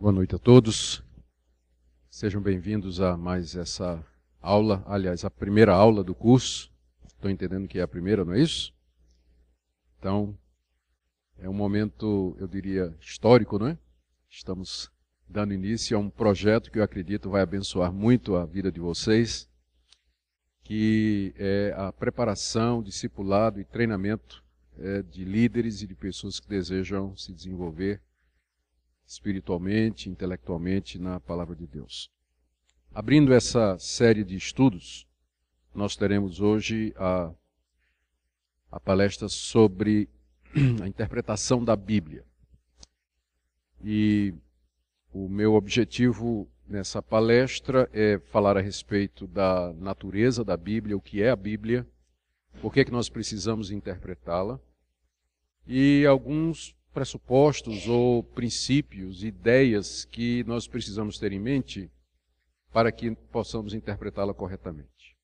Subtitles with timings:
[0.00, 1.02] Boa noite a todos.
[2.08, 4.00] Sejam bem-vindos a mais essa
[4.40, 6.70] aula, aliás, a primeira aula do curso.
[7.04, 8.72] Estou entendendo que é a primeira, não é isso?
[9.98, 10.38] Então,
[11.36, 13.78] é um momento, eu diria, histórico, não é?
[14.30, 14.88] Estamos
[15.28, 19.50] dando início a um projeto que eu acredito vai abençoar muito a vida de vocês,
[20.62, 24.44] que é a preparação, discipulado e treinamento
[24.78, 28.00] é, de líderes e de pessoas que desejam se desenvolver
[29.08, 32.10] espiritualmente, intelectualmente na palavra de Deus.
[32.94, 35.08] Abrindo essa série de estudos,
[35.74, 37.32] nós teremos hoje a,
[38.70, 40.10] a palestra sobre
[40.82, 42.22] a interpretação da Bíblia.
[43.82, 44.34] E
[45.10, 51.22] o meu objetivo nessa palestra é falar a respeito da natureza da Bíblia, o que
[51.22, 51.86] é a Bíblia,
[52.60, 54.60] por que, é que nós precisamos interpretá-la,
[55.66, 61.90] e alguns pressupostos ou princípios, ideias que nós precisamos ter em mente
[62.72, 65.16] para que possamos interpretá-la corretamente.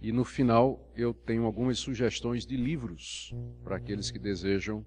[0.00, 4.84] E no final eu tenho algumas sugestões de livros para aqueles que desejam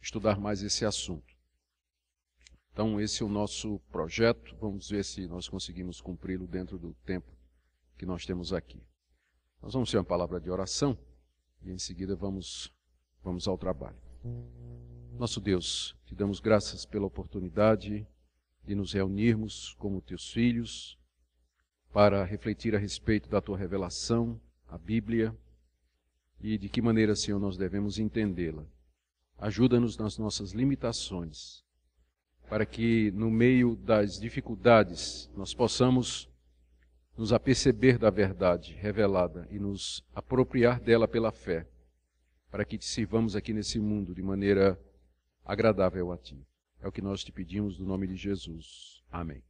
[0.00, 1.34] estudar mais esse assunto.
[2.72, 4.56] Então, esse é o nosso projeto.
[4.60, 7.32] Vamos ver se nós conseguimos cumpri-lo dentro do tempo
[7.96, 8.82] que nós temos aqui.
[9.62, 10.98] Nós vamos ter uma palavra de oração
[11.62, 12.72] e em seguida vamos,
[13.22, 13.96] vamos ao trabalho.
[15.16, 18.04] Nosso Deus, te damos graças pela oportunidade
[18.66, 20.98] de nos reunirmos como teus filhos
[21.92, 25.32] para refletir a respeito da tua revelação, a Bíblia,
[26.40, 28.64] e de que maneira, Senhor, nós devemos entendê-la.
[29.38, 31.62] Ajuda-nos nas nossas limitações,
[32.48, 36.28] para que no meio das dificuldades nós possamos
[37.16, 41.68] nos aperceber da verdade revelada e nos apropriar dela pela fé,
[42.50, 44.76] para que te sirvamos aqui nesse mundo de maneira
[45.44, 46.46] agradável a ti.
[46.80, 49.02] É o que nós te pedimos no nome de Jesus.
[49.10, 49.42] Amém.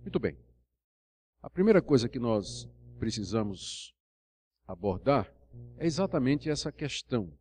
[0.00, 0.36] Muito bem.
[1.42, 2.68] A primeira coisa que nós
[2.98, 3.94] precisamos
[4.66, 5.32] abordar
[5.78, 7.32] é exatamente essa questão.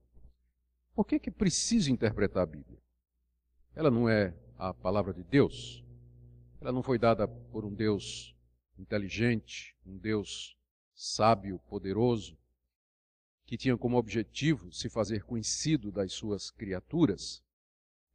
[0.93, 2.79] Por que que preciso interpretar a Bíblia?
[3.75, 5.83] Ela não é a palavra de Deus?
[6.59, 8.35] Ela não foi dada por um Deus
[8.77, 10.57] inteligente, um Deus
[10.93, 12.37] sábio, poderoso,
[13.51, 17.43] que tinha como objetivo se fazer conhecido das suas criaturas,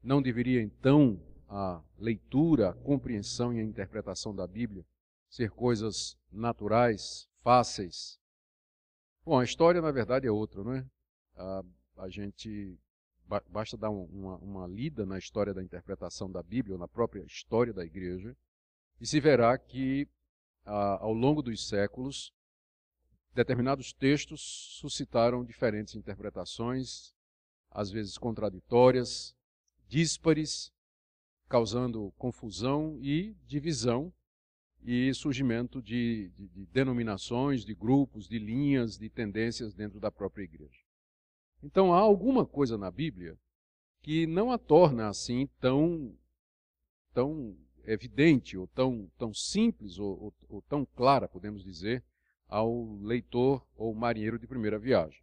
[0.02, 4.82] não deveria então a leitura, a compreensão e a interpretação da Bíblia
[5.28, 8.18] ser coisas naturais, fáceis?
[9.26, 10.86] Bom, a história na verdade é outra, não é?
[11.34, 11.62] A,
[11.98, 12.74] a gente
[13.50, 17.74] basta dar uma, uma lida na história da interpretação da Bíblia, ou na própria história
[17.74, 18.34] da igreja,
[18.98, 20.08] e se verá que
[20.64, 22.32] ao longo dos séculos
[23.36, 24.40] determinados textos
[24.80, 27.14] suscitaram diferentes interpretações,
[27.70, 29.36] às vezes contraditórias,
[29.86, 30.72] díspares,
[31.46, 34.12] causando confusão e divisão
[34.82, 40.44] e surgimento de, de, de, denominações, de grupos, de linhas, de tendências dentro da própria
[40.44, 40.80] igreja.
[41.62, 43.38] Então há alguma coisa na Bíblia
[44.00, 46.16] que não a torna assim tão,
[47.12, 47.54] tão
[47.84, 52.02] evidente ou tão, tão simples ou, ou, ou tão clara, podemos dizer,
[52.48, 55.22] ao leitor ou marinheiro de primeira viagem.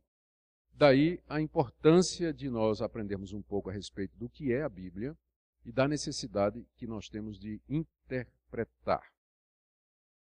[0.73, 5.17] Daí a importância de nós aprendermos um pouco a respeito do que é a Bíblia
[5.63, 9.03] e da necessidade que nós temos de interpretar.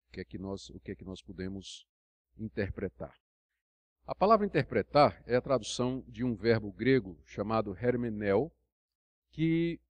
[0.08, 1.86] O que é que nós, o que é que nós podemos
[2.36, 3.14] interpretar?
[4.06, 8.52] A palavra interpretar é a tradução de um verbo grego chamado hermenel,
[9.30, 9.80] que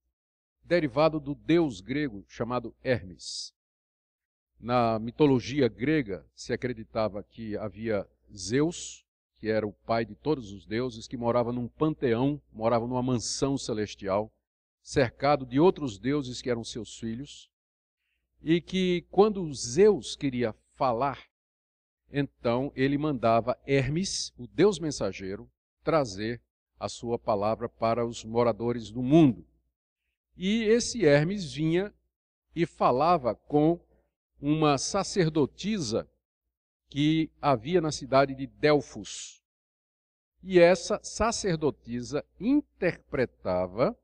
[0.63, 3.53] derivado do deus grego chamado Hermes.
[4.65, 9.05] Na mitologia grega se acreditava que havia Zeus,
[9.35, 13.59] que era o pai de todos os deuses, que morava num panteão, morava numa mansão
[13.59, 14.33] celestial,
[14.83, 17.51] cercado de outros deuses que eram seus filhos,
[18.43, 21.23] e que quando Zeus queria falar,
[22.11, 25.47] então ele mandava Hermes, o deus mensageiro,
[25.83, 26.41] trazer
[26.81, 29.47] a sua palavra para os moradores do mundo.
[30.35, 31.93] E esse Hermes vinha
[32.57, 33.79] e falava com
[34.41, 36.09] uma sacerdotisa
[36.89, 39.43] que havia na cidade de Delfos.
[40.43, 43.97] E essa sacerdotisa interpretava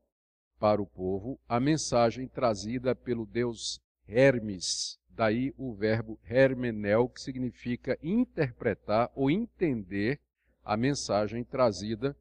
[0.59, 4.99] para o povo a mensagem trazida pelo deus Hermes.
[5.09, 10.19] Daí o verbo hermenel, que significa interpretar ou entender
[10.63, 12.15] a mensagem trazida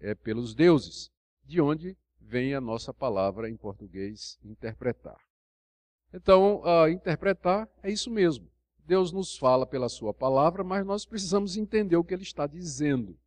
[0.00, 1.10] é, pelos deuses,
[1.44, 5.25] de onde vem a nossa palavra em português interpretar.
[6.16, 8.50] Então, uh, interpretar é isso mesmo.
[8.86, 13.18] Deus nos fala pela Sua palavra, mas nós precisamos entender o que Ele está dizendo.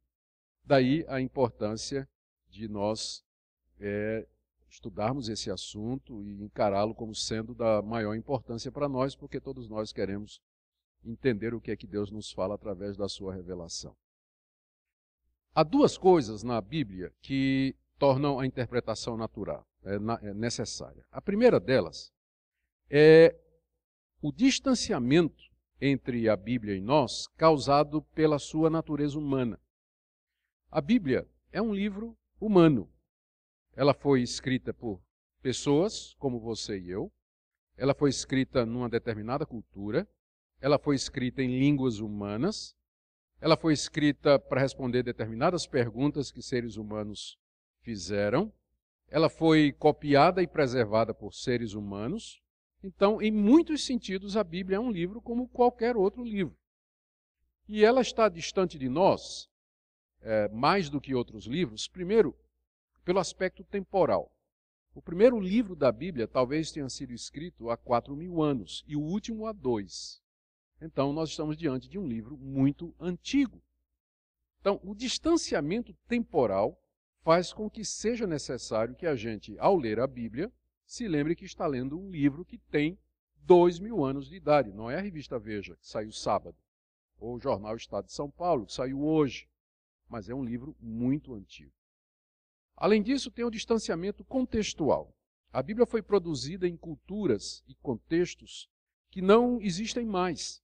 [0.65, 2.09] Daí a importância
[2.49, 3.23] de nós
[3.79, 4.27] é
[4.67, 9.93] estudarmos esse assunto e encará-lo como sendo da maior importância para nós, porque todos nós
[9.93, 10.41] queremos
[11.05, 13.95] entender o que é que Deus nos fala através da sua revelação.
[15.53, 19.95] Há duas coisas na Bíblia que tornam a interpretação natural, é,
[20.27, 21.05] é necessária.
[21.11, 22.11] A primeira delas
[22.89, 23.35] é
[24.21, 25.43] o distanciamento
[25.79, 29.59] entre a Bíblia e nós causado pela sua natureza humana.
[30.69, 32.91] A Bíblia é um livro humano.
[33.75, 35.01] Ela foi escrita por
[35.41, 37.11] pessoas como você e eu.
[37.77, 40.07] Ela foi escrita numa determinada cultura.
[40.59, 42.75] Ela foi escrita em línguas humanas.
[43.39, 47.37] Ela foi escrita para responder determinadas perguntas que seres humanos
[47.81, 48.51] fizeram.
[49.07, 52.41] Ela foi copiada e preservada por seres humanos.
[52.83, 56.57] Então, em muitos sentidos, a Bíblia é um livro como qualquer outro livro.
[57.67, 59.49] E ela está distante de nós
[60.21, 62.35] é, mais do que outros livros, primeiro,
[63.03, 64.31] pelo aspecto temporal.
[64.95, 69.01] O primeiro livro da Bíblia talvez tenha sido escrito há quatro mil anos e o
[69.01, 70.21] último há dois.
[70.81, 73.61] Então, nós estamos diante de um livro muito antigo.
[74.59, 76.81] Então, o distanciamento temporal
[77.21, 80.51] faz com que seja necessário que a gente, ao ler a Bíblia,
[80.91, 82.97] se lembre que está lendo um livro que tem
[83.37, 84.73] dois mil anos de idade.
[84.73, 86.57] Não é a revista Veja, que saiu sábado,
[87.19, 89.49] ou o jornal Estado de São Paulo, que saiu hoje
[90.09, 91.71] mas é um livro muito antigo.
[92.75, 95.15] Além disso, tem o distanciamento contextual.
[95.53, 98.67] A Bíblia foi produzida em culturas e contextos
[99.11, 100.63] que não existem mais.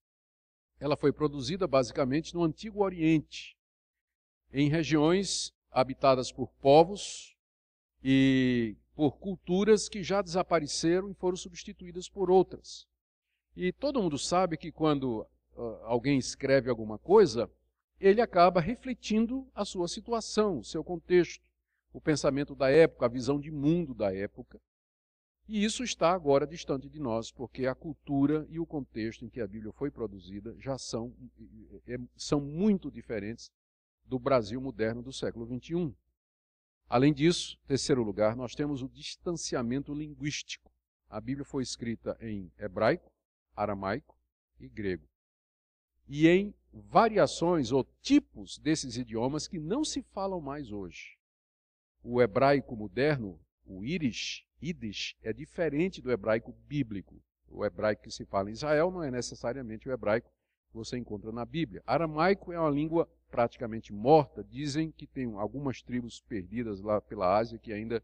[0.79, 3.55] Ela foi produzida basicamente no Antigo Oriente,
[4.51, 7.35] em regiões habitadas por povos
[8.03, 12.87] e por culturas que já desapareceram e foram substituídas por outras.
[13.55, 15.21] E todo mundo sabe que quando
[15.55, 17.49] uh, alguém escreve alguma coisa,
[17.99, 21.43] ele acaba refletindo a sua situação, o seu contexto,
[21.93, 24.59] o pensamento da época, a visão de mundo da época.
[25.47, 29.39] E isso está agora distante de nós, porque a cultura e o contexto em que
[29.39, 31.13] a Bíblia foi produzida já são,
[31.87, 33.51] é, são muito diferentes
[34.05, 35.93] do Brasil moderno do século XXI.
[36.87, 40.71] Além disso, terceiro lugar, nós temos o distanciamento linguístico.
[41.09, 43.11] A Bíblia foi escrita em hebraico,
[43.55, 44.17] aramaico
[44.59, 45.07] e grego.
[46.07, 51.17] E em variações ou tipos desses idiomas que não se falam mais hoje.
[52.03, 57.19] O hebraico moderno, o Irish, Yiddish, é diferente do hebraico bíblico.
[57.47, 60.31] O hebraico que se fala em Israel não é necessariamente o hebraico
[60.75, 61.81] você encontra na Bíblia.
[61.85, 64.43] Aramaico é uma língua praticamente morta.
[64.43, 68.03] Dizem que tem algumas tribos perdidas lá pela Ásia que ainda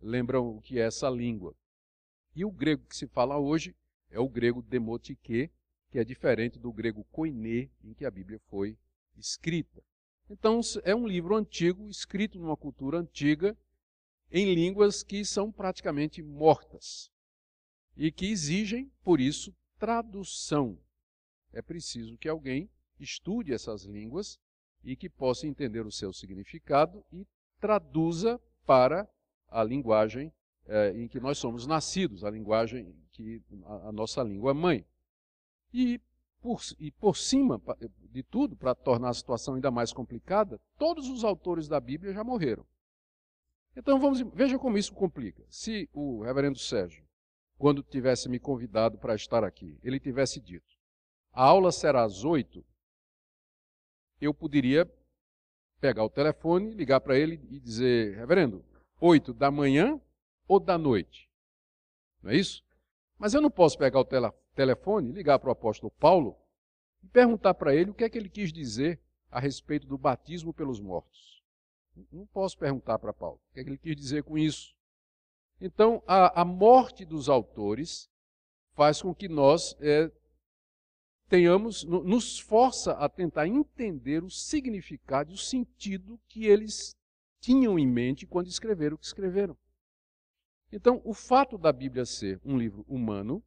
[0.00, 1.54] lembram o que é essa língua.
[2.34, 3.74] E o grego que se fala hoje
[4.10, 5.50] é o grego demotique,
[5.90, 8.76] que é diferente do grego koiné, em que a Bíblia foi
[9.16, 9.82] escrita.
[10.28, 13.56] Então, é um livro antigo, escrito numa cultura antiga,
[14.30, 17.10] em línguas que são praticamente mortas
[17.96, 20.78] e que exigem, por isso, tradução.
[21.54, 22.68] É preciso que alguém
[22.98, 24.38] estude essas línguas
[24.82, 27.26] e que possa entender o seu significado e
[27.58, 29.08] traduza para
[29.48, 30.32] a linguagem
[30.66, 34.84] é, em que nós somos nascidos, a linguagem que a, a nossa língua mãe.
[35.72, 36.00] E
[36.40, 37.60] por, e por cima
[38.10, 42.22] de tudo, para tornar a situação ainda mais complicada, todos os autores da Bíblia já
[42.22, 42.66] morreram.
[43.76, 45.44] Então vamos, veja como isso complica.
[45.48, 47.04] Se o reverendo Sérgio,
[47.56, 50.73] quando tivesse me convidado para estar aqui, ele tivesse dito:
[51.34, 52.64] a aula será às oito,
[54.20, 54.90] eu poderia
[55.80, 58.64] pegar o telefone, ligar para ele e dizer: reverendo,
[59.00, 60.00] oito da manhã
[60.48, 61.28] ou da noite?
[62.22, 62.64] Não é isso?
[63.18, 66.36] Mas eu não posso pegar o telefone telefone, ligar para o apóstolo Paulo
[67.02, 69.00] e perguntar para ele o que é que ele quis dizer
[69.30, 71.42] a respeito do batismo pelos mortos.
[72.10, 74.74] Não posso perguntar para Paulo o que é que ele quis dizer com isso.
[75.60, 78.10] Então, a, a morte dos autores
[78.74, 80.10] faz com que nós é,
[81.34, 86.96] tenhamos, nos força a tentar entender o significado e o sentido que eles
[87.40, 89.56] tinham em mente quando escreveram o que escreveram.
[90.70, 93.42] Então, o fato da Bíblia ser um livro humano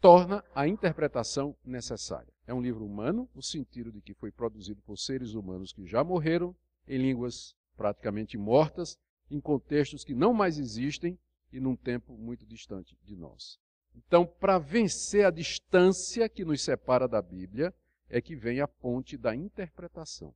[0.00, 2.32] torna a interpretação necessária.
[2.46, 6.04] É um livro humano, no sentido de que foi produzido por seres humanos que já
[6.04, 6.54] morreram,
[6.86, 8.96] em línguas praticamente mortas,
[9.28, 11.18] em contextos que não mais existem
[11.52, 13.58] e num tempo muito distante de nós.
[14.06, 17.74] Então, para vencer a distância que nos separa da Bíblia,
[18.08, 20.34] é que vem a ponte da interpretação.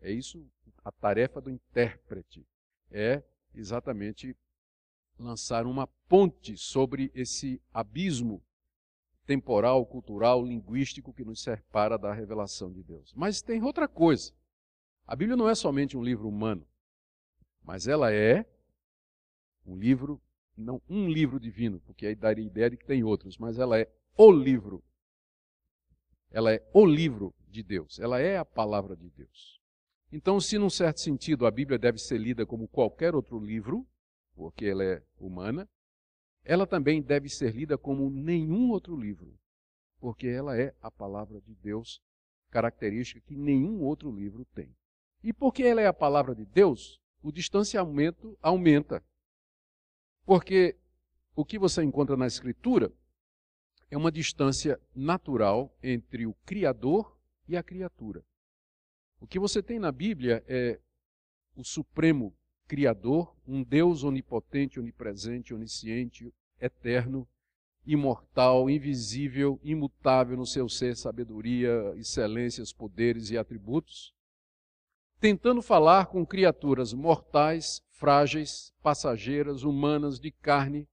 [0.00, 0.44] É isso
[0.84, 2.46] a tarefa do intérprete.
[2.90, 3.22] É
[3.54, 4.36] exatamente
[5.18, 8.42] lançar uma ponte sobre esse abismo
[9.24, 13.12] temporal, cultural, linguístico que nos separa da revelação de Deus.
[13.14, 14.32] Mas tem outra coisa.
[15.06, 16.66] A Bíblia não é somente um livro humano,
[17.62, 18.44] mas ela é
[19.64, 20.20] Um livro,
[20.56, 23.88] não um livro divino, porque aí daria ideia de que tem outros, mas ela é
[24.16, 24.82] o livro.
[26.30, 27.98] Ela é o livro de Deus.
[27.98, 29.60] Ela é a palavra de Deus.
[30.10, 33.86] Então, se num certo sentido a Bíblia deve ser lida como qualquer outro livro,
[34.34, 35.68] porque ela é humana,
[36.44, 39.38] ela também deve ser lida como nenhum outro livro,
[40.00, 42.00] porque ela é a palavra de Deus,
[42.50, 44.74] característica que nenhum outro livro tem.
[45.22, 49.02] E porque ela é a palavra de Deus, o distanciamento aumenta.
[50.24, 50.76] Porque
[51.34, 52.92] o que você encontra na Escritura
[53.90, 57.16] é uma distância natural entre o Criador
[57.48, 58.24] e a criatura.
[59.20, 60.80] O que você tem na Bíblia é
[61.54, 62.34] o Supremo
[62.66, 67.28] Criador, um Deus onipotente, onipresente, onisciente, eterno,
[67.84, 74.14] imortal, invisível, imutável no seu ser, sabedoria, excelências, poderes e atributos,
[75.20, 80.88] tentando falar com criaturas mortais, frágeis, passageiras, humanas, de carne,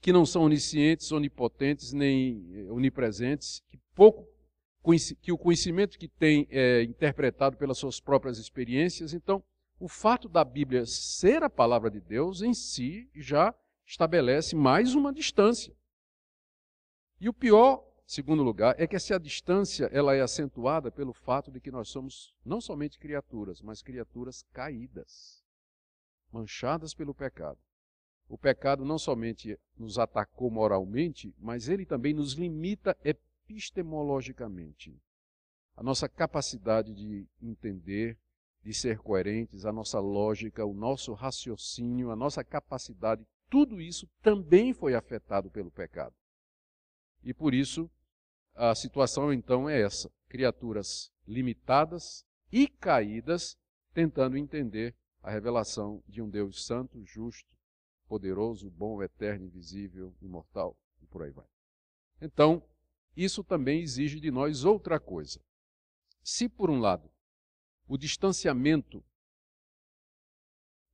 [0.00, 4.28] que não são oniscientes, onipotentes, nem eh, onipresentes, que pouco
[5.20, 9.12] que o conhecimento que tem é interpretado pelas suas próprias experiências.
[9.12, 9.42] Então,
[9.80, 13.52] o fato da Bíblia ser a palavra de Deus em si já
[13.84, 15.74] estabelece mais uma distância.
[17.20, 21.60] E o pior, segundo lugar, é que essa distância ela é acentuada pelo fato de
[21.60, 25.39] que nós somos não somente criaturas, mas criaturas caídas,
[26.32, 27.58] manchadas pelo pecado.
[28.28, 34.96] O pecado não somente nos atacou moralmente, mas ele também nos limita epistemologicamente.
[35.76, 38.16] A nossa capacidade de entender,
[38.62, 44.72] de ser coerentes, a nossa lógica, o nosso raciocínio, a nossa capacidade, tudo isso também
[44.72, 46.14] foi afetado pelo pecado.
[47.24, 47.90] E por isso,
[48.54, 53.58] a situação então é essa: criaturas limitadas e caídas,
[53.92, 57.48] tentando entender a revelação de um Deus santo, justo,
[58.08, 61.46] poderoso, bom, eterno, invisível, imortal e por aí vai.
[62.20, 62.62] Então,
[63.16, 65.40] isso também exige de nós outra coisa.
[66.22, 67.10] Se, por um lado,
[67.86, 69.04] o distanciamento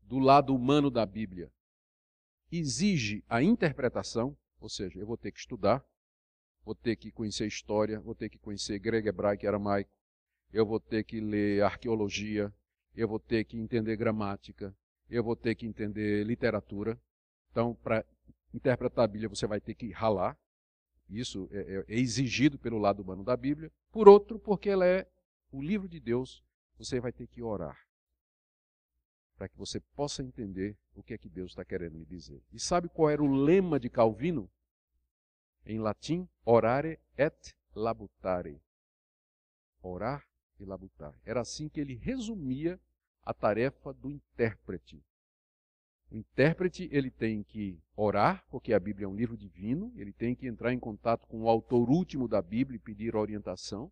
[0.02, 1.50] do lado humano da Bíblia
[2.50, 5.84] exige a interpretação, ou seja, eu vou ter que estudar,
[6.64, 9.90] vou ter que conhecer história, vou ter que conhecer grego, hebraico e aramaico,
[10.52, 12.52] eu vou ter que ler arqueologia,
[12.96, 14.74] eu vou ter que entender gramática,
[15.08, 16.98] eu vou ter que entender literatura.
[17.50, 18.04] Então, para
[18.52, 20.36] interpretar a Bíblia, você vai ter que ralar.
[21.08, 23.70] Isso é, é, é, exigido pelo lado humano da Bíblia.
[23.92, 25.06] Por outro, porque ela é
[25.52, 26.42] o livro de Deus,
[26.78, 27.78] você vai ter que orar.
[29.36, 32.42] Para que você possa entender o que é que Deus está querendo lhe dizer.
[32.52, 34.50] E sabe qual era o lema de Calvino?
[35.64, 38.60] Em latim, orare et labutare.
[39.82, 40.26] Orar
[40.58, 41.14] e labutar.
[41.24, 42.80] Era assim que ele resumia
[43.22, 45.02] a tarefa do intérprete.
[46.10, 50.34] O intérprete ele tem que orar, porque a Bíblia é um livro divino, ele tem
[50.34, 53.90] que entrar em contato com o autor último da Bíblia e pedir orientação,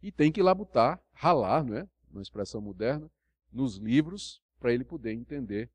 [0.00, 1.88] e tem que labutar, ralar, não é?
[2.10, 3.10] Uma expressão moderna,
[3.50, 5.70] nos livros para ele poder entender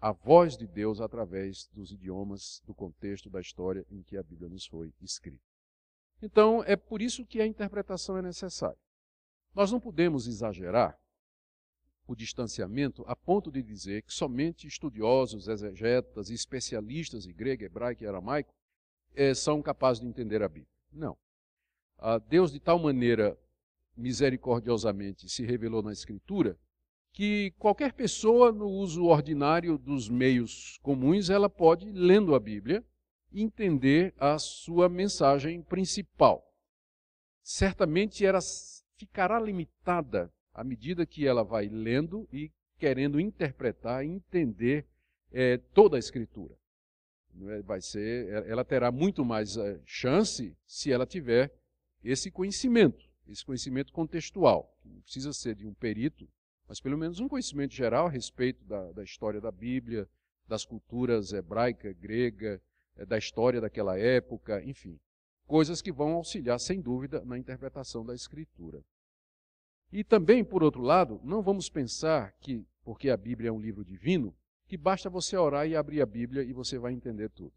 [0.00, 4.48] a voz de Deus através dos idiomas, do contexto da história em que a Bíblia
[4.48, 5.42] nos foi escrita.
[6.22, 8.78] Então, é por isso que a interpretação é necessária.
[9.54, 10.98] Nós não podemos exagerar
[12.06, 18.02] o distanciamento a ponto de dizer que somente estudiosos, exegetas e especialistas em grego, hebraico
[18.02, 18.52] e aramaico
[19.14, 20.68] é, são capazes de entender a Bíblia.
[20.92, 21.16] Não.
[21.96, 23.38] A Deus de tal maneira
[23.96, 26.58] misericordiosamente se revelou na Escritura
[27.12, 32.84] que qualquer pessoa no uso ordinário dos meios comuns, ela pode, lendo a Bíblia,
[33.32, 36.44] entender a sua mensagem principal.
[37.40, 38.40] Certamente ela
[38.96, 44.86] ficará limitada à medida que ela vai lendo e querendo interpretar e entender
[45.32, 46.54] é, toda a Escritura.
[47.48, 47.62] É?
[47.62, 51.52] Vai ser, ela terá muito mais é, chance se ela tiver
[52.02, 54.76] esse conhecimento, esse conhecimento contextual.
[54.84, 56.28] Não precisa ser de um perito,
[56.68, 60.08] mas pelo menos um conhecimento geral a respeito da, da história da Bíblia,
[60.46, 62.60] das culturas hebraica, grega,
[63.08, 64.98] da história daquela época, enfim.
[65.46, 68.82] Coisas que vão auxiliar, sem dúvida, na interpretação da Escritura.
[69.92, 73.84] E também, por outro lado, não vamos pensar que, porque a Bíblia é um livro
[73.84, 74.34] divino,
[74.66, 77.52] que basta você orar e abrir a Bíblia e você vai entender tudo.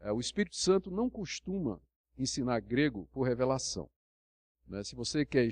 [0.00, 1.80] É, o Espírito Santo não costuma
[2.16, 3.88] ensinar grego por revelação.
[4.66, 4.82] Né?
[4.84, 5.48] Se você quer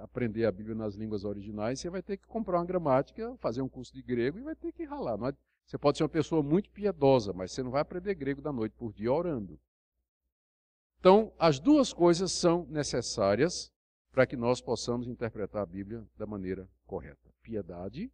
[0.00, 3.68] aprender a Bíblia nas línguas originais, você vai ter que comprar uma gramática, fazer um
[3.68, 5.18] curso de grego e vai ter que ralar.
[5.28, 5.36] É...
[5.66, 8.74] Você pode ser uma pessoa muito piedosa, mas você não vai aprender grego da noite
[8.76, 9.58] por dia orando.
[11.04, 13.70] Então, as duas coisas são necessárias
[14.10, 18.10] para que nós possamos interpretar a Bíblia da maneira correta: piedade,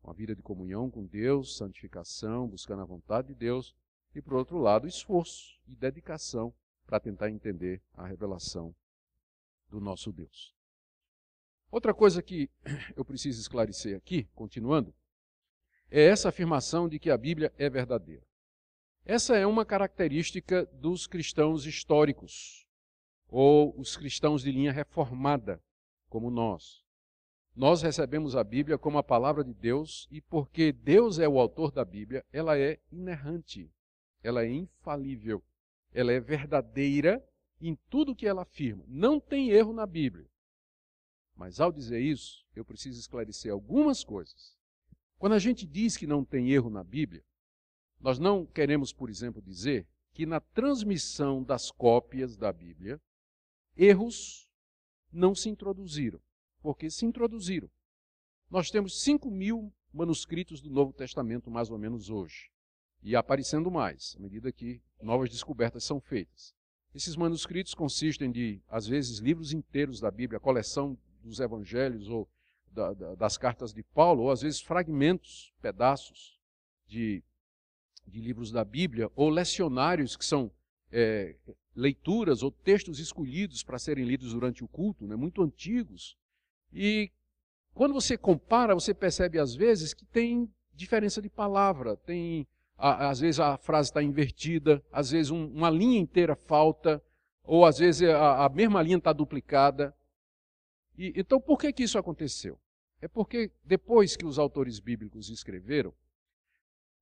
[0.00, 3.74] uma vida de comunhão com Deus, santificação, buscando a vontade de Deus,
[4.14, 6.54] e por outro lado, esforço e dedicação
[6.86, 8.72] para tentar entender a revelação
[9.68, 10.54] do nosso Deus.
[11.72, 12.48] Outra coisa que
[12.94, 14.94] eu preciso esclarecer aqui, continuando,
[15.90, 18.24] é essa afirmação de que a Bíblia é verdadeira.
[19.06, 22.66] Essa é uma característica dos cristãos históricos,
[23.28, 25.62] ou os cristãos de linha reformada,
[26.08, 26.82] como nós.
[27.54, 31.70] Nós recebemos a Bíblia como a palavra de Deus e porque Deus é o autor
[31.70, 33.70] da Bíblia, ela é inerrante,
[34.22, 35.44] ela é infalível,
[35.92, 37.22] ela é verdadeira
[37.60, 38.86] em tudo que ela afirma.
[38.88, 40.26] Não tem erro na Bíblia.
[41.36, 44.56] Mas ao dizer isso, eu preciso esclarecer algumas coisas.
[45.18, 47.22] Quando a gente diz que não tem erro na Bíblia,
[48.04, 53.00] nós não queremos, por exemplo, dizer que na transmissão das cópias da Bíblia,
[53.74, 54.46] erros
[55.10, 56.20] não se introduziram,
[56.60, 57.70] porque se introduziram.
[58.50, 62.50] Nós temos 5 mil manuscritos do Novo Testamento, mais ou menos hoje,
[63.02, 66.54] e aparecendo mais, à medida que novas descobertas são feitas.
[66.94, 72.28] Esses manuscritos consistem de, às vezes, livros inteiros da Bíblia, coleção dos evangelhos ou
[72.70, 76.38] da, da, das cartas de Paulo, ou às vezes fragmentos, pedaços
[76.86, 77.24] de
[78.06, 80.50] de livros da Bíblia, ou lecionários, que são
[80.90, 81.36] é,
[81.74, 86.16] leituras ou textos escolhidos para serem lidos durante o culto, né, muito antigos.
[86.72, 87.10] E
[87.72, 92.46] quando você compara, você percebe às vezes que tem diferença de palavra, tem
[92.76, 97.02] às vezes a frase está invertida, às vezes um, uma linha inteira falta,
[97.42, 99.94] ou às vezes a, a mesma linha está duplicada.
[100.98, 102.58] E, então, por que, que isso aconteceu?
[103.00, 105.94] É porque depois que os autores bíblicos escreveram,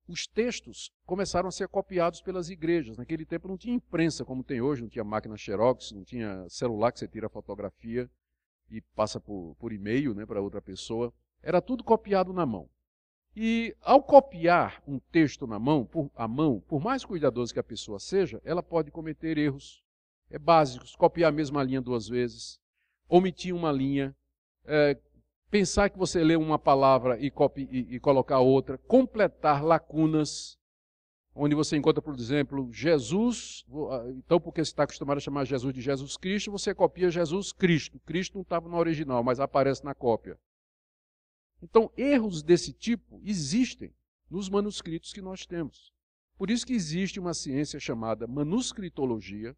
[0.09, 2.97] os textos começaram a ser copiados pelas igrejas.
[2.97, 6.93] Naquele tempo não tinha imprensa como tem hoje, não tinha máquina Xerox, não tinha celular
[6.93, 8.11] que você tira a fotografia
[8.71, 11.13] e passa por, por e-mail né, para outra pessoa.
[11.43, 12.69] Era tudo copiado na mão.
[13.35, 17.65] E ao copiar um texto na mão, por, a mão, por mais cuidadoso que a
[17.65, 19.83] pessoa seja, ela pode cometer erros
[20.31, 22.61] é, básicos, copiar a mesma linha duas vezes,
[23.09, 24.15] omitir uma linha,
[24.65, 24.99] é,
[25.53, 30.59] pensar que você lê uma palavra e, copie, e, e colocar outra, completar lacunas,
[31.35, 35.75] onde você encontra, por exemplo, Jesus, ah, então porque você está acostumado a chamar Jesus
[35.75, 38.01] de Jesus Cristo, você copia Jesus Cristo.
[38.01, 40.39] Cristo não estava no original, mas aparece na cópia.
[41.63, 43.95] Então, erros desse tipo existem
[44.31, 45.93] nos manuscritos que nós temos.
[46.39, 49.55] Por isso que existe uma ciência chamada manuscritologia,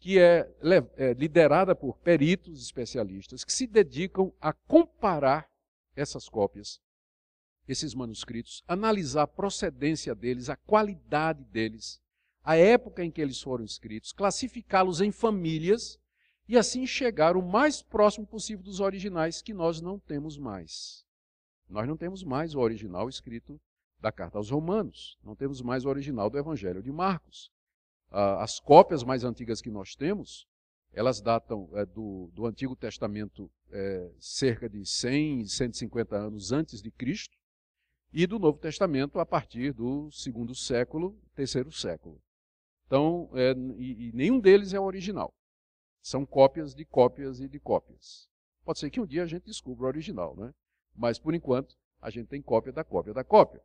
[0.00, 0.50] que é,
[0.96, 5.48] é liderada por peritos especialistas que se dedicam a comparar
[5.94, 6.80] essas cópias,
[7.68, 12.00] esses manuscritos, analisar a procedência deles, a qualidade deles,
[12.42, 16.00] a época em que eles foram escritos, classificá-los em famílias
[16.48, 21.04] e assim chegar o mais próximo possível dos originais que nós não temos mais.
[21.68, 23.60] Nós não temos mais o original escrito
[24.00, 27.52] da carta aos Romanos, não temos mais o original do Evangelho de Marcos
[28.10, 30.46] as cópias mais antigas que nós temos,
[30.92, 36.90] elas datam é, do, do, Antigo Testamento é, cerca de 100, 150 anos antes de
[36.90, 37.38] Cristo,
[38.12, 42.20] e do Novo Testamento a partir do segundo século, terceiro século.
[42.86, 45.32] Então, é, e, e nenhum deles é o original.
[46.02, 48.28] São cópias de cópias e de cópias.
[48.64, 50.52] Pode ser que um dia a gente descubra o original, né?
[50.94, 53.62] mas por enquanto a gente tem cópia da cópia da cópia.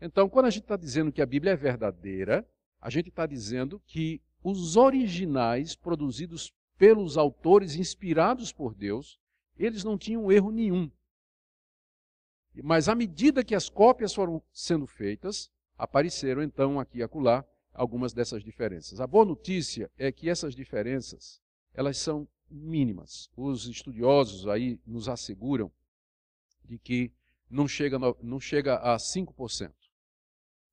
[0.00, 2.48] Então, quando a gente está dizendo que a Bíblia é verdadeira,
[2.80, 9.18] a gente está dizendo que os originais produzidos pelos autores inspirados por Deus,
[9.58, 10.90] eles não tinham erro nenhum.
[12.62, 18.12] Mas à medida que as cópias foram sendo feitas, apareceram então aqui e acolá algumas
[18.12, 19.00] dessas diferenças.
[19.00, 21.40] A boa notícia é que essas diferenças,
[21.74, 23.30] elas são mínimas.
[23.36, 25.70] Os estudiosos aí nos asseguram
[26.64, 27.12] de que
[27.48, 29.72] não chega, não chega a 5%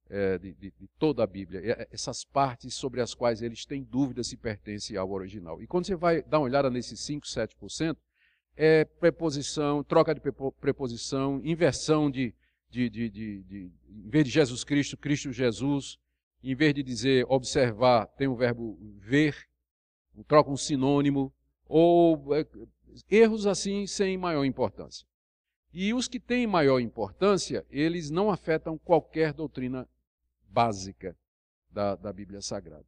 [0.10, 3.84] é, de, de, de, toda a Bíblia, é, essas partes sobre as quais eles têm
[3.84, 5.62] dúvida se pertencem ao original.
[5.62, 7.98] E quando você vai dar uma olhada nesses 5, 7%,
[8.56, 10.22] é preposição, troca de
[10.60, 12.34] preposição, inversão de,
[12.70, 16.00] de, de, de, em vez de Jesus Cristo, Cristo Jesus,
[16.44, 19.36] em vez de dizer observar, tem o verbo ver,
[20.28, 21.32] troca um sinônimo,
[21.68, 22.46] ou é,
[23.10, 25.06] erros assim sem maior importância.
[25.74, 29.88] E os que têm maior importância, eles não afetam qualquer doutrina
[30.58, 31.16] básica
[31.70, 32.84] da, da Bíblia Sagrada.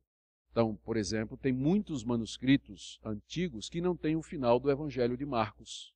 [0.50, 5.24] Então, por exemplo, tem muitos manuscritos antigos que não têm o final do Evangelho de
[5.24, 5.94] Marcos,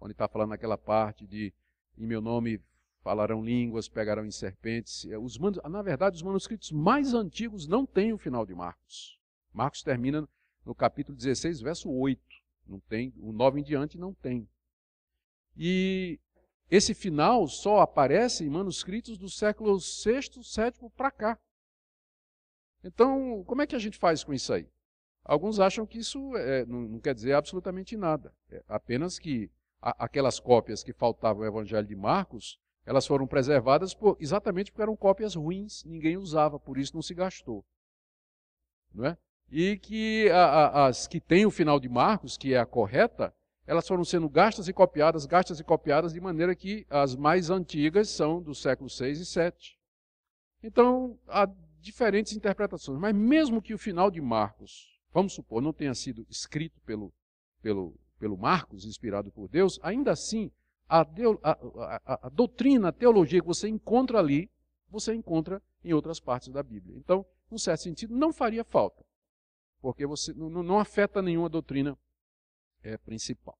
[0.00, 1.52] onde está falando aquela parte de
[1.98, 2.62] em meu nome
[3.02, 5.04] falarão línguas, pegarão em serpentes.
[5.04, 9.20] É, os, na verdade, os manuscritos mais antigos não têm o final de Marcos.
[9.52, 10.26] Marcos termina
[10.64, 12.22] no capítulo 16, verso 8.
[12.66, 14.48] Não tem, o 9 em diante não tem.
[15.54, 16.18] E
[16.70, 21.38] esse final só aparece em manuscritos do século VI, VII para cá.
[22.84, 24.70] Então, como é que a gente faz com isso aí?
[25.24, 28.32] Alguns acham que isso é, não, não, quer dizer absolutamente nada.
[28.50, 29.50] É apenas que
[29.82, 34.82] a, aquelas cópias que faltavam no Evangelho de Marcos, elas foram preservadas por, exatamente porque
[34.82, 37.64] eram cópias ruins, ninguém usava, por isso não se gastou.
[38.94, 39.18] Não é?
[39.50, 43.34] E que a, a, as que têm o final de Marcos, que é a correta,
[43.70, 48.08] elas foram sendo gastas e copiadas, gastas e copiadas, de maneira que as mais antigas
[48.08, 49.78] são do século 6 e 7.
[50.60, 52.98] Então, há diferentes interpretações.
[52.98, 57.12] Mas mesmo que o final de Marcos, vamos supor, não tenha sido escrito pelo,
[57.62, 60.50] pelo, pelo Marcos, inspirado por Deus, ainda assim,
[60.88, 61.52] a, a,
[62.04, 64.50] a, a doutrina, a teologia que você encontra ali,
[64.88, 66.98] você encontra em outras partes da Bíblia.
[66.98, 69.06] Então, num certo sentido, não faria falta,
[69.80, 71.96] porque você não, não afeta nenhuma doutrina
[72.82, 73.59] é, principal.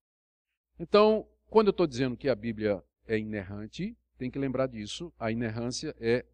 [0.82, 5.12] Então, quando eu estou dizendo que a Bíblia é inerrante, tem que lembrar disso.
[5.18, 6.24] A inerrância é,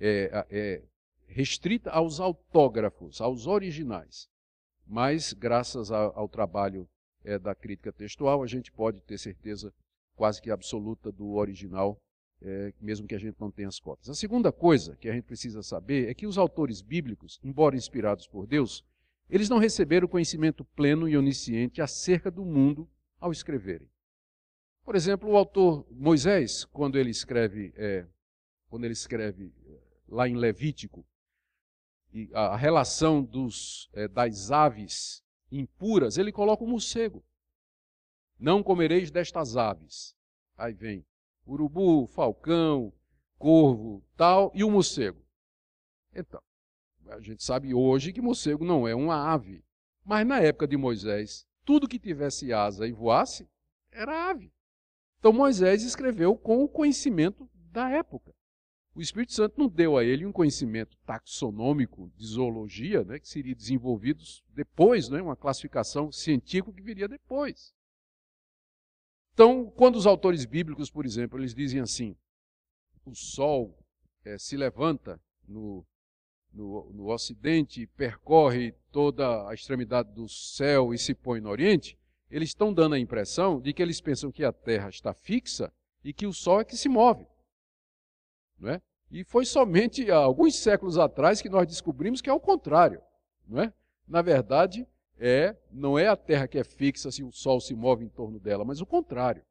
[0.00, 0.82] é, é
[1.26, 4.30] restrita aos autógrafos, aos originais.
[4.86, 6.88] Mas, graças ao, ao trabalho
[7.22, 9.70] é, da crítica textual, a gente pode ter certeza
[10.14, 12.00] quase que absoluta do original,
[12.40, 14.08] é, mesmo que a gente não tenha as cópias.
[14.08, 18.26] A segunda coisa que a gente precisa saber é que os autores bíblicos, embora inspirados
[18.26, 18.82] por Deus,
[19.28, 23.88] eles não receberam conhecimento pleno e onisciente acerca do mundo ao escreverem.
[24.84, 28.06] Por exemplo, o autor Moisés, quando ele escreve, é,
[28.68, 31.04] quando ele escreve é, lá em Levítico,
[32.32, 37.24] a relação dos, é, das aves impuras, ele coloca o morcego.
[38.38, 40.14] Não comereis destas aves.
[40.56, 41.04] Aí vem
[41.46, 42.92] urubu, falcão,
[43.38, 45.24] corvo, tal, e o morcego.
[46.14, 46.42] Então,
[47.08, 49.64] a gente sabe hoje que morcego não é uma ave.
[50.04, 53.46] Mas na época de Moisés, tudo que tivesse asa e voasse
[53.90, 54.50] era ave.
[55.18, 58.34] Então Moisés escreveu com o conhecimento da época.
[58.94, 63.54] O Espírito Santo não deu a ele um conhecimento taxonômico de zoologia, né, que seria
[63.54, 64.24] desenvolvido
[64.54, 67.74] depois, né, uma classificação científica que viria depois.
[69.34, 72.16] Então, quando os autores bíblicos, por exemplo, eles dizem assim:
[73.04, 73.78] o sol
[74.24, 75.84] é, se levanta no
[76.56, 81.98] no, no Ocidente, percorre toda a extremidade do céu e se põe no Oriente,
[82.30, 86.12] eles estão dando a impressão de que eles pensam que a Terra está fixa e
[86.12, 87.26] que o Sol é que se move.
[88.58, 88.82] Não é?
[89.10, 93.00] E foi somente há alguns séculos atrás que nós descobrimos que é o contrário.
[93.46, 93.72] Não é?
[94.08, 94.86] Na verdade,
[95.18, 98.40] é, não é a Terra que é fixa se o Sol se move em torno
[98.40, 99.44] dela, mas o contrário.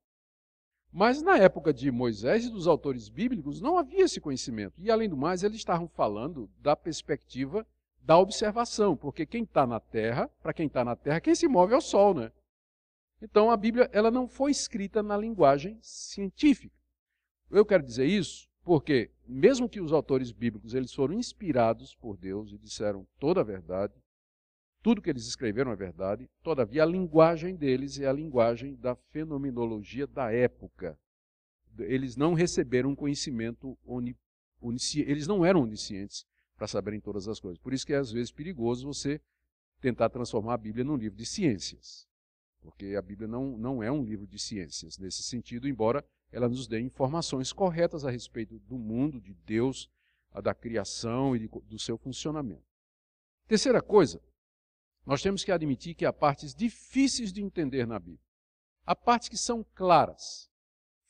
[0.97, 4.75] Mas na época de Moisés e dos autores bíblicos não havia esse conhecimento.
[4.77, 7.67] E além do mais, eles estavam falando da perspectiva
[8.01, 11.73] da observação, porque quem está na terra, para quem está na terra, quem se move
[11.73, 12.31] é o sol, né?
[13.21, 16.73] Então a Bíblia ela não foi escrita na linguagem científica.
[17.51, 22.53] Eu quero dizer isso porque, mesmo que os autores bíblicos eles foram inspirados por Deus
[22.53, 23.93] e disseram toda a verdade,
[24.85, 30.05] tudo que eles escreveram é verdade, todavia a linguagem deles é a linguagem da fenomenologia
[30.05, 30.95] da época.
[31.79, 33.75] Eles não receberam conhecimento
[34.61, 36.23] onisciente, eles não eram oniscientes
[36.55, 37.57] para saberem todas as coisas.
[37.57, 39.19] Por isso que é às vezes perigoso você
[39.81, 42.07] tentar transformar a Bíblia num livro de ciências.
[42.61, 46.67] Porque a Bíblia não, não é um livro de ciências nesse sentido, embora ela nos
[46.67, 49.89] dê informações corretas a respeito do mundo, de Deus,
[50.43, 52.61] da criação e do seu funcionamento.
[53.47, 54.21] Terceira coisa,
[55.05, 58.19] nós temos que admitir que há partes difíceis de entender na Bíblia.
[58.85, 60.49] Há partes que são claras,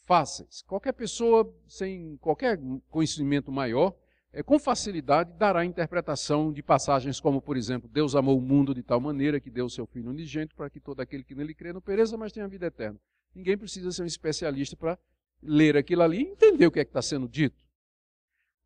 [0.06, 0.62] fáceis.
[0.64, 3.96] Qualquer pessoa sem qualquer conhecimento maior,
[4.34, 8.84] é, com facilidade, dará interpretação de passagens como, por exemplo, Deus amou o mundo de
[8.84, 11.72] tal maneira que deu o seu Filho unigênito para que todo aquele que nele crê
[11.72, 13.00] não pereça, mas tenha vida eterna.
[13.34, 15.00] Ninguém precisa ser um especialista para
[15.42, 17.64] ler aquilo ali e entender o que é que está sendo dito.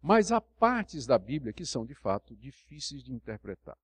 [0.01, 3.77] Mas há partes da Bíblia que são, de fato, difíceis de interpretar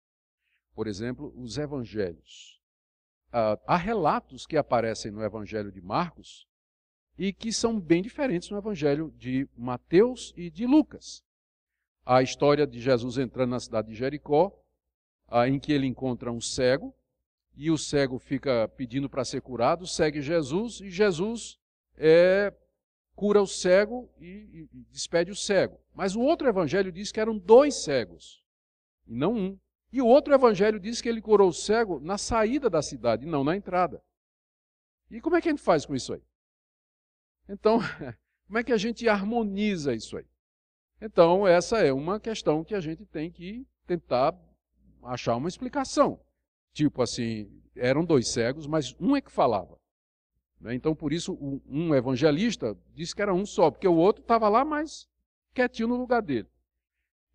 [0.75, 2.61] por exemplo, os evangelhos.
[3.31, 6.45] Ah, há relatos que aparecem no evangelho de Marcos
[7.17, 11.23] e que são bem diferentes no evangelho de Mateus e de Lucas.
[12.05, 14.51] A história de Jesus entrando na cidade de Jericó,
[15.27, 16.93] ah, em que ele encontra um cego,
[17.55, 21.57] e o cego fica pedindo para ser curado, segue Jesus, e Jesus
[21.95, 22.53] é,
[23.15, 25.79] cura o cego e, e despede o cego.
[25.93, 28.43] Mas o outro evangelho diz que eram dois cegos,
[29.07, 29.59] e não um.
[29.95, 33.45] E o outro evangelho diz que ele curou o cego na saída da cidade, não
[33.45, 34.03] na entrada.
[35.10, 36.21] E como é que a gente faz com isso aí?
[37.47, 37.79] Então,
[38.45, 40.25] como é que a gente harmoniza isso aí?
[40.99, 44.38] Então, essa é uma questão que a gente tem que tentar
[45.01, 46.19] achar uma explicação.
[46.73, 49.79] Tipo assim, eram dois cegos, mas um é que falava.
[50.60, 50.75] Né?
[50.75, 54.65] Então, por isso, um evangelista disse que era um só, porque o outro estava lá,
[54.65, 55.08] mas
[55.53, 56.49] quietinho no lugar dele.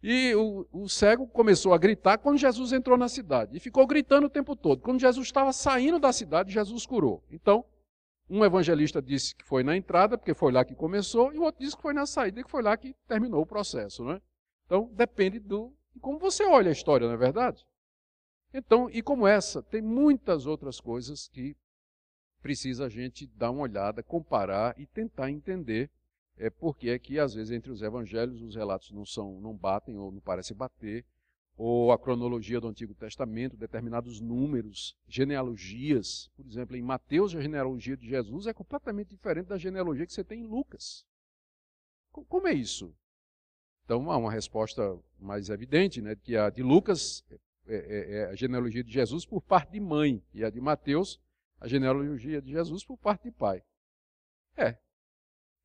[0.03, 3.57] E o, o, cego começou a gritar quando Jesus entrou na cidade.
[3.57, 4.81] E ficou gritando o tempo todo.
[4.81, 7.23] Quando Jesus estava saindo da cidade, Jesus curou.
[7.31, 7.65] Então,
[8.29, 11.61] um evangelista disse que foi na entrada, porque foi lá que começou, e o outro
[11.61, 14.03] disse que foi na saída, que foi lá que terminou o processo.
[14.03, 14.23] Não é?
[14.65, 17.67] Então, depende do, de como você olha a história, não é verdade?
[18.55, 21.57] Então, e como essa, tem muitas outras coisas que
[22.41, 25.91] precisa a gente dar uma olhada, comparar e tentar entender
[26.41, 29.99] é porque é que às vezes entre os evangelhos os relatos não são, não batem
[29.99, 31.05] ou não parecem bater,
[31.55, 37.95] ou a cronologia do Antigo Testamento, determinados números, genealogias, por exemplo, em Mateus a genealogia
[37.95, 41.05] de Jesus é completamente diferente da genealogia que você tem em Lucas.
[42.11, 42.95] Como é isso?
[43.85, 47.23] Então há uma resposta mais evidente, né, que a de Lucas
[47.67, 51.21] é, é, é a genealogia de Jesus por parte de mãe e a de Mateus
[51.61, 53.63] a genealogia de Jesus por parte de pai.
[54.57, 54.79] É,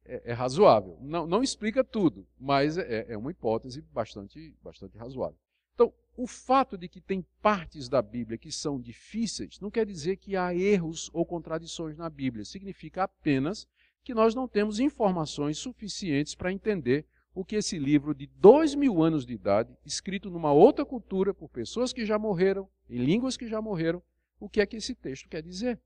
[0.06, 0.98] é, é razoável.
[1.02, 5.38] Não, não, explica tudo, mas é, é uma hipótese bastante, bastante razoável.
[5.74, 10.18] Então, o fato de que tem partes da Bíblia que são difíceis não quer dizer
[10.18, 12.46] que há erros ou contradições na Bíblia.
[12.46, 13.68] Significa apenas
[14.04, 19.04] que nós não temos informações suficientes para entender o que esse livro de dois mil
[19.04, 23.48] anos de idade, escrito numa outra cultura, por pessoas que já morreram, em línguas que
[23.48, 24.02] já morreram,
[24.40, 25.78] o que é que esse texto quer dizer.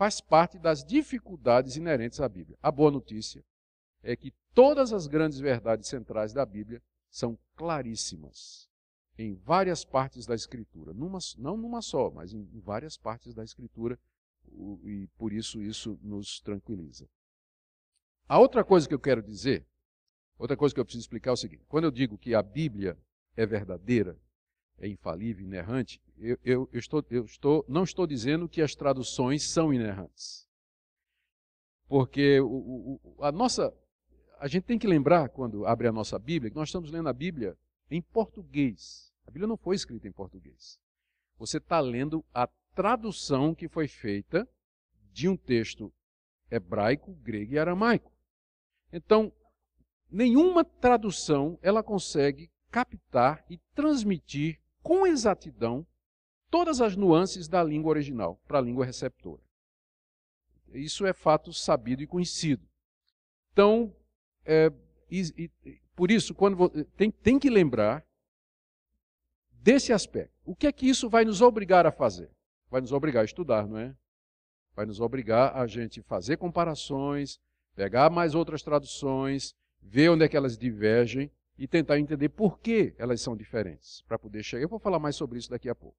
[0.00, 2.56] Faz parte das dificuldades inerentes à Bíblia.
[2.62, 3.44] A boa notícia
[4.02, 8.66] é que todas as grandes verdades centrais da Bíblia são claríssimas
[9.18, 10.94] em várias partes da Escritura.
[10.94, 13.98] Numa, não numa só, mas em várias partes da Escritura,
[14.84, 17.06] e por isso isso nos tranquiliza.
[18.26, 19.66] A outra coisa que eu quero dizer,
[20.38, 22.96] outra coisa que eu preciso explicar é o seguinte: quando eu digo que a Bíblia
[23.36, 24.18] é verdadeira,
[24.80, 29.42] é infalível, inerrante, eu, eu, eu, estou, eu estou, não estou dizendo que as traduções
[29.44, 30.48] são inerrantes.
[31.86, 33.72] Porque o, o, a nossa.
[34.38, 37.12] A gente tem que lembrar, quando abre a nossa Bíblia, que nós estamos lendo a
[37.12, 37.58] Bíblia
[37.90, 39.12] em português.
[39.26, 40.78] A Bíblia não foi escrita em português.
[41.38, 44.48] Você está lendo a tradução que foi feita
[45.12, 45.92] de um texto
[46.50, 48.10] hebraico, grego e aramaico.
[48.90, 49.30] Então,
[50.10, 55.86] nenhuma tradução ela consegue captar e transmitir com exatidão
[56.50, 59.42] todas as nuances da língua original para a língua receptora.
[60.72, 62.66] Isso é fato sabido e conhecido.
[63.52, 63.94] Então,
[64.44, 64.72] é,
[65.10, 68.04] e, e, por isso, quando tem, tem que lembrar
[69.52, 70.34] desse aspecto.
[70.44, 72.30] O que é que isso vai nos obrigar a fazer?
[72.70, 73.94] Vai nos obrigar a estudar, não é?
[74.74, 77.38] Vai nos obrigar a gente fazer comparações,
[77.74, 82.94] pegar mais outras traduções, ver onde é que elas divergem e tentar entender por que
[82.96, 84.62] elas são diferentes, para poder chegar.
[84.62, 85.98] Eu vou falar mais sobre isso daqui a pouco.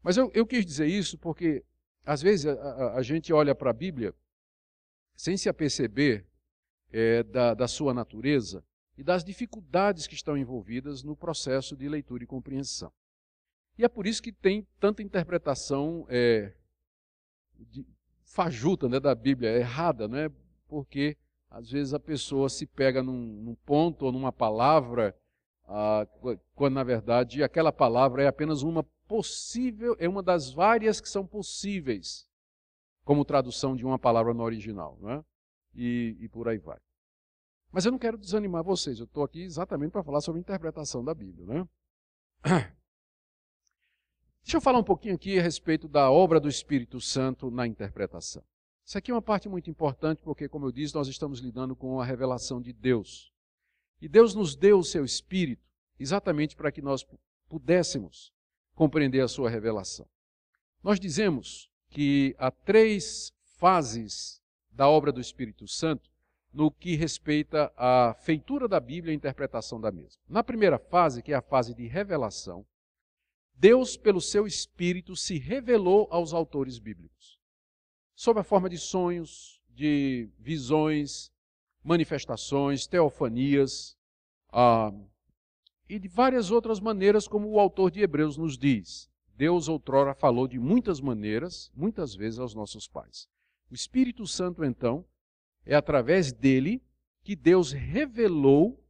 [0.00, 1.64] Mas eu, eu quis dizer isso porque,
[2.06, 4.14] às vezes, a, a, a gente olha para a Bíblia
[5.16, 6.24] sem se aperceber
[6.92, 8.64] é, da, da sua natureza
[8.96, 12.92] e das dificuldades que estão envolvidas no processo de leitura e compreensão.
[13.76, 16.54] E é por isso que tem tanta interpretação é,
[18.22, 20.30] fajuta né, da Bíblia, errada, né?
[20.68, 21.16] porque
[21.54, 25.16] às vezes a pessoa se pega num, num ponto ou numa palavra,
[25.66, 26.04] ah,
[26.52, 31.24] quando na verdade aquela palavra é apenas uma possível, é uma das várias que são
[31.24, 32.28] possíveis
[33.04, 35.24] como tradução de uma palavra no original, não é?
[35.74, 36.78] e, e por aí vai.
[37.70, 41.04] Mas eu não quero desanimar vocês, eu estou aqui exatamente para falar sobre a interpretação
[41.04, 41.46] da Bíblia.
[41.46, 41.68] Né?
[44.42, 48.42] Deixa eu falar um pouquinho aqui a respeito da obra do Espírito Santo na interpretação.
[48.84, 52.00] Isso aqui é uma parte muito importante porque, como eu disse, nós estamos lidando com
[52.00, 53.32] a revelação de Deus.
[54.00, 55.64] E Deus nos deu o seu Espírito
[55.98, 57.06] exatamente para que nós
[57.48, 58.30] pudéssemos
[58.74, 60.06] compreender a sua revelação.
[60.82, 66.10] Nós dizemos que há três fases da obra do Espírito Santo
[66.52, 70.20] no que respeita à feitura da Bíblia e a interpretação da mesma.
[70.28, 72.66] Na primeira fase, que é a fase de revelação,
[73.54, 77.33] Deus, pelo seu Espírito, se revelou aos autores bíblicos
[78.14, 81.32] sob a forma de sonhos, de visões,
[81.82, 83.96] manifestações, teofanias,
[84.52, 84.92] ah,
[85.88, 89.10] e de várias outras maneiras, como o autor de Hebreus nos diz.
[89.36, 93.28] Deus outrora falou de muitas maneiras, muitas vezes aos nossos pais.
[93.70, 95.04] O Espírito Santo, então,
[95.66, 96.82] é através dele
[97.22, 98.82] que Deus revelou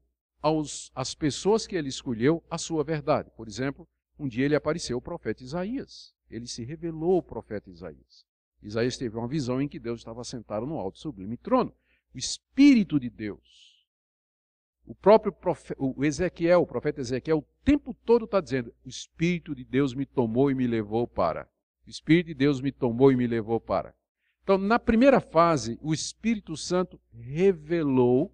[0.42, 3.30] aos, às pessoas que ele escolheu a sua verdade.
[3.36, 6.14] Por exemplo, um dia ele apareceu o profeta Isaías.
[6.28, 8.26] Ele se revelou ao profeta Isaías.
[8.64, 11.72] Isaías teve uma visão em que Deus estava sentado no alto sublime trono.
[12.14, 13.86] O Espírito de Deus.
[14.86, 15.74] O próprio profe...
[15.78, 20.06] o Ezequiel, o profeta Ezequiel, o tempo todo está dizendo: O Espírito de Deus me
[20.06, 21.48] tomou e me levou para.
[21.86, 23.94] O Espírito de Deus me tomou e me levou para.
[24.42, 28.30] Então, na primeira fase, o Espírito Santo revelou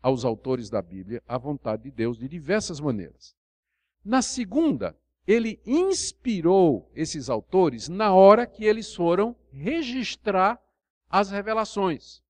[0.00, 3.36] aos autores da Bíblia a vontade de Deus de diversas maneiras.
[4.04, 4.96] Na segunda,
[5.26, 10.60] ele inspirou esses autores na hora que eles foram registrar
[11.08, 12.22] as revelações.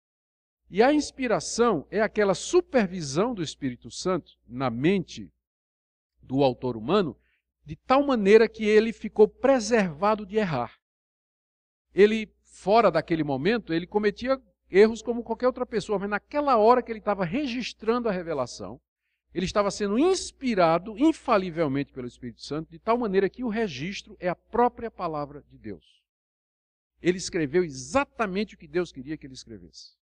[0.68, 5.30] E a inspiração é aquela supervisão do Espírito Santo na mente
[6.22, 7.16] do autor humano,
[7.64, 10.78] de tal maneira que ele ficou preservado de errar.
[11.94, 16.90] Ele, fora daquele momento, ele cometia erros como qualquer outra pessoa, mas naquela hora que
[16.90, 18.80] ele estava registrando a revelação,
[19.34, 24.28] ele estava sendo inspirado infalivelmente pelo Espírito Santo, de tal maneira que o registro é
[24.28, 26.02] a própria palavra de Deus.
[27.00, 29.96] Ele escreveu exatamente o que Deus queria que ele escrevesse.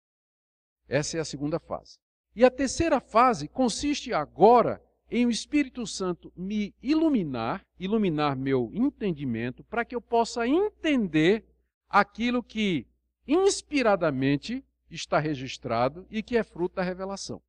[0.88, 2.00] Essa é a segunda fase.
[2.36, 9.64] E a terceira fase consiste agora em o Espírito Santo me iluminar, iluminar meu entendimento,
[9.64, 11.46] para que eu possa entender
[11.90, 12.88] aquilo que
[13.28, 17.42] inspiradamente está registrado e que é fruto da revelação.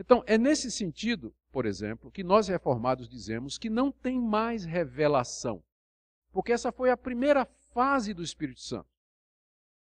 [0.00, 5.62] Então, é nesse sentido, por exemplo, que nós reformados dizemos que não tem mais revelação.
[6.32, 8.88] Porque essa foi a primeira fase do Espírito Santo.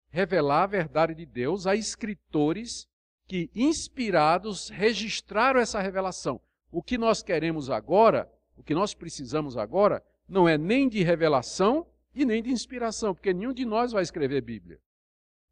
[0.08, 2.88] Revelar a verdade de Deus a escritores
[3.28, 6.40] que, inspirados, registraram essa revelação.
[6.72, 11.86] O que nós queremos agora, o que nós precisamos agora, não é nem de revelação
[12.14, 14.80] e nem de inspiração, porque nenhum de nós vai escrever Bíblia.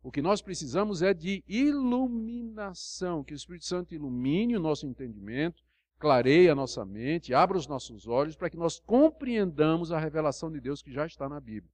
[0.03, 5.63] O que nós precisamos é de iluminação, que o Espírito Santo ilumine o nosso entendimento,
[5.97, 10.59] clareie a nossa mente, abra os nossos olhos para que nós compreendamos a revelação de
[10.59, 11.71] Deus que já está na Bíblia.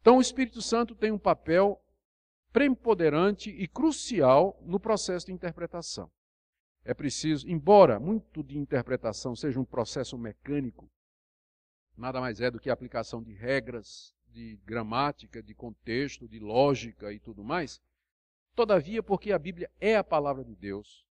[0.00, 1.80] Então, o Espírito Santo tem um papel
[2.52, 6.10] preponderante e crucial no processo de interpretação.
[6.84, 10.90] É preciso, embora muito de interpretação seja um processo mecânico,
[11.96, 17.12] nada mais é do que a aplicação de regras, de gramática, de contexto, de lógica
[17.12, 17.80] e tudo mais.
[18.54, 21.04] Todavia, porque a Bíblia é a palavra de Deus,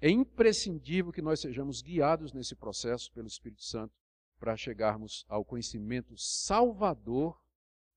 [0.00, 3.94] é imprescindível que nós sejamos guiados nesse processo pelo Espírito Santo
[4.38, 7.40] para chegarmos ao conhecimento salvador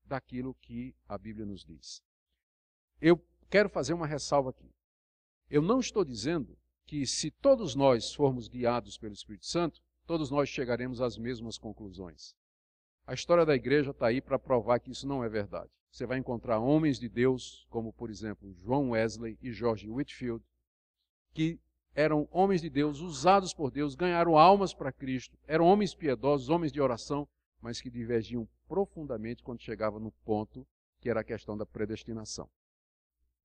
[0.04, 2.02] daquilo que a Bíblia nos diz.
[3.00, 4.70] Eu quero fazer uma ressalva aqui.
[5.48, 6.56] Eu não estou dizendo
[6.86, 12.34] que se todos nós formos guiados pelo Espírito Santo, todos nós chegaremos às mesmas conclusões.
[13.06, 15.70] A história da igreja está aí para provar que isso não é verdade.
[15.90, 20.44] Você vai encontrar homens de Deus, como por exemplo João Wesley e George Whitfield,
[21.32, 21.58] que
[21.94, 26.70] eram homens de Deus, usados por Deus, ganharam almas para Cristo, eram homens piedosos, homens
[26.70, 27.28] de oração,
[27.60, 30.66] mas que divergiam profundamente quando chegava no ponto
[31.00, 32.48] que era a questão da predestinação.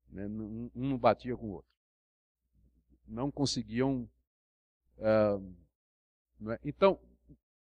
[0.10, 0.28] Né?
[0.28, 1.72] Um não batia com o outro.
[3.08, 4.08] Não conseguiam.
[6.40, 6.60] Não é?
[6.64, 7.00] Então,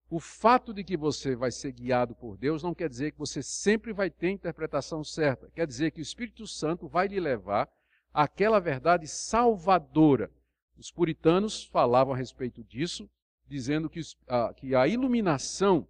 [0.09, 3.41] o fato de que você vai ser guiado por Deus não quer dizer que você
[3.41, 5.49] sempre vai ter a interpretação certa.
[5.51, 7.67] Quer dizer que o Espírito Santo vai lhe levar
[8.13, 10.31] àquela verdade salvadora.
[10.77, 13.09] Os puritanos falavam a respeito disso,
[13.47, 15.87] dizendo que, a, que a iluminação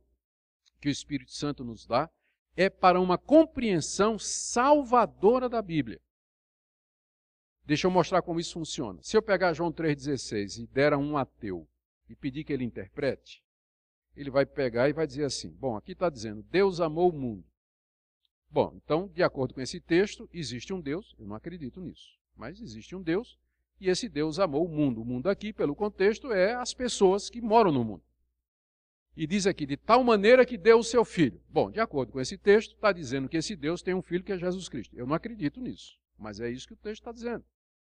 [0.79, 2.09] que o Espírito Santo nos dá
[2.55, 5.99] é para uma compreensão salvadora da Bíblia.
[7.65, 9.01] Deixa eu mostrar como isso funciona.
[9.01, 11.67] Se eu pegar João 3,16 e der a um ateu
[12.09, 13.42] e pedir que ele interprete,
[14.15, 17.43] ele vai pegar e vai dizer assim: bom, aqui está dizendo, Deus amou o mundo.
[18.49, 22.61] Bom, então, de acordo com esse texto, existe um Deus, eu não acredito nisso, mas
[22.61, 23.37] existe um Deus,
[23.79, 25.01] e esse Deus amou o mundo.
[25.01, 28.03] O mundo aqui, pelo contexto, é as pessoas que moram no mundo.
[29.15, 31.41] E diz aqui, de tal maneira que deu o seu filho.
[31.49, 34.31] Bom, de acordo com esse texto, está dizendo que esse Deus tem um filho que
[34.31, 34.95] é Jesus Cristo.
[34.95, 37.43] Eu não acredito nisso, mas é isso que o texto está dizendo.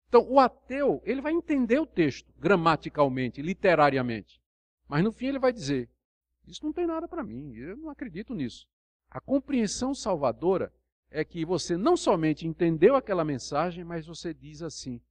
[0.08, 4.42] Então, o ateu, ele vai entender o texto, gramaticalmente, literariamente.
[4.88, 5.90] Mas no fim ele vai dizer:
[6.48, 8.68] isso não tem nada para mim, eu não acredito nisso.
[9.10, 10.74] A compreensão salvadora
[11.10, 15.02] é que você não somente entendeu aquela mensagem, mas você diz assim: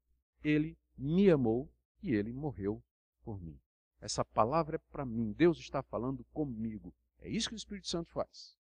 [0.43, 1.71] Ele me amou
[2.03, 2.83] e ele morreu
[3.23, 3.59] por mim.
[4.01, 6.95] Essa palavra é para mim, Deus está falando comigo.
[7.21, 8.57] É isso que o Espírito Santo faz.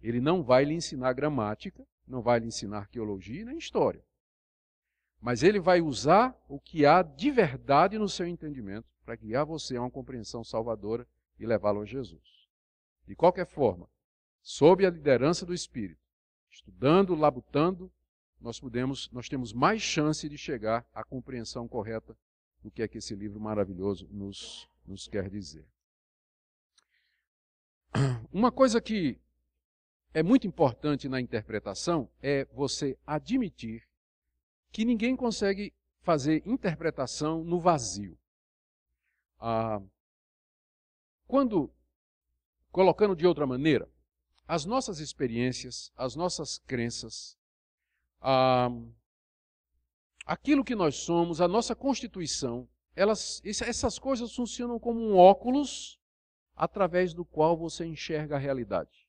[0.00, 4.02] Ele não vai lhe ensinar gramática, não vai lhe ensinar arqueologia nem história.
[5.20, 9.76] Mas ele vai usar o que há de verdade no seu entendimento para guiar você
[9.76, 11.06] a uma compreensão salvadora
[11.40, 12.48] e levá-lo a Jesus.
[13.06, 13.88] De qualquer forma,
[14.42, 16.00] sob a liderança do Espírito,
[16.50, 17.90] estudando, labutando,
[18.40, 22.16] nós podemos, nós temos mais chance de chegar à compreensão correta
[22.62, 25.66] do que é que esse livro maravilhoso nos, nos quer dizer.
[28.32, 29.18] Uma coisa que
[30.12, 33.86] é muito importante na interpretação é você admitir
[34.70, 35.72] que ninguém consegue
[36.02, 38.18] fazer interpretação no vazio.
[39.38, 39.80] Ah,
[41.30, 41.72] quando,
[42.72, 43.88] colocando de outra maneira,
[44.48, 47.38] as nossas experiências, as nossas crenças,
[48.20, 48.68] ah,
[50.26, 56.00] aquilo que nós somos, a nossa constituição, elas, essas coisas funcionam como um óculos
[56.56, 59.06] através do qual você enxerga a realidade.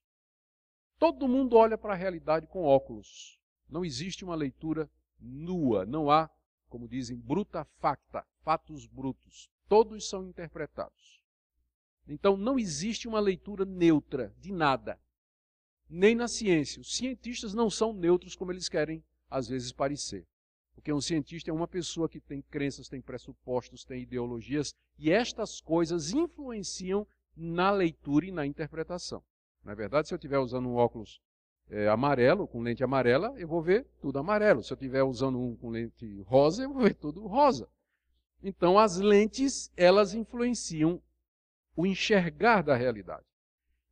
[1.00, 3.40] Todo mundo olha para a realidade com óculos.
[3.68, 4.88] Não existe uma leitura
[5.20, 6.30] nua, não há,
[6.70, 9.50] como dizem, bruta facta, fatos brutos.
[9.68, 11.21] Todos são interpretados.
[12.12, 15.00] Então não existe uma leitura neutra de nada,
[15.90, 16.82] nem na ciência.
[16.82, 20.28] Os cientistas não são neutros como eles querem às vezes parecer.
[20.76, 25.62] Porque um cientista é uma pessoa que tem crenças, tem pressupostos, tem ideologias, e estas
[25.62, 29.24] coisas influenciam na leitura e na interpretação.
[29.64, 31.22] Na é verdade, se eu estiver usando um óculos
[31.70, 34.62] é, amarelo, com lente amarela, eu vou ver tudo amarelo.
[34.62, 37.70] Se eu estiver usando um com lente rosa, eu vou ver tudo rosa.
[38.44, 41.02] Então, as lentes, elas influenciam
[41.82, 43.26] o enxergar da realidade.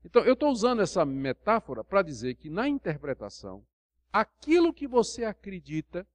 [0.06, 3.66] Então, eu estou usando essa metáfora para dizer que na interpretação,
[4.14, 6.08] aquilo que você acredita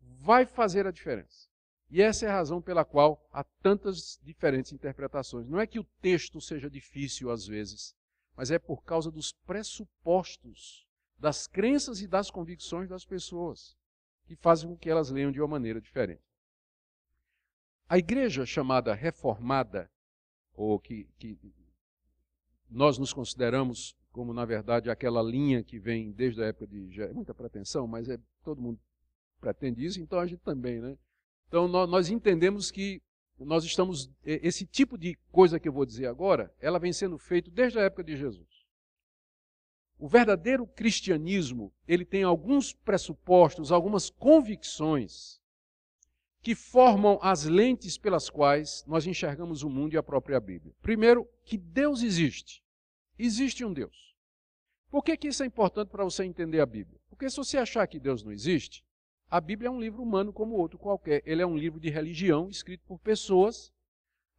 [0.00, 1.48] vai fazer a diferença.
[1.90, 5.48] E essa é a razão pela qual há tantas diferentes interpretações.
[5.48, 7.94] Não é que o texto seja difícil às vezes,
[8.36, 13.76] mas é por causa dos pressupostos, das crenças e das convicções das pessoas,
[14.26, 16.27] que fazem com que elas leiam de uma maneira diferente.
[17.88, 19.90] A igreja chamada reformada,
[20.54, 21.38] ou que, que
[22.68, 27.00] nós nos consideramos como, na verdade, aquela linha que vem desde a época de.
[27.00, 28.78] É muita pretensão, mas é, todo mundo
[29.40, 30.98] pretende isso, então a gente também, né?
[31.46, 33.00] Então nós entendemos que
[33.38, 34.10] nós estamos.
[34.24, 37.82] Esse tipo de coisa que eu vou dizer agora, ela vem sendo feito desde a
[37.82, 38.46] época de Jesus.
[39.98, 45.40] O verdadeiro cristianismo, ele tem alguns pressupostos, algumas convicções
[46.48, 50.74] que formam as lentes pelas quais nós enxergamos o mundo e a própria Bíblia.
[50.80, 52.64] Primeiro, que Deus existe.
[53.18, 54.16] Existe um Deus.
[54.88, 56.98] Por que, que isso é importante para você entender a Bíblia?
[57.10, 58.82] Porque se você achar que Deus não existe,
[59.28, 61.22] a Bíblia é um livro humano como outro qualquer.
[61.26, 63.70] Ele é um livro de religião escrito por pessoas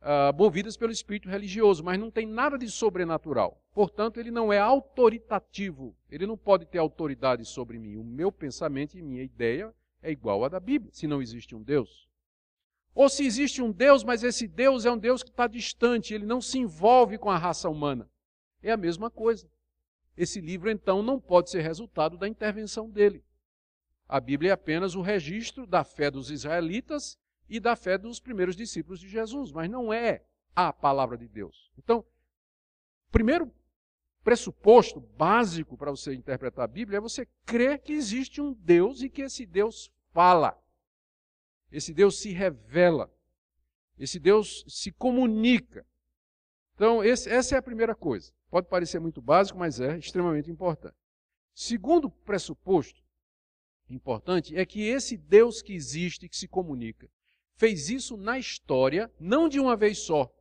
[0.01, 3.61] uh, movidas pelo espírito religioso, mas não tem nada de sobrenatural.
[3.71, 5.95] Portanto, ele não é autoritativo.
[6.09, 7.97] Ele não pode ter autoridade sobre mim.
[7.97, 9.71] O meu pensamento e minha ideia
[10.01, 12.09] é igual à da Bíblia, se não existe um Deus.
[12.93, 16.25] Ou se existe um Deus, mas esse Deus é um Deus que está distante, ele
[16.25, 18.09] não se envolve com a raça humana.
[18.61, 19.49] É a mesma coisa.
[20.17, 23.23] Esse livro, então, não pode ser resultado da intervenção dele.
[24.07, 28.55] A Bíblia é apenas o registro da fé dos israelitas e da fé dos primeiros
[28.55, 30.25] discípulos de Jesus, mas não é
[30.55, 31.71] a palavra de Deus.
[31.77, 32.03] Então,
[33.11, 33.51] primeiro
[34.29, 39.09] pressuposto básico para você interpretar a Bíblia é você crer que existe um Deus e
[39.09, 40.55] que esse Deus fala.
[41.71, 43.11] Esse Deus se revela.
[43.97, 45.83] Esse Deus se comunica.
[46.75, 48.31] Então, esse, essa é a primeira coisa.
[48.51, 50.95] Pode parecer muito básico, mas é extremamente importante.
[51.55, 53.01] Segundo pressuposto
[53.89, 57.09] importante é que esse Deus que existe, que se comunica,
[57.55, 60.31] fez isso na história, não de uma vez só,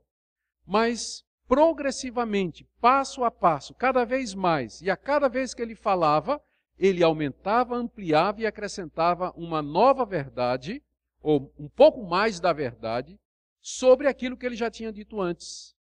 [0.66, 4.82] mas progressivamente, passo a passo, cada vez mais.
[4.82, 6.40] E a cada vez que ele falava,
[6.78, 10.82] ele aumentava, ampliava e acrescentava uma nova verdade,
[11.22, 13.18] ou um pouco mais da verdade,
[13.60, 15.74] sobre aquilo que ele já tinha dito antes.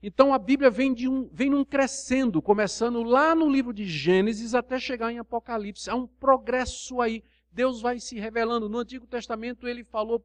[0.00, 4.54] Então a Bíblia vem, de um, vem num crescendo, começando lá no livro de Gênesis
[4.54, 5.90] até chegar em Apocalipse.
[5.90, 7.24] Há um progresso aí.
[7.50, 8.68] Deus vai se revelando.
[8.68, 10.24] No Antigo Testamento ele falou,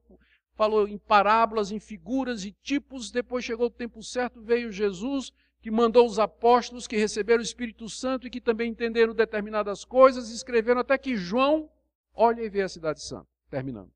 [0.55, 3.11] falou em parábolas, em figuras e tipos.
[3.11, 5.31] Depois chegou o tempo certo, veio Jesus,
[5.61, 10.29] que mandou os apóstolos que receberam o Espírito Santo e que também entenderam determinadas coisas,
[10.29, 11.69] escreveram até que João
[12.13, 13.27] olha e vê a cidade santa.
[13.49, 13.91] Terminando.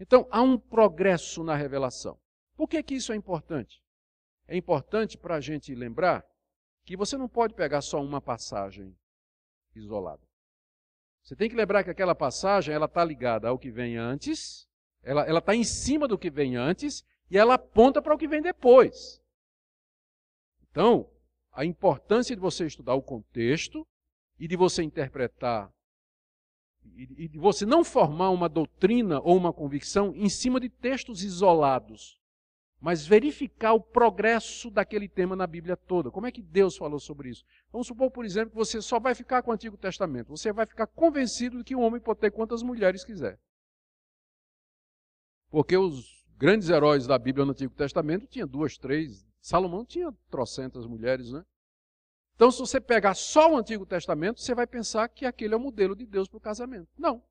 [0.00, 2.18] Então há um progresso na revelação.
[2.56, 3.82] Por que, que isso é importante?
[4.52, 6.24] é importante para a gente lembrar
[6.84, 8.94] que você não pode pegar só uma passagem
[9.74, 10.22] isolada.
[11.22, 14.68] Você tem que lembrar que aquela passagem ela está ligada ao que vem antes,
[15.02, 18.42] ela está em cima do que vem antes e ela aponta para o que vem
[18.42, 19.20] depois.
[20.70, 21.08] Então,
[21.52, 23.86] a importância de você estudar o contexto
[24.38, 25.72] e de você interpretar
[26.96, 32.20] e de você não formar uma doutrina ou uma convicção em cima de textos isolados
[32.82, 36.10] mas verificar o progresso daquele tema na Bíblia toda.
[36.10, 37.44] Como é que Deus falou sobre isso?
[37.70, 40.30] Vamos supor, por exemplo, que você só vai ficar com o Antigo Testamento.
[40.30, 43.38] Você vai ficar convencido de que um homem pode ter quantas mulheres quiser.
[45.52, 49.22] Porque os grandes heróis da Bíblia no Antigo Testamento tinham duas, três.
[49.38, 51.44] Salomão tinha trocentas mulheres, né?
[52.34, 55.60] Então, se você pegar só o Antigo Testamento, você vai pensar que aquele é o
[55.60, 56.88] modelo de Deus para o casamento.
[56.96, 57.22] Não.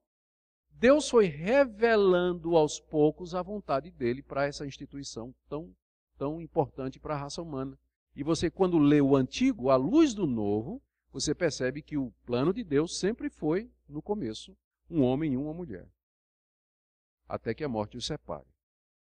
[0.70, 5.76] Deus foi revelando aos poucos a vontade dele para essa instituição tão,
[6.16, 7.76] tão importante para a raça humana.
[8.16, 10.80] E você, quando lê o antigo, à luz do novo,
[11.12, 14.56] você percebe que o plano de Deus sempre foi, no começo,
[14.88, 15.90] um homem e uma mulher.
[17.32, 18.46] Até que a morte os separe.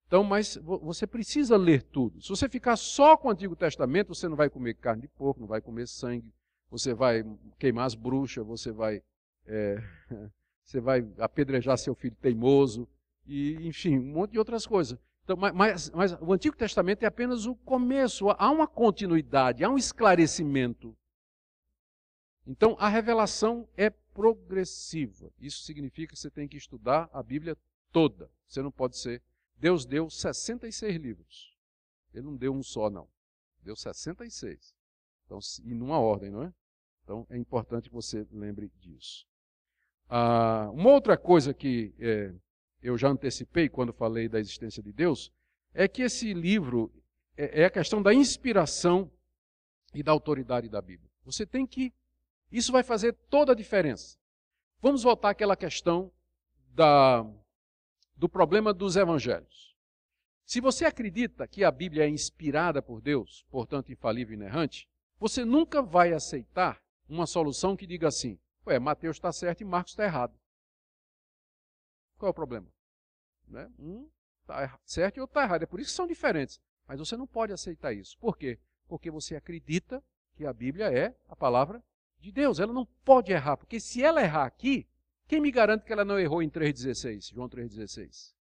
[0.05, 2.21] Então, mas você precisa ler tudo.
[2.21, 5.39] Se você ficar só com o Antigo Testamento, você não vai comer carne de porco,
[5.39, 6.33] não vai comer sangue,
[6.69, 7.25] você vai
[7.57, 9.01] queimar as bruxas, você vai,
[9.45, 9.81] é,
[10.63, 12.87] você vai apedrejar seu filho teimoso,
[13.25, 14.97] e, enfim, um monte de outras coisas.
[15.23, 19.77] Então, mas, mas o Antigo Testamento é apenas o começo, há uma continuidade, há um
[19.77, 20.95] esclarecimento.
[22.45, 25.29] Então, a revelação é progressiva.
[25.37, 27.57] Isso significa que você tem que estudar a Bíblia
[27.97, 28.29] toda.
[28.47, 29.23] Você não pode ser
[29.57, 31.57] Deus deu 66 livros.
[32.13, 33.07] Ele não deu um só, não.
[33.63, 34.75] Deu 66.
[35.25, 36.53] Então, e numa ordem, não é?
[37.03, 39.25] Então é importante que você lembre disso.
[40.07, 42.35] Ah, uma outra coisa que é,
[42.83, 45.31] eu já antecipei quando falei da existência de Deus
[45.73, 46.93] é que esse livro
[47.35, 49.11] é, é a questão da inspiração
[49.91, 51.09] e da autoridade da Bíblia.
[51.25, 51.91] Você tem que.
[52.51, 54.19] Isso vai fazer toda a diferença.
[54.79, 56.11] Vamos voltar àquela questão
[56.69, 57.25] da
[58.17, 59.75] do problema dos evangelhos.
[60.43, 64.89] Se você acredita que a Bíblia é inspirada por Deus, portanto infalível e inerrante,
[65.19, 69.93] você nunca vai aceitar uma solução que diga assim: ué, Mateus está certo e Marcos
[69.93, 70.37] está errado.
[72.17, 72.67] Qual é o problema?
[73.47, 73.69] Né?
[73.77, 74.09] Um
[74.41, 75.63] está certo e outro está errado.
[75.63, 76.59] É por isso que são diferentes.
[76.87, 78.17] Mas você não pode aceitar isso.
[78.17, 78.57] Por quê?
[78.87, 80.01] Porque você acredita
[80.35, 81.83] que a Bíblia é a palavra
[82.19, 82.59] de Deus.
[82.59, 84.87] Ela não pode errar, porque se ela errar aqui,
[85.27, 88.33] quem me garante que ela não errou em 3,16, João 3,16?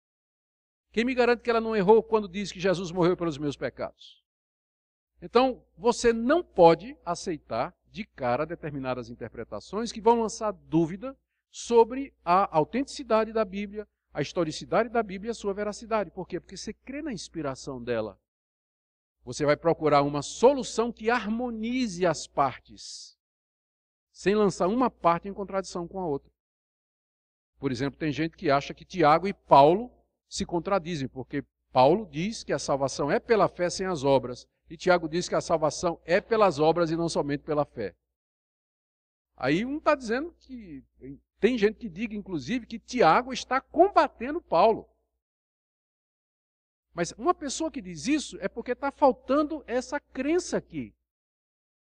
[0.92, 4.24] Quem me garante que ela não errou quando diz que Jesus morreu pelos meus pecados?
[5.20, 11.16] Então, você não pode aceitar de cara determinadas interpretações que vão lançar dúvida
[11.50, 16.10] sobre a autenticidade da Bíblia, a historicidade da Bíblia e a sua veracidade.
[16.10, 16.38] Por quê?
[16.38, 18.18] Porque você crê na inspiração dela.
[19.24, 23.18] Você vai procurar uma solução que harmonize as partes,
[24.12, 26.35] sem lançar uma parte em contradição com a outra.
[27.58, 29.90] Por exemplo, tem gente que acha que Tiago e Paulo
[30.28, 34.76] se contradizem, porque Paulo diz que a salvação é pela fé sem as obras, e
[34.76, 37.94] Tiago diz que a salvação é pelas obras e não somente pela fé.
[39.36, 40.84] Aí um está dizendo que.
[41.38, 44.88] Tem gente que diga, inclusive, que Tiago está combatendo Paulo.
[46.94, 50.94] Mas uma pessoa que diz isso é porque está faltando essa crença aqui.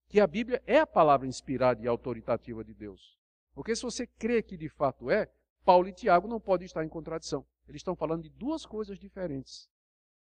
[0.07, 3.19] Que a Bíblia é a palavra inspirada e autoritativa de Deus.
[3.53, 5.29] Porque se você crê que de fato é,
[5.63, 7.45] Paulo e Tiago não podem estar em contradição.
[7.67, 9.69] Eles estão falando de duas coisas diferentes.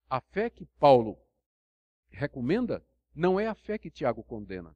[0.09, 1.17] A fé que Paulo
[2.09, 2.83] recomenda
[3.13, 4.75] não é a fé que Tiago condena.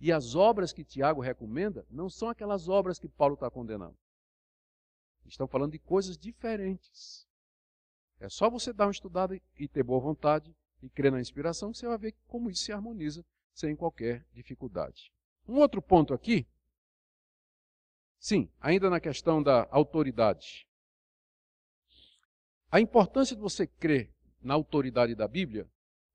[0.00, 3.96] E as obras que Tiago recomenda não são aquelas obras que Paulo está condenando.
[5.26, 7.28] Estão falando de coisas diferentes.
[8.18, 11.78] É só você dar uma estudada e ter boa vontade e crer na inspiração que
[11.78, 15.12] você vai ver como isso se harmoniza sem qualquer dificuldade.
[15.46, 16.46] Um outro ponto aqui
[18.20, 20.68] Sim, ainda na questão da autoridade.
[22.70, 24.12] A importância de você crer
[24.42, 25.66] na autoridade da Bíblia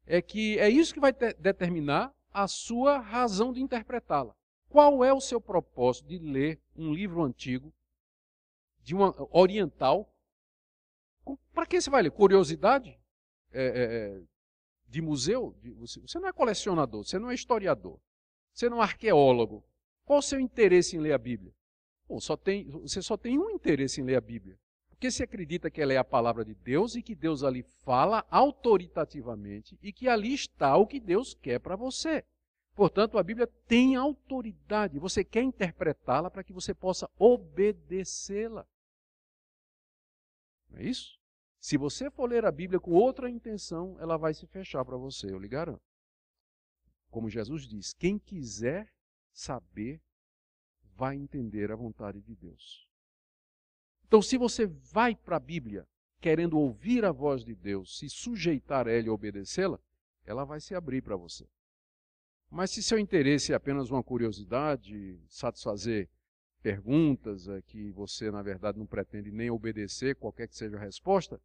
[0.05, 4.35] é que é isso que vai determinar a sua razão de interpretá-la.
[4.69, 7.73] Qual é o seu propósito de ler um livro antigo,
[8.83, 10.13] de uma oriental?
[11.53, 12.11] Para que você vai ler?
[12.11, 12.99] Curiosidade?
[13.51, 13.83] É, é,
[14.19, 14.21] é
[14.87, 15.57] de museu?
[15.79, 17.99] Você não é colecionador, você não é historiador,
[18.53, 19.65] você não é arqueólogo.
[20.05, 21.51] Qual o seu interesse em ler a Bíblia?
[22.07, 24.57] Bom, só tem, você só tem um interesse em ler a Bíblia.
[24.89, 28.25] Porque você acredita que ela é a palavra de Deus e que Deus ali fala
[28.29, 32.23] autoritativamente e que ali está o que Deus quer para você.
[32.73, 34.99] Portanto, a Bíblia tem autoridade.
[34.99, 38.65] Você quer interpretá-la para que você possa obedecê-la.
[40.69, 41.17] Não é isso?
[41.59, 45.31] Se você for ler a Bíblia com outra intenção, ela vai se fechar para você,
[45.31, 45.81] eu lhe garanto.
[47.09, 48.93] Como Jesus diz: quem quiser
[49.33, 50.01] saber
[50.95, 52.87] vai entender a vontade de Deus.
[54.07, 55.87] Então, se você vai para a Bíblia
[56.21, 59.79] querendo ouvir a voz de Deus, se sujeitar a ela e obedecê-la,
[60.25, 61.45] ela vai se abrir para você.
[62.49, 66.09] Mas se seu interesse é apenas uma curiosidade, satisfazer
[66.61, 71.39] perguntas é, que você, na verdade, não pretende nem obedecer, qualquer que seja a resposta,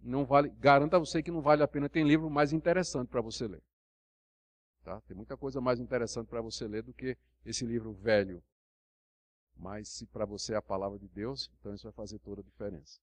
[0.00, 1.88] não vale, garanta a você que não vale a pena.
[1.88, 3.62] Tem livro mais interessante para você ler.
[4.86, 5.00] Tá?
[5.00, 8.40] Tem muita coisa mais interessante para você ler do que esse livro velho.
[9.56, 12.44] Mas se para você é a palavra de Deus, então isso vai fazer toda a
[12.44, 13.00] diferença.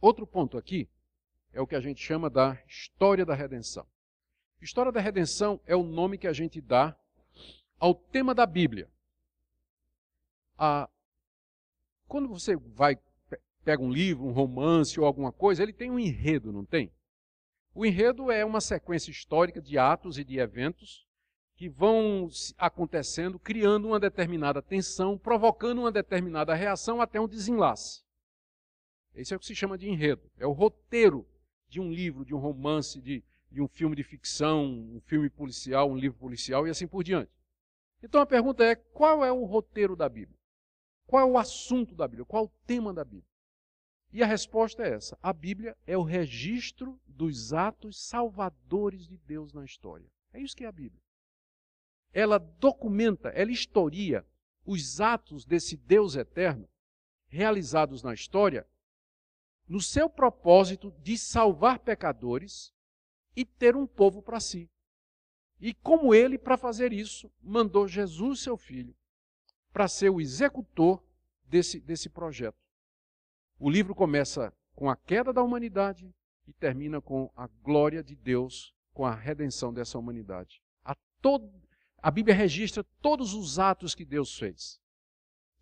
[0.00, 0.88] Outro ponto aqui
[1.52, 3.86] é o que a gente chama da história da redenção.
[4.60, 6.98] História da redenção é o nome que a gente dá
[7.78, 8.90] ao tema da Bíblia.
[12.08, 12.98] quando você vai
[13.64, 16.90] pega um livro, um romance ou alguma coisa, ele tem um enredo, não tem?
[17.72, 21.06] O enredo é uma sequência histórica de atos e de eventos
[21.54, 28.02] que vão acontecendo, criando uma determinada tensão, provocando uma determinada reação até um desenlace.
[29.14, 30.22] Esse é o que se chama de enredo.
[30.38, 31.28] É o roteiro
[31.68, 35.90] de um livro, de um romance, de, de um filme de ficção, um filme policial,
[35.90, 37.30] um livro policial e assim por diante.
[38.02, 40.38] Então a pergunta é: qual é o roteiro da Bíblia?
[41.06, 42.24] Qual é o assunto da Bíblia?
[42.24, 43.29] Qual é o tema da Bíblia?
[44.12, 49.52] E a resposta é essa: a Bíblia é o registro dos atos salvadores de Deus
[49.52, 50.10] na história.
[50.32, 51.02] É isso que é a Bíblia.
[52.12, 54.26] Ela documenta, ela historia
[54.64, 56.68] os atos desse Deus eterno
[57.28, 58.66] realizados na história
[59.68, 62.74] no seu propósito de salvar pecadores
[63.36, 64.68] e ter um povo para si.
[65.60, 68.96] E como ele, para fazer isso, mandou Jesus, seu filho,
[69.72, 71.00] para ser o executor
[71.44, 72.58] desse, desse projeto.
[73.62, 76.10] O livro começa com a queda da humanidade
[76.48, 80.62] e termina com a glória de Deus, com a redenção dessa humanidade.
[80.82, 81.52] A, todo,
[81.98, 84.80] a Bíblia registra todos os atos que Deus fez: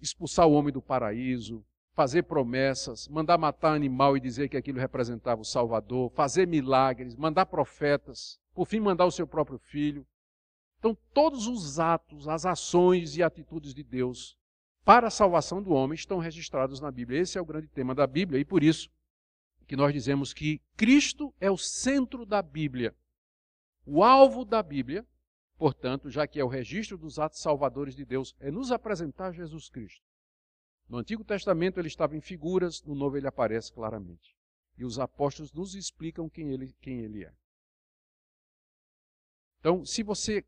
[0.01, 5.41] expulsar o homem do paraíso, fazer promessas, mandar matar animal e dizer que aquilo representava
[5.41, 10.07] o Salvador, fazer milagres, mandar profetas, por fim mandar o seu próprio filho.
[10.79, 14.39] Então, todos os atos, as ações e atitudes de Deus
[14.89, 17.21] para a salvação do homem estão registrados na Bíblia.
[17.21, 18.89] Esse é o grande tema da Bíblia e por isso
[19.67, 22.97] que nós dizemos que Cristo é o centro da Bíblia.
[23.85, 25.07] O alvo da Bíblia,
[25.59, 29.69] portanto, já que é o registro dos atos salvadores de Deus, é nos apresentar Jesus
[29.69, 30.03] Cristo.
[30.89, 34.35] No Antigo Testamento ele estava em figuras, no Novo ele aparece claramente.
[34.79, 37.33] E os apóstolos nos explicam quem ele, quem ele é.
[39.61, 40.43] Então, se você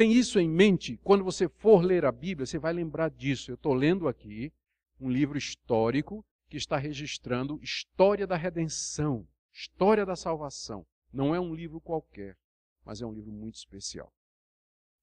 [0.00, 3.50] tem isso em mente, quando você for ler a Bíblia, você vai lembrar disso.
[3.50, 4.50] Eu estou lendo aqui
[4.98, 10.86] um livro histórico que está registrando história da redenção, história da salvação.
[11.12, 12.34] Não é um livro qualquer,
[12.82, 14.10] mas é um livro muito especial.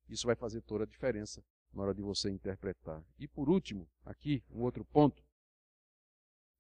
[0.10, 3.06] Isso vai fazer toda a diferença na hora de você interpretar.
[3.20, 5.24] E por último, aqui, um outro ponto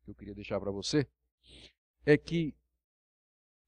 [0.03, 1.07] que eu queria deixar para você,
[2.05, 2.53] é que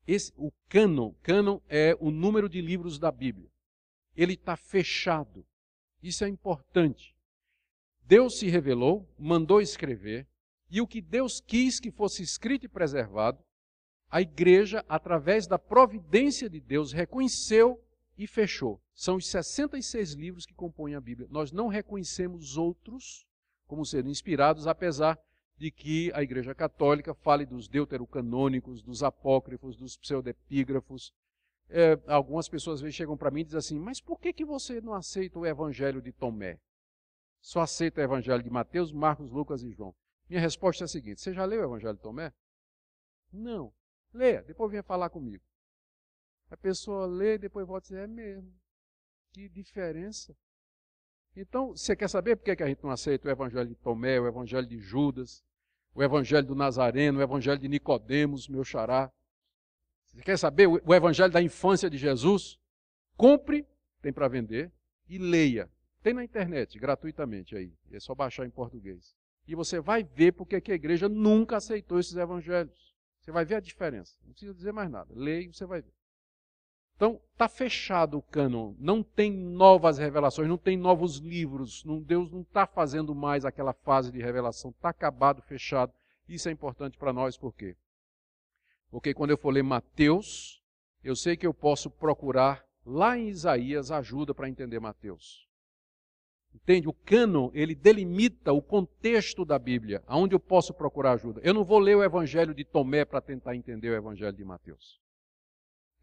[0.06, 3.50] esse, o cânon, cânon é o número de livros da Bíblia.
[4.20, 5.46] Ele está fechado.
[6.02, 7.16] Isso é importante.
[8.02, 10.28] Deus se revelou, mandou escrever,
[10.70, 13.44] e o que Deus quis que fosse escrito e preservado,
[14.10, 17.82] a igreja, através da providência de Deus, reconheceu
[18.18, 18.82] e fechou.
[18.94, 21.28] São os 66 livros que compõem a Bíblia.
[21.32, 23.26] Nós não reconhecemos outros
[23.68, 25.18] como sendo inspirados, apesar
[25.56, 31.14] de que a Igreja Católica fale dos deuterocanônicos, dos apócrifos, dos pseudepígrafos.
[31.70, 34.44] É, algumas pessoas às vezes chegam para mim e dizem assim: Mas por que, que
[34.44, 36.60] você não aceita o Evangelho de Tomé?
[37.40, 39.96] Só aceita o Evangelho de Mateus, Marcos, Lucas e João.
[40.28, 42.34] Minha resposta é a seguinte: Você já leu o Evangelho de Tomé?
[43.32, 43.72] Não.
[44.12, 45.44] Leia, depois venha falar comigo.
[46.50, 48.52] A pessoa lê e depois volta e diz, é mesmo.
[49.32, 50.36] Que diferença.
[51.36, 54.28] Então, você quer saber por que a gente não aceita o evangelho de Tomé, o
[54.28, 55.44] evangelho de Judas,
[55.94, 59.12] o evangelho do Nazareno, o evangelho de Nicodemos, meu xará?
[60.20, 62.60] Você quer saber o evangelho da infância de Jesus?
[63.16, 63.66] Compre,
[64.02, 64.70] tem para vender,
[65.08, 65.72] e leia.
[66.04, 67.72] Tem na internet, gratuitamente aí.
[67.90, 69.16] É só baixar em português.
[69.48, 72.94] E você vai ver porque a igreja nunca aceitou esses evangelhos.
[73.22, 74.14] Você vai ver a diferença.
[74.26, 75.10] Não precisa dizer mais nada.
[75.16, 75.94] Leia e você vai ver.
[76.98, 82.42] Então, está fechado o cânon, não tem novas revelações, não tem novos livros, Deus não
[82.42, 85.94] está fazendo mais aquela fase de revelação, está acabado, fechado.
[86.28, 87.78] Isso é importante para nós, por quê?
[88.90, 90.62] Porque quando eu for ler Mateus,
[91.04, 95.48] eu sei que eu posso procurar lá em Isaías ajuda para entender Mateus.
[96.54, 96.88] Entende?
[96.88, 101.40] O cânon, ele delimita o contexto da Bíblia, aonde eu posso procurar ajuda.
[101.44, 105.00] Eu não vou ler o Evangelho de Tomé para tentar entender o Evangelho de Mateus.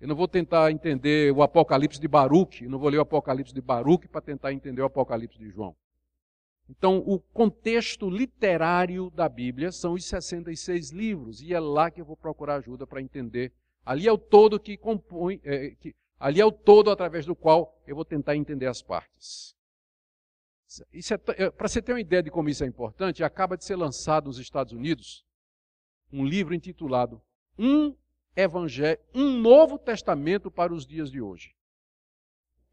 [0.01, 3.53] Eu não vou tentar entender o Apocalipse de Baruch, eu não vou ler o Apocalipse
[3.53, 5.75] de Baruch para tentar entender o Apocalipse de João.
[6.69, 12.05] Então, o contexto literário da Bíblia são os 66 livros, e é lá que eu
[12.05, 13.53] vou procurar ajuda para entender.
[13.85, 17.81] Ali é o todo que compõe, é, que, ali é o todo através do qual
[17.87, 19.55] eu vou tentar entender as partes.
[20.93, 23.77] É, é, para você ter uma ideia de como isso é importante, acaba de ser
[23.77, 25.25] lançado nos Estados Unidos
[26.13, 27.23] um livro intitulado
[27.59, 27.95] Um
[28.35, 31.56] evangelho, um Novo Testamento para os dias de hoje.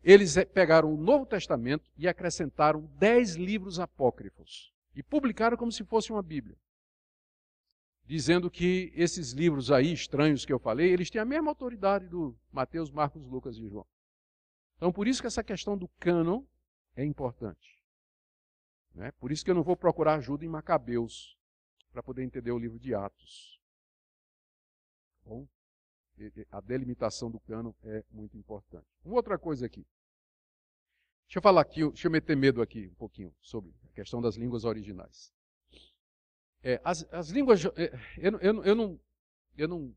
[0.04, 6.12] Eles pegaram o Novo Testamento e acrescentaram dez livros apócrifos e publicaram como se fosse
[6.12, 6.58] uma Bíblia.
[8.06, 12.36] Dizendo que esses livros aí, estranhos que eu falei, eles têm a mesma autoridade do
[12.52, 13.88] Mateus, Marcos, Lucas e João.
[14.76, 16.44] Então, por isso que essa questão do cânon
[16.98, 17.82] é importante.
[18.94, 19.12] Né?
[19.14, 21.38] Por isso que eu não vou procurar ajuda em Macabeus
[21.94, 23.58] para poder entender o livro de Atos.
[25.26, 25.48] Bom,
[26.52, 28.86] a delimitação do cano é muito importante.
[29.04, 29.86] Uma outra coisa aqui.
[31.26, 34.36] Deixa eu falar aqui, deixa eu meter medo aqui um pouquinho sobre a questão das
[34.36, 35.34] línguas originais.
[36.62, 37.66] É, as, as, línguas.
[37.66, 39.00] É, eu, eu, eu não
[39.58, 39.96] eu não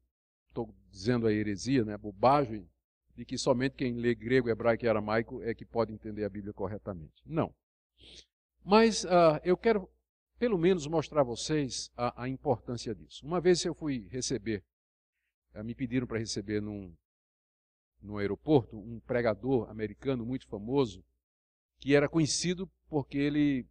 [0.49, 2.69] estou dizendo a heresia, né, a bobagem,
[3.15, 6.53] de que somente quem lê grego, hebraico e aramaico é que pode entender a Bíblia
[6.53, 7.23] corretamente.
[7.25, 7.55] Não.
[8.65, 9.89] Mas uh, eu quero,
[10.39, 13.25] pelo menos, mostrar a vocês a, a importância disso.
[13.25, 14.63] Uma vez eu fui receber,
[15.63, 16.93] me pediram para receber num,
[18.03, 21.05] no aeroporto um pregador americano muito famoso,
[21.79, 23.67] que era conhecido porque ele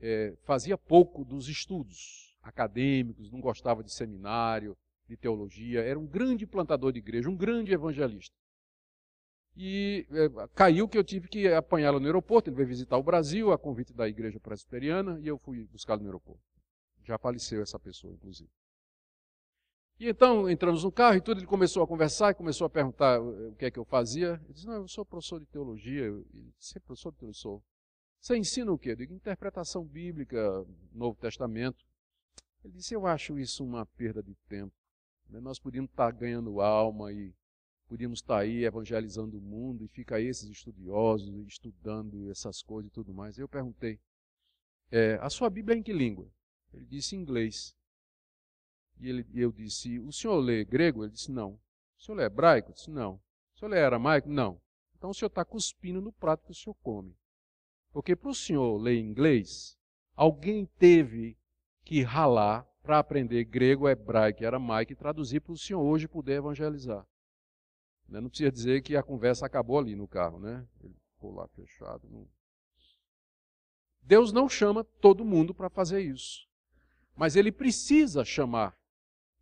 [0.00, 4.76] é, fazia pouco dos estudos acadêmicos, não gostava de seminário,
[5.08, 8.34] de teologia, era um grande plantador de igreja, um grande evangelista.
[9.56, 12.50] E é, caiu que eu tive que apanhá-lo no aeroporto.
[12.50, 16.06] Ele veio visitar o Brasil, a convite da igreja presbiteriana, e eu fui buscá-lo no
[16.06, 16.42] aeroporto.
[17.04, 18.50] Já faleceu essa pessoa, inclusive.
[19.98, 23.20] E então entramos no carro e tudo, ele começou a conversar e começou a perguntar
[23.20, 24.40] o que é que eu fazia.
[24.44, 26.02] Ele disse: Não, eu sou professor de teologia.
[26.02, 26.26] Eu
[26.58, 27.40] disse: professor de teologia?
[27.40, 27.62] Sou.
[28.20, 28.90] Você ensina o quê?
[28.90, 31.84] Eu digo: interpretação bíblica, Novo Testamento.
[32.64, 34.74] Ele disse: Eu acho isso uma perda de tempo.
[35.28, 35.38] Né?
[35.40, 37.32] Nós podíamos estar ganhando alma e
[37.86, 43.14] podíamos estar aí evangelizando o mundo e fica esses estudiosos estudando essas coisas e tudo
[43.14, 43.38] mais.
[43.38, 44.00] Eu perguntei:
[44.90, 46.28] é, A sua Bíblia é em que língua?
[46.72, 47.76] Ele disse: Inglês.
[49.00, 51.04] E ele, eu disse: O senhor lê grego?
[51.04, 51.52] Ele disse: Não.
[51.98, 52.70] O senhor lê hebraico?
[52.70, 53.14] Eu disse: Não.
[53.54, 54.28] O senhor lê aramaico?
[54.28, 54.60] Não.
[54.96, 57.16] Então o senhor está cuspindo no prato que o senhor come.
[57.92, 59.78] Porque para o senhor ler inglês,
[60.16, 61.36] alguém teve
[61.84, 66.34] que ralar para aprender grego, hebraico e aramaico e traduzir para o senhor hoje poder
[66.34, 67.06] evangelizar.
[68.08, 70.66] Né, não precisa dizer que a conversa acabou ali no carro, né?
[70.82, 72.08] Ele ficou lá fechado.
[72.10, 72.28] Não...
[74.02, 76.46] Deus não chama todo mundo para fazer isso.
[77.16, 78.76] Mas ele precisa chamar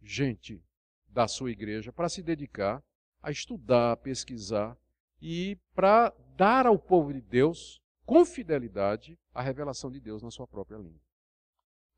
[0.03, 0.63] gente
[1.09, 2.83] da sua igreja para se dedicar
[3.23, 4.77] a estudar, a pesquisar
[5.21, 10.47] e para dar ao povo de Deus, com fidelidade, a revelação de Deus na sua
[10.47, 11.01] própria língua.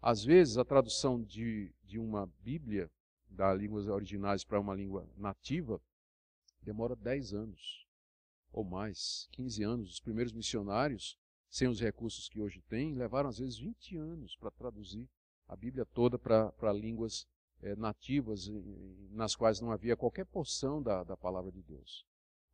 [0.03, 2.91] Às vezes, a tradução de, de uma Bíblia,
[3.31, 5.81] da línguas originais para uma língua nativa,
[6.61, 7.85] demora 10 anos
[8.53, 9.93] ou mais, 15 anos.
[9.93, 14.51] Os primeiros missionários, sem os recursos que hoje têm, levaram às vezes 20 anos para
[14.51, 15.09] traduzir
[15.49, 17.27] a Bíblia toda para línguas
[17.65, 18.49] é, nativas,
[19.11, 22.07] nas quais não havia qualquer porção da, da palavra de Deus.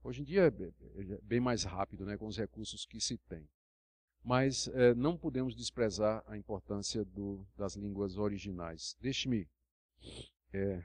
[0.03, 3.47] Hoje em dia é, bem mais rápido né, com os recursos que se tem
[4.23, 8.97] mas é, não podemos desprezar a importância do, das línguas originais.
[9.01, 9.49] Deixe-me.
[10.53, 10.85] É,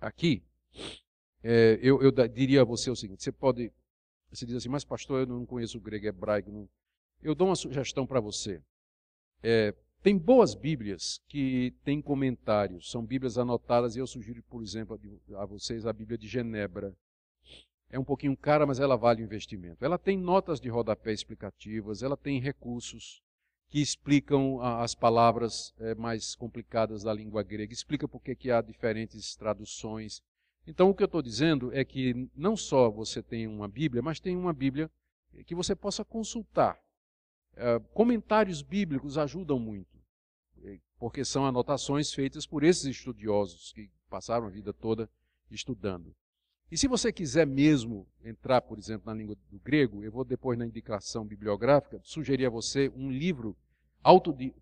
[0.00, 0.42] aqui,
[1.42, 3.72] é, eu, eu, diria a você o seguinte: você pode.
[4.30, 6.50] Você diz assim, mas pastor, eu não conheço o grego hebraico.
[6.50, 6.68] Não.
[7.22, 8.62] Eu dou uma sugestão para você.
[10.02, 14.98] Tem boas Bíblias que têm comentários, são Bíblias anotadas, e eu sugiro, por exemplo,
[15.36, 16.94] a vocês a Bíblia de Genebra,
[17.90, 19.84] é um pouquinho cara, mas ela vale o investimento.
[19.84, 23.22] Ela tem notas de rodapé explicativas, ela tem recursos
[23.68, 29.34] que explicam as palavras é, mais complicadas da língua grega, explica por que há diferentes
[29.36, 30.22] traduções.
[30.66, 34.20] Então, o que eu estou dizendo é que não só você tem uma Bíblia, mas
[34.20, 34.90] tem uma Bíblia
[35.44, 36.78] que você possa consultar.
[37.60, 39.98] É, comentários bíblicos ajudam muito,
[40.62, 45.10] é, porque são anotações feitas por esses estudiosos que passaram a vida toda
[45.50, 46.14] estudando.
[46.70, 50.56] E se você quiser mesmo entrar, por exemplo, na língua do grego, eu vou depois
[50.56, 53.56] na indicação bibliográfica sugerir a você um livro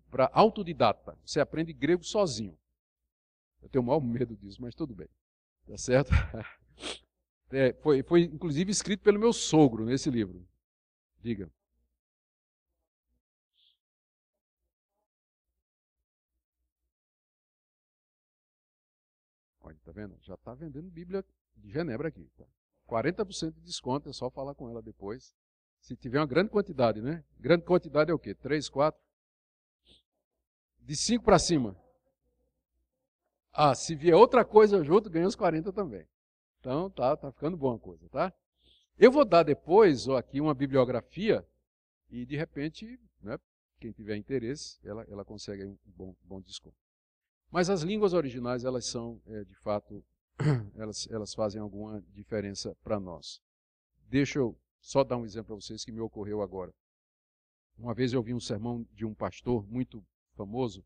[0.09, 1.15] para autodidata.
[1.23, 2.57] Você aprende grego sozinho.
[3.61, 5.09] Eu tenho o maior medo disso, mas tudo bem.
[5.67, 6.11] Tá certo?
[7.49, 10.45] É, foi, foi inclusive escrito pelo meu sogro nesse livro.
[11.23, 11.49] Diga.
[19.97, 20.15] Vendo?
[20.21, 21.25] Já está vendendo Bíblia
[21.55, 22.29] de Genebra aqui.
[22.37, 22.45] Tá?
[22.87, 25.33] 40% de desconto, é só falar com ela depois.
[25.79, 27.23] Se tiver uma grande quantidade, né?
[27.39, 28.35] Grande quantidade é o quê?
[28.35, 28.99] 3, 4?
[30.79, 31.75] De 5 para cima.
[33.51, 36.07] Ah, se vier outra coisa junto, ganha os 40 também.
[36.59, 38.31] Então, tá, tá ficando boa a coisa, tá?
[38.97, 41.45] Eu vou dar depois ó, aqui uma bibliografia
[42.09, 43.37] e, de repente, né,
[43.79, 46.86] quem tiver interesse, ela, ela consegue um bom, bom desconto.
[47.51, 50.03] Mas as línguas originais, elas são, é, de fato,
[50.75, 53.41] elas, elas fazem alguma diferença para nós.
[54.09, 56.73] Deixa eu só dar um exemplo para vocês que me ocorreu agora.
[57.77, 60.03] Uma vez eu ouvi um sermão de um pastor muito
[60.35, 60.83] famoso,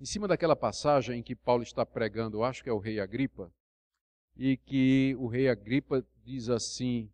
[0.00, 3.52] em cima daquela passagem em que Paulo está pregando, acho que é o rei Agripa,
[4.36, 7.10] e que o rei Agripa diz assim: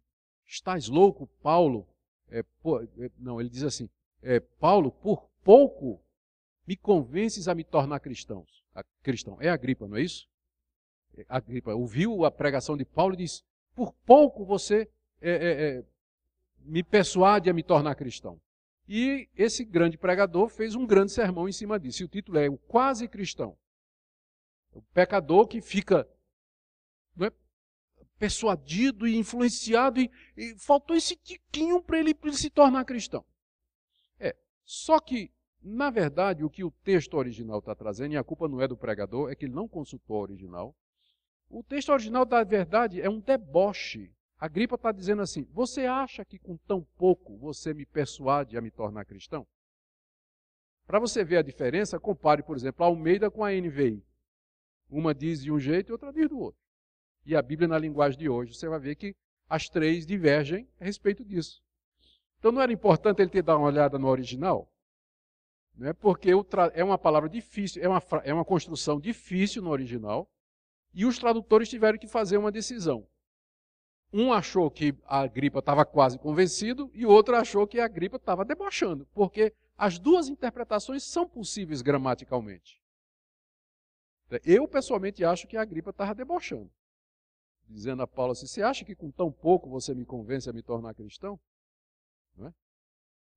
[0.46, 1.86] Estás louco, Paulo?
[2.28, 3.88] É, é, não, ele diz assim:
[4.22, 6.00] é, Paulo, por pouco
[6.66, 8.46] me convences a me tornar cristão.
[9.02, 9.38] Cristão.
[9.40, 10.28] É Agripa, não é isso?
[11.28, 13.42] Agripa ouviu a pregação de Paulo e disse:
[13.74, 14.88] Por pouco você
[15.20, 15.84] é, é, é,
[16.60, 18.40] me persuade a me tornar cristão.
[18.88, 22.02] E esse grande pregador fez um grande sermão em cima disso.
[22.02, 23.56] E o título é O Quase Cristão.
[24.72, 26.06] O pecador que fica
[27.20, 27.32] é,
[28.18, 33.24] persuadido e influenciado, e, e faltou esse tiquinho para ele, ele se tornar cristão.
[34.20, 35.32] É, só que,
[35.66, 38.76] na verdade, o que o texto original está trazendo, e a culpa não é do
[38.76, 40.74] pregador, é que ele não consultou o original.
[41.48, 46.24] O texto original, da verdade, é um deboche a gripa está dizendo assim: Você acha
[46.24, 49.46] que com tão pouco você me persuade a me tornar cristão?
[50.86, 54.04] Para você ver a diferença, compare, por exemplo, a Almeida com a NVI.
[54.88, 56.60] Uma diz de um jeito e outra diz do outro.
[57.24, 59.16] E a Bíblia, na linguagem de hoje, você vai ver que
[59.48, 61.60] as três divergem a respeito disso.
[62.38, 64.70] Então não era importante ele ter dado uma olhada no original?
[65.76, 65.92] Né?
[65.92, 66.30] Porque
[66.74, 70.28] é uma palavra difícil, é uma, é uma construção difícil no original,
[70.94, 73.06] e os tradutores tiveram que fazer uma decisão.
[74.12, 78.16] Um achou que a gripa estava quase convencido e o outro achou que a gripa
[78.16, 82.80] estava debochando, porque as duas interpretações são possíveis gramaticalmente.
[84.44, 86.70] Eu, pessoalmente, acho que a gripa estava debochando.
[87.68, 90.62] Dizendo a Paulo assim: Você acha que com tão pouco você me convence a me
[90.62, 91.38] tornar cristão?
[92.36, 92.54] Não é?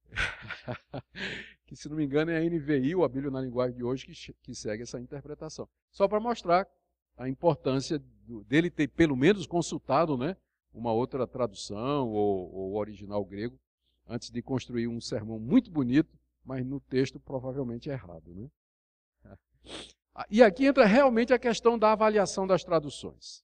[1.70, 4.08] que, se não me engano, é a NVI, ou a Bíblia na linguagem de hoje,
[4.08, 5.70] que, que segue essa interpretação.
[5.92, 6.68] Só para mostrar
[7.16, 10.36] a importância do, dele ter, pelo menos, consultado né,
[10.74, 13.60] uma outra tradução ou, ou original grego,
[14.08, 18.34] antes de construir um sermão muito bonito, mas no texto provavelmente errado.
[18.34, 18.50] Né?
[20.28, 23.44] E aqui entra realmente a questão da avaliação das traduções.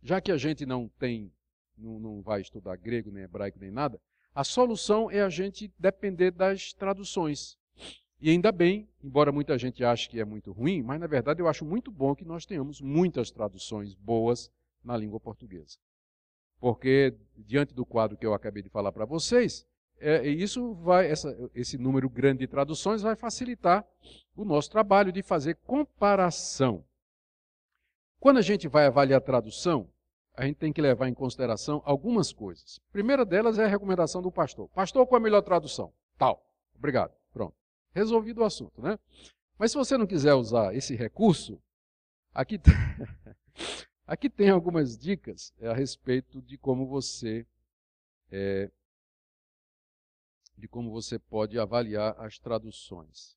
[0.00, 1.32] Já que a gente não tem,
[1.76, 4.00] não, não vai estudar grego, nem hebraico, nem nada,
[4.36, 7.58] a solução é a gente depender das traduções.
[8.20, 11.48] E ainda bem, embora muita gente ache que é muito ruim, mas na verdade eu
[11.48, 14.48] acho muito bom que nós tenhamos muitas traduções boas
[14.84, 15.78] na língua portuguesa
[16.60, 19.66] porque diante do quadro que eu acabei de falar para vocês,
[19.98, 23.84] é, isso vai, essa, esse número grande de traduções vai facilitar
[24.34, 26.84] o nosso trabalho de fazer comparação.
[28.18, 29.88] Quando a gente vai avaliar a tradução,
[30.36, 32.80] a gente tem que levar em consideração algumas coisas.
[32.90, 34.68] A primeira delas é a recomendação do pastor.
[34.68, 35.92] Pastor, qual é a melhor tradução?
[36.18, 36.44] Tal.
[36.76, 37.12] Obrigado.
[37.32, 37.54] Pronto.
[37.94, 38.98] Resolvido o assunto, né?
[39.58, 41.58] Mas se você não quiser usar esse recurso,
[42.34, 42.60] aqui
[44.06, 47.44] Aqui tem algumas dicas é, a respeito de como você
[48.30, 48.70] é,
[50.56, 53.36] de como você pode avaliar as traduções.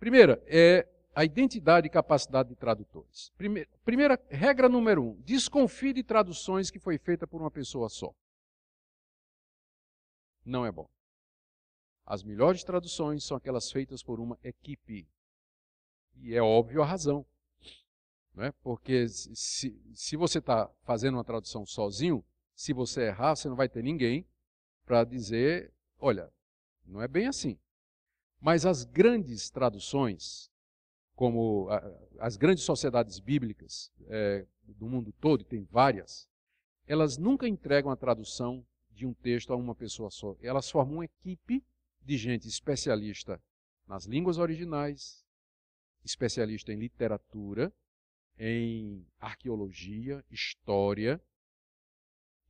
[0.00, 3.30] Primeira é a identidade e capacidade de tradutores.
[3.36, 8.14] Primeira, primeira regra número um: desconfie de traduções que foi feita por uma pessoa só.
[10.44, 10.88] Não é bom.
[12.06, 15.06] As melhores traduções são aquelas feitas por uma equipe.
[16.16, 17.24] E é óbvio a razão.
[18.34, 18.52] Né?
[18.62, 23.68] Porque se, se você está fazendo uma tradução sozinho, se você errar, você não vai
[23.68, 24.26] ter ninguém
[24.84, 26.32] para dizer: olha,
[26.84, 27.58] não é bem assim.
[28.40, 30.49] Mas as grandes traduções,
[31.20, 31.68] como
[32.18, 36.26] as grandes sociedades bíblicas é, do mundo todo, e tem várias,
[36.86, 40.34] elas nunca entregam a tradução de um texto a uma pessoa só.
[40.40, 41.62] Elas formam uma equipe
[42.00, 43.38] de gente especialista
[43.86, 45.22] nas línguas originais,
[46.02, 47.70] especialista em literatura
[48.38, 51.20] em arqueologia, história,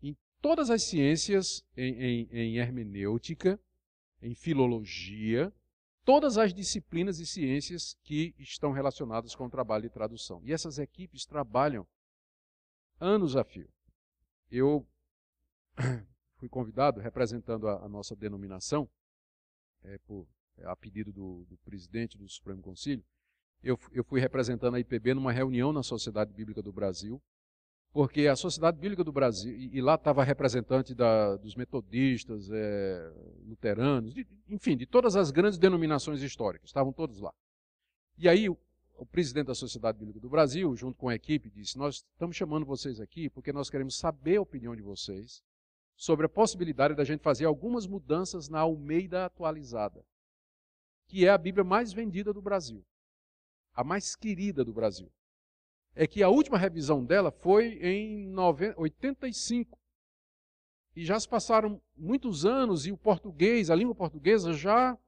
[0.00, 3.58] em todas as ciências, em, em, em hermenêutica,
[4.22, 5.52] em filologia,
[6.04, 10.40] todas as disciplinas e ciências que estão relacionadas com o trabalho de tradução.
[10.44, 11.86] E essas equipes trabalham
[12.98, 13.68] anos a fio.
[14.50, 14.86] Eu
[16.36, 18.88] fui convidado, representando a, a nossa denominação,
[19.82, 20.26] é, por,
[20.58, 23.04] é, a pedido do, do presidente do Supremo Conselho,
[23.62, 27.22] eu, eu fui representando a IPB numa reunião na Sociedade Bíblica do Brasil,
[27.92, 33.12] porque a Sociedade Bíblica do Brasil, e, lá estava representante da, dos metodistas, é,
[33.46, 37.32] luteranos, de, enfim, de todas as grandes denominações históricas, estavam todos lá.
[38.16, 38.56] E aí o,
[38.96, 42.64] o presidente da Sociedade Bíblica do Brasil, junto com a equipe, disse: Nós estamos chamando
[42.64, 45.42] vocês aqui porque nós queremos saber a opinião de vocês
[45.96, 50.04] sobre a possibilidade da gente fazer algumas mudanças na Almeida atualizada,
[51.08, 52.84] que é a Bíblia mais vendida do Brasil
[53.74, 55.10] a mais querida do Brasil.
[55.94, 58.32] É que a última revisão dela foi em
[58.76, 59.78] 85.
[60.96, 64.98] E já se passaram muitos anos e o português, a língua portuguesa já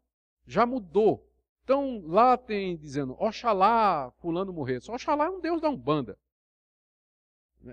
[0.46, 1.28] já mudou.
[1.62, 4.80] Então lá tem dizendo Oxalá fulano morrer.
[4.80, 6.18] Só Oxalá é um deus da Umbanda.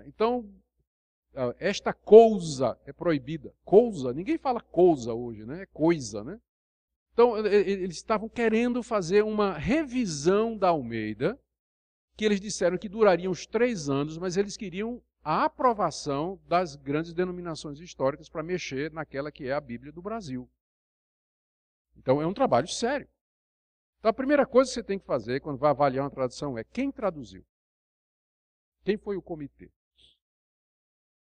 [0.06, 0.48] Então
[1.58, 3.54] esta coisa é proibida.
[3.64, 5.62] Coisa, ninguém fala coisa hoje, né?
[5.62, 6.40] É coisa, né?
[7.12, 11.38] Então, eles estavam querendo fazer uma revisão da Almeida,
[12.20, 17.14] que eles disseram que duraria uns três anos, mas eles queriam a aprovação das grandes
[17.14, 20.46] denominações históricas para mexer naquela que é a Bíblia do Brasil.
[21.96, 23.08] Então é um trabalho sério.
[23.98, 26.62] Então a primeira coisa que você tem que fazer quando vai avaliar uma tradução é
[26.62, 27.42] quem traduziu.
[28.84, 29.70] Quem foi o comitê?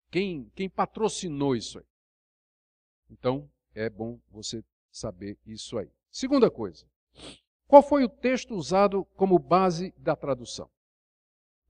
[0.09, 1.85] Quem, quem patrocinou isso aí?
[3.09, 5.91] Então é bom você saber isso aí.
[6.09, 6.87] Segunda coisa,
[7.67, 10.73] qual foi o texto usado como base da tradução?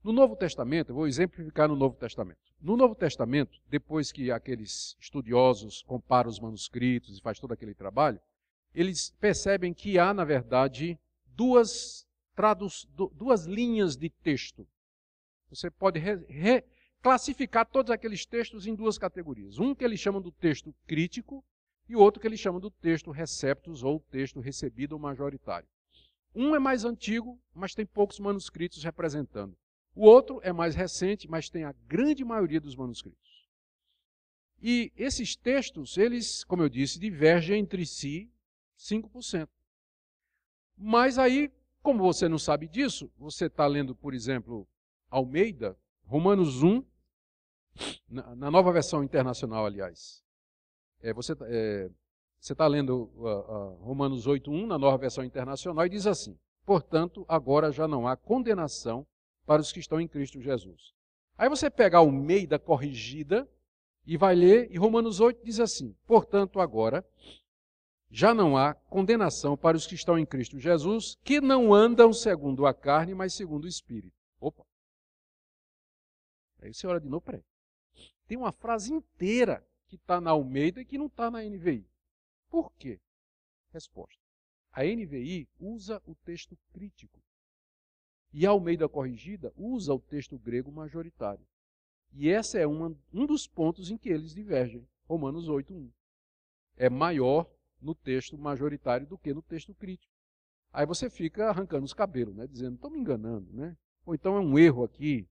[0.06, 2.38] No Novo Testamento, eu vou exemplificar no Novo Testamento.
[2.62, 8.20] No Novo Testamento, depois que aqueles estudiosos comparam os manuscritos e faz todo aquele trabalho,
[8.72, 10.96] eles percebem que há, na verdade,
[11.34, 12.06] duas,
[13.16, 14.64] duas linhas de texto.
[15.50, 16.00] Você pode
[17.02, 19.58] classificar todos aqueles textos em duas categorias.
[19.58, 21.44] Um que eles chamam do texto crítico
[21.88, 25.68] e outro que eles chamam do texto receptus ou texto recebido ou majoritário.
[26.32, 29.58] Um é mais antigo, mas tem poucos manuscritos representando.
[29.96, 33.48] O outro é mais recente, mas tem a grande maioria dos manuscritos.
[34.60, 38.30] E esses textos, eles, como eu disse, divergem entre si
[38.78, 39.48] 5%.
[40.76, 41.50] Mas aí,
[41.82, 44.68] como você não sabe disso, você está lendo, por exemplo,
[45.08, 46.84] Almeida, Romanos 1,
[48.06, 50.22] na, nova versão internacional, aliás.
[51.00, 51.90] É, você é,
[52.38, 57.72] está lendo uh, uh, Romanos 8.1 na nova versão internacional e diz assim: Portanto, agora
[57.72, 59.06] já não há condenação
[59.46, 60.92] para os que estão em Cristo Jesus.
[61.38, 63.48] Aí você pega o meio da corrigida
[64.04, 67.04] e vai ler, e Romanos 8 diz assim: Portanto, agora
[68.10, 72.66] já não há condenação para os que estão em Cristo Jesus, que não andam segundo
[72.66, 74.16] a carne, mas segundo o Espírito.
[74.40, 74.64] Opa!
[76.60, 77.44] Aí você olha de novo, peraí.
[78.26, 81.86] Tem uma frase inteira que está na Almeida e que não está na NVI.
[82.48, 83.00] Por quê?
[83.72, 84.20] Resposta.
[84.72, 87.20] A NVI usa o texto crítico.
[88.38, 91.42] E Almeida Corrigida usa o texto grego majoritário.
[92.12, 94.86] E esse é uma, um dos pontos em que eles divergem.
[95.08, 95.88] Romanos 8.1.
[96.76, 100.12] É maior no texto majoritário do que no texto crítico.
[100.70, 102.46] Aí você fica arrancando os cabelos, né?
[102.46, 103.74] dizendo, estão me enganando, né?
[104.04, 105.26] Ou então é um erro aqui,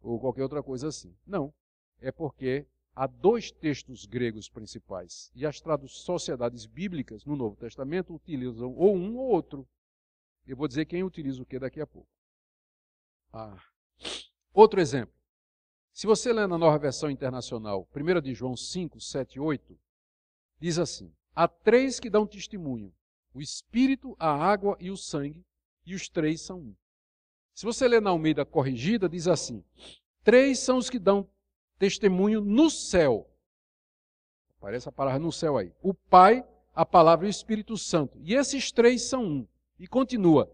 [0.00, 1.12] ou qualquer outra coisa assim.
[1.26, 1.52] Não.
[2.00, 5.28] É porque há dois textos gregos principais.
[5.34, 9.66] E as sociedades bíblicas no Novo Testamento utilizam ou um ou outro.
[10.46, 12.14] Eu vou dizer quem utiliza o que daqui a pouco.
[13.36, 13.58] Ah.
[14.52, 15.12] Outro exemplo.
[15.92, 19.76] Se você ler na nova versão internacional, 1 de João 5, 7 e 8,
[20.60, 22.94] diz assim: Há três que dão testemunho:
[23.34, 25.44] o Espírito, a água e o sangue,
[25.84, 26.76] e os três são um.
[27.52, 29.64] Se você ler na Almeida corrigida, diz assim:
[30.22, 31.28] Três são os que dão
[31.76, 33.28] testemunho no céu.
[34.58, 35.72] Aparece a palavra no céu aí.
[35.82, 38.16] O Pai, a palavra e o Espírito Santo.
[38.22, 39.48] E esses três são um.
[39.76, 40.48] E continua: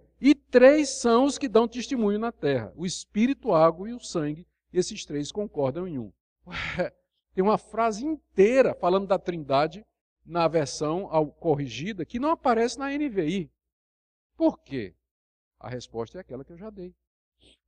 [0.51, 4.47] três são os que dão testemunho na terra: o espírito, a água e o sangue.
[4.73, 6.13] E esses três concordam em um.
[7.35, 9.85] Tem uma frase inteira falando da Trindade
[10.25, 13.51] na versão corrigida que não aparece na NVI.
[14.37, 14.95] Por quê?
[15.59, 16.95] A resposta é aquela que eu já dei.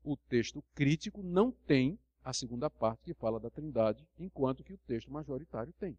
[0.03, 4.79] O texto crítico não tem a segunda parte que fala da Trindade, enquanto que o
[4.79, 5.99] texto majoritário tem.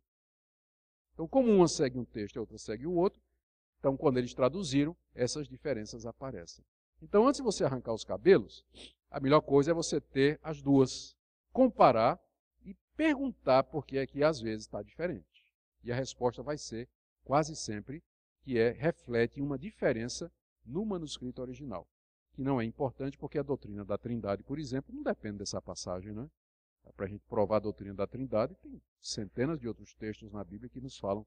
[1.13, 3.21] Então, como uma segue um texto e a outra segue o outro,
[3.79, 6.63] então, quando eles traduziram, essas diferenças aparecem.
[7.03, 8.65] Então, antes de você arrancar os cabelos,
[9.11, 11.17] a melhor coisa é você ter as duas,
[11.51, 12.17] comparar
[12.65, 15.45] e perguntar por que é que às vezes está diferente.
[15.83, 16.87] E a resposta vai ser,
[17.25, 18.01] quase sempre,
[18.41, 20.31] que é reflete uma diferença
[20.65, 21.85] no manuscrito original,
[22.31, 26.13] que não é importante porque a doutrina da Trindade, por exemplo, não depende dessa passagem,
[26.13, 26.29] né?
[26.95, 30.69] Para a gente provar a doutrina da Trindade, tem centenas de outros textos na Bíblia
[30.69, 31.25] que nos falam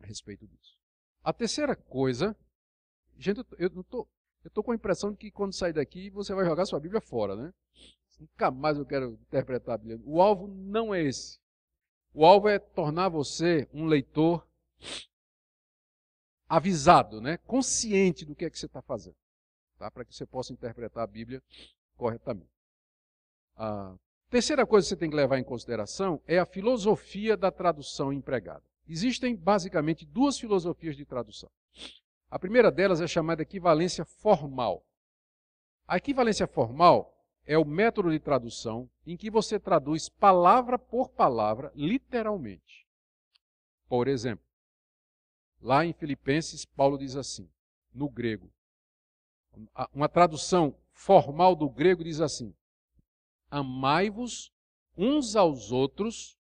[0.00, 0.78] a respeito disso.
[1.24, 2.36] A terceira coisa,
[3.18, 4.06] gente, eu não tô,
[4.46, 7.00] eu tô com a impressão de que quando sair daqui você vai jogar sua Bíblia
[7.00, 7.52] fora, né?
[8.18, 10.00] Nunca mais eu quero interpretar a Bíblia.
[10.04, 11.40] O alvo não é esse.
[12.14, 14.46] O alvo é tornar você um leitor
[16.48, 17.38] avisado, né?
[17.38, 19.16] consciente do que é que você está fazendo,
[19.78, 19.90] tá?
[19.90, 21.42] para que você possa interpretar a Bíblia
[21.96, 22.48] corretamente.
[23.56, 23.96] A
[24.30, 28.62] terceira coisa que você tem que levar em consideração é a filosofia da tradução empregada.
[28.86, 31.50] Existem basicamente duas filosofias de tradução.
[32.30, 34.84] A primeira delas é chamada equivalência formal.
[35.86, 41.70] A equivalência formal é o método de tradução em que você traduz palavra por palavra,
[41.74, 42.86] literalmente.
[43.88, 44.44] Por exemplo,
[45.60, 47.48] lá em Filipenses, Paulo diz assim,
[47.94, 48.52] no grego.
[49.92, 52.54] Uma tradução formal do grego diz assim:
[53.48, 54.52] Amai-vos
[54.96, 56.36] uns aos outros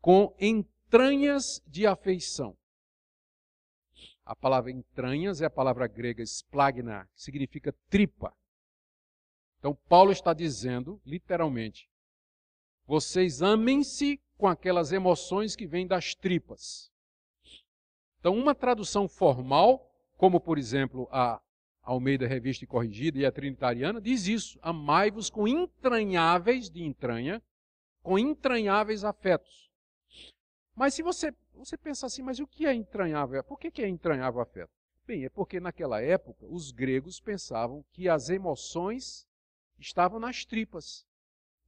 [0.00, 2.56] com entranhas de afeição.
[4.28, 8.30] A palavra entranhas é a palavra grega splagna, que significa tripa.
[9.58, 11.88] Então, Paulo está dizendo, literalmente,
[12.86, 16.90] Vocês amem-se com aquelas emoções que vêm das tripas.
[18.20, 21.40] Então, uma tradução formal, como por exemplo a
[21.82, 27.42] Almeida Revista e Corrigida e a Trinitariana, diz isso: amai-vos com entranháveis, de entranha,
[28.02, 29.70] com entranháveis afetos.
[30.74, 33.42] Mas se você, você pensa assim, mas o que é entranhável?
[33.44, 34.70] Por que, que é entranhável afeto?
[35.06, 39.26] Bem, é porque naquela época os gregos pensavam que as emoções
[39.78, 41.06] estavam nas tripas.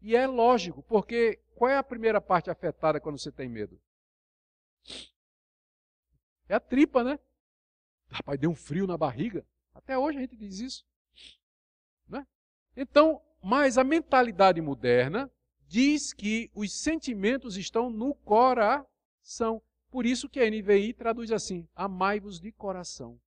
[0.03, 3.81] E é lógico, porque qual é a primeira parte afetada quando você tem medo?
[6.49, 7.19] É a tripa, né?
[8.11, 9.47] Rapaz, deu um frio na barriga.
[9.73, 10.85] Até hoje a gente diz isso.
[12.09, 12.27] Né?
[12.77, 15.31] Então, mas a mentalidade moderna
[15.67, 19.63] diz que os sentimentos estão no coração.
[19.91, 23.21] Por isso que a NVI traduz assim: amai-vos de coração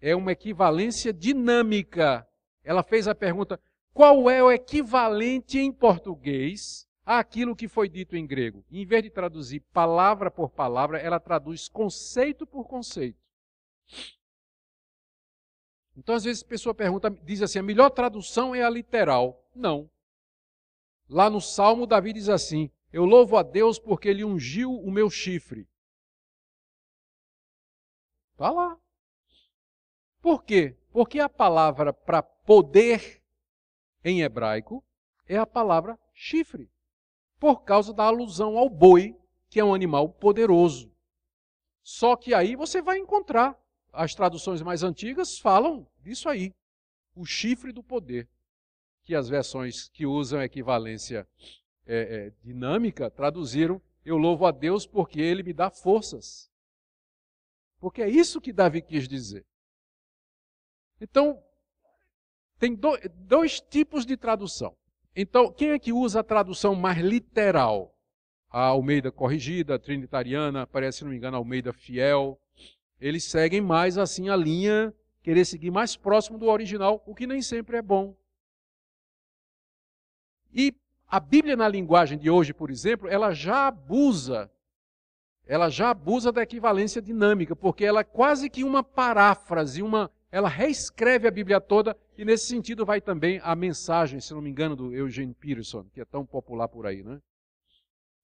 [0.00, 2.26] é uma equivalência dinâmica.
[2.64, 3.60] Ela fez a pergunta:
[3.92, 8.64] qual é o equivalente em português àquilo que foi dito em grego?
[8.70, 13.20] Em vez de traduzir palavra por palavra, ela traduz conceito por conceito.
[15.96, 19.44] Então, às vezes, a pessoa pergunta, diz assim: a melhor tradução é a literal.
[19.54, 19.90] Não.
[21.08, 25.08] Lá no Salmo, Davi diz assim: Eu louvo a Deus porque ele ungiu o meu
[25.08, 25.68] chifre.
[28.32, 28.78] Está lá.
[30.20, 30.76] Por quê?
[30.92, 33.22] Porque a palavra para poder
[34.04, 34.84] em hebraico
[35.26, 36.68] é a palavra chifre,
[37.38, 39.16] por causa da alusão ao boi,
[39.48, 40.92] que é um animal poderoso.
[41.82, 43.58] Só que aí você vai encontrar,
[43.92, 46.54] as traduções mais antigas falam disso aí,
[47.14, 48.28] o chifre do poder,
[49.02, 51.26] que as versões que usam equivalência
[51.92, 56.48] é, é, dinâmica traduziram: Eu louvo a Deus porque Ele me dá forças.
[57.80, 59.44] Porque é isso que Davi quis dizer.
[61.00, 61.42] Então,
[62.58, 62.78] tem
[63.26, 64.76] dois tipos de tradução.
[65.16, 67.96] Então, quem é que usa a tradução mais literal?
[68.48, 72.38] A Almeida Corrigida, a Trinitariana, parece, se não me engano, a Almeida Fiel.
[73.00, 77.40] Eles seguem mais assim a linha, querer seguir mais próximo do original, o que nem
[77.40, 78.14] sempre é bom.
[80.52, 80.74] E
[81.10, 84.48] a Bíblia na linguagem de hoje, por exemplo, ela já abusa,
[85.44, 90.48] ela já abusa da equivalência dinâmica, porque ela é quase que uma paráfrase, uma ela
[90.48, 94.76] reescreve a Bíblia toda e nesse sentido vai também a mensagem, se não me engano,
[94.76, 97.20] do Eugene Peterson, que é tão popular por aí, né?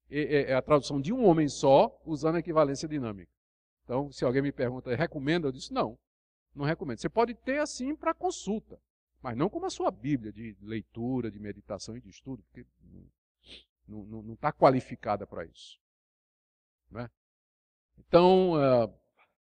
[0.09, 3.29] É, a tradução de um homem só usando a equivalência dinâmica.
[3.83, 5.49] Então, se alguém me pergunta, recomenda?
[5.49, 5.99] Eu disse, não,
[6.55, 6.99] não recomendo.
[6.99, 8.79] Você pode ter assim para consulta,
[9.27, 12.65] mas não como a sua Bíblia de leitura, de meditação e de estudo, porque
[13.89, 15.81] não está qualificada para isso.
[16.89, 17.11] Né?
[17.99, 18.95] Então, uh,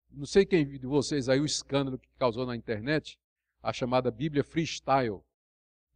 [0.09, 3.19] não sei quem de vocês aí o escândalo que causou na internet,
[3.61, 5.19] a chamada Bíblia Freestyle,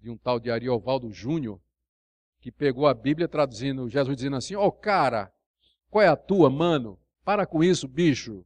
[0.02, 1.58] de um tal de Ariovaldo Júnior,
[2.42, 5.34] que pegou a Bíblia traduzindo, Jesus dizendo assim: Ó, oh, cara,
[5.90, 7.00] qual é a tua, mano?
[7.24, 8.46] Para com isso, bicho.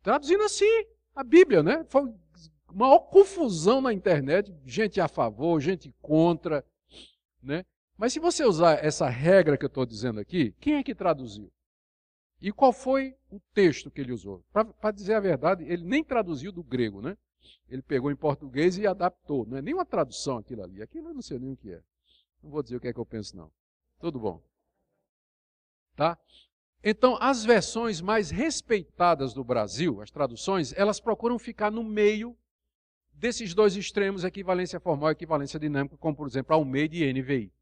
[0.00, 1.84] Traduzindo assim a Bíblia, né?
[1.88, 2.21] Foi
[2.72, 6.64] maior confusão na internet, gente a favor, gente contra,
[7.42, 7.64] né?
[7.96, 11.52] Mas se você usar essa regra que eu estou dizendo aqui, quem é que traduziu?
[12.40, 14.44] E qual foi o texto que ele usou?
[14.52, 17.16] Para dizer a verdade, ele nem traduziu do grego, né?
[17.68, 19.46] Ele pegou em português e adaptou.
[19.46, 20.82] Não é nem uma tradução aquilo ali.
[20.82, 21.80] Aquilo eu não sei nem o que é.
[22.42, 23.50] Não vou dizer o que é que eu penso, não.
[24.00, 24.42] Tudo bom.
[25.94, 26.18] Tá?
[26.82, 32.36] Então, as versões mais respeitadas do Brasil, as traduções, elas procuram ficar no meio
[33.22, 37.52] desses dois extremos, equivalência formal e equivalência dinâmica, como, por exemplo, Almeida e NVI.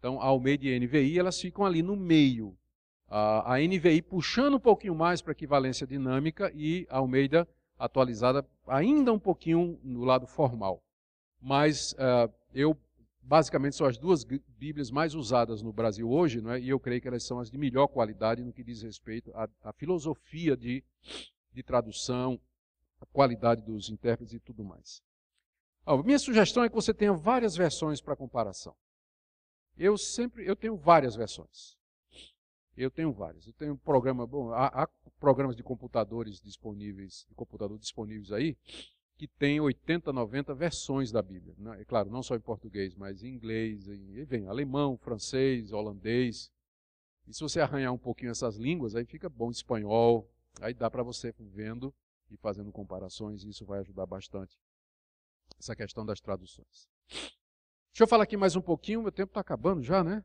[0.00, 2.58] Então, Almeida e NVI, elas ficam ali no meio
[3.06, 7.48] a, a NVI puxando um pouquinho mais para equivalência dinâmica e a Almeida
[7.78, 10.82] atualizada ainda um pouquinho no lado formal.
[11.40, 12.76] Mas uh, eu,
[13.22, 16.60] basicamente, são as duas Bíblias mais usadas no Brasil hoje, não é?
[16.60, 19.48] e eu creio que elas são as de melhor qualidade no que diz respeito à,
[19.62, 20.82] à filosofia de,
[21.52, 22.40] de tradução,
[23.00, 25.02] a qualidade dos intérpretes e tudo mais.
[26.04, 28.74] Minha sugestão é que você tenha várias versões para comparação.
[29.76, 31.76] Eu sempre eu tenho várias versões.
[32.76, 33.46] Eu tenho várias.
[33.46, 38.56] Eu tenho programa, bom, há, há, programas de computadores disponíveis, de computador disponíveis aí,
[39.16, 41.54] que tem 80, 90 versões da Bíblia.
[41.78, 46.50] É claro, não só em português, mas em inglês, em, vem alemão, francês, holandês.
[47.26, 50.28] E se você arranhar um pouquinho essas línguas, aí fica bom espanhol.
[50.60, 51.94] Aí dá para você vendo
[52.30, 54.58] e fazendo comparações, e isso vai ajudar bastante
[55.58, 56.88] essa questão das traduções.
[57.08, 60.24] Deixa eu falar aqui mais um pouquinho, meu tempo está acabando já, né?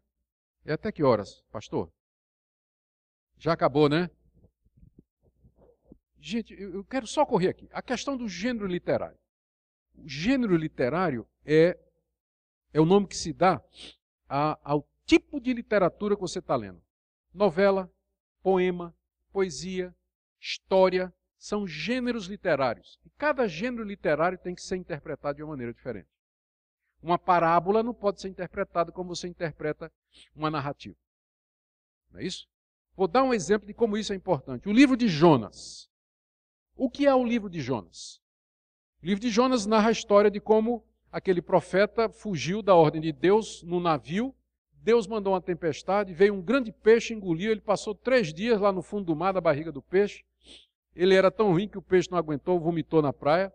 [0.66, 1.92] É até que horas, pastor?
[3.38, 4.10] Já acabou, né?
[6.20, 7.68] Gente, eu quero só correr aqui.
[7.72, 9.18] A questão do gênero literário.
[9.96, 11.80] O gênero literário é
[12.74, 13.62] É o nome que se dá
[14.30, 16.82] a, ao tipo de literatura que você está lendo.
[17.34, 17.92] Novela,
[18.42, 18.96] poema,
[19.32, 19.96] poesia,
[20.40, 23.00] história, são gêneros literários.
[23.04, 26.08] E cada gênero literário tem que ser interpretado de uma maneira diferente.
[27.02, 29.92] Uma parábola não pode ser interpretada como você interpreta
[30.36, 30.96] uma narrativa.
[32.12, 32.48] Não é isso?
[32.96, 34.70] Vou dar um exemplo de como isso é importante.
[34.70, 35.90] O livro de Jonas.
[36.76, 38.22] O que é o livro de Jonas?
[39.02, 43.12] O livro de Jonas narra a história de como aquele profeta fugiu da ordem de
[43.12, 44.36] Deus no navio.
[44.74, 47.52] Deus mandou uma tempestade, veio um grande peixe, engoliu.
[47.52, 50.24] Ele passou três dias lá no fundo do mar, da barriga do peixe.
[50.96, 53.54] Ele era tão ruim que o peixe não aguentou, vomitou na praia.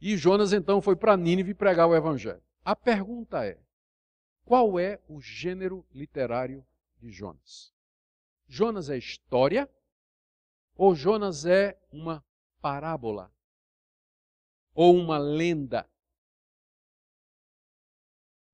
[0.00, 2.42] E Jonas então foi para Nínive pregar o evangelho.
[2.64, 3.58] A pergunta é:
[4.44, 6.64] qual é o gênero literário
[6.98, 7.72] de Jonas?
[8.48, 9.68] Jonas é história
[10.74, 12.24] ou Jonas é uma
[12.60, 13.30] parábola?
[14.74, 15.86] Ou uma lenda?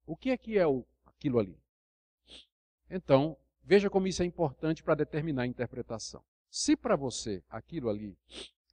[0.04, 1.56] O que é que é o, aquilo ali?
[2.90, 6.24] Então, veja como isso é importante para determinar a interpretação.
[6.50, 8.16] Se para você aquilo ali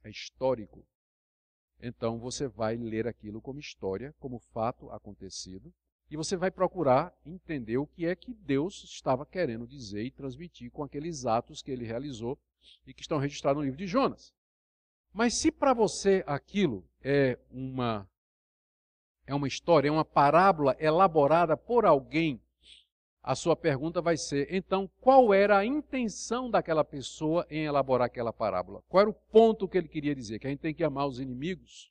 [0.02, 0.86] é histórico,
[1.80, 5.72] então você vai ler aquilo como história, como fato acontecido,
[6.10, 10.70] e você vai procurar entender o que é que Deus estava querendo dizer e transmitir
[10.70, 12.38] com aqueles atos que ele realizou
[12.86, 14.32] e que estão registrados no livro de Jonas.
[15.12, 18.08] Mas se para você aquilo é uma
[19.26, 22.40] é uma história, é uma parábola elaborada por alguém
[23.24, 28.34] a sua pergunta vai ser: então, qual era a intenção daquela pessoa em elaborar aquela
[28.34, 28.82] parábola?
[28.86, 30.38] Qual era o ponto que ele queria dizer?
[30.38, 31.90] Que a gente tem que amar os inimigos?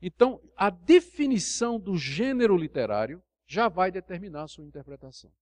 [0.00, 5.32] Então, a definição do gênero literário já vai determinar a sua interpretação.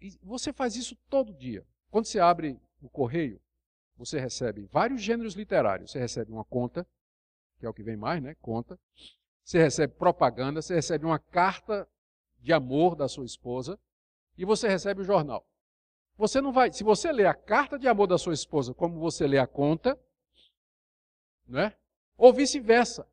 [0.00, 1.64] E você faz isso todo dia.
[1.90, 3.40] Quando você abre o correio,
[3.96, 5.92] você recebe vários gêneros literários.
[5.92, 6.84] Você recebe uma conta,
[7.60, 8.34] que é o que vem mais, né?
[8.40, 8.78] Conta.
[9.44, 11.88] Você recebe propaganda, você recebe uma carta
[12.38, 13.78] de amor da sua esposa
[14.36, 15.46] e você recebe o jornal.
[16.16, 19.26] Você não vai, se você lê a carta de amor da sua esposa como você
[19.26, 19.98] lê a conta,
[21.46, 21.76] não é?
[22.16, 23.06] Ou vice-versa.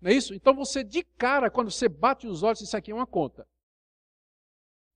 [0.00, 0.34] Não é isso?
[0.34, 3.46] Então você de cara, quando você bate os olhos, isso aqui é uma conta.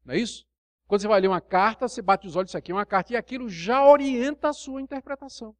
[0.04, 0.46] Não é isso?
[0.86, 3.12] Quando você vai ler uma carta, você bate os olhos, isso aqui é uma carta,
[3.12, 5.56] e aquilo já orienta a sua interpretação.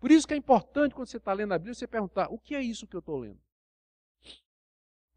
[0.00, 2.56] Por isso que é importante, quando você está lendo a Bíblia, você perguntar: o que
[2.56, 3.40] é isso que eu estou lendo?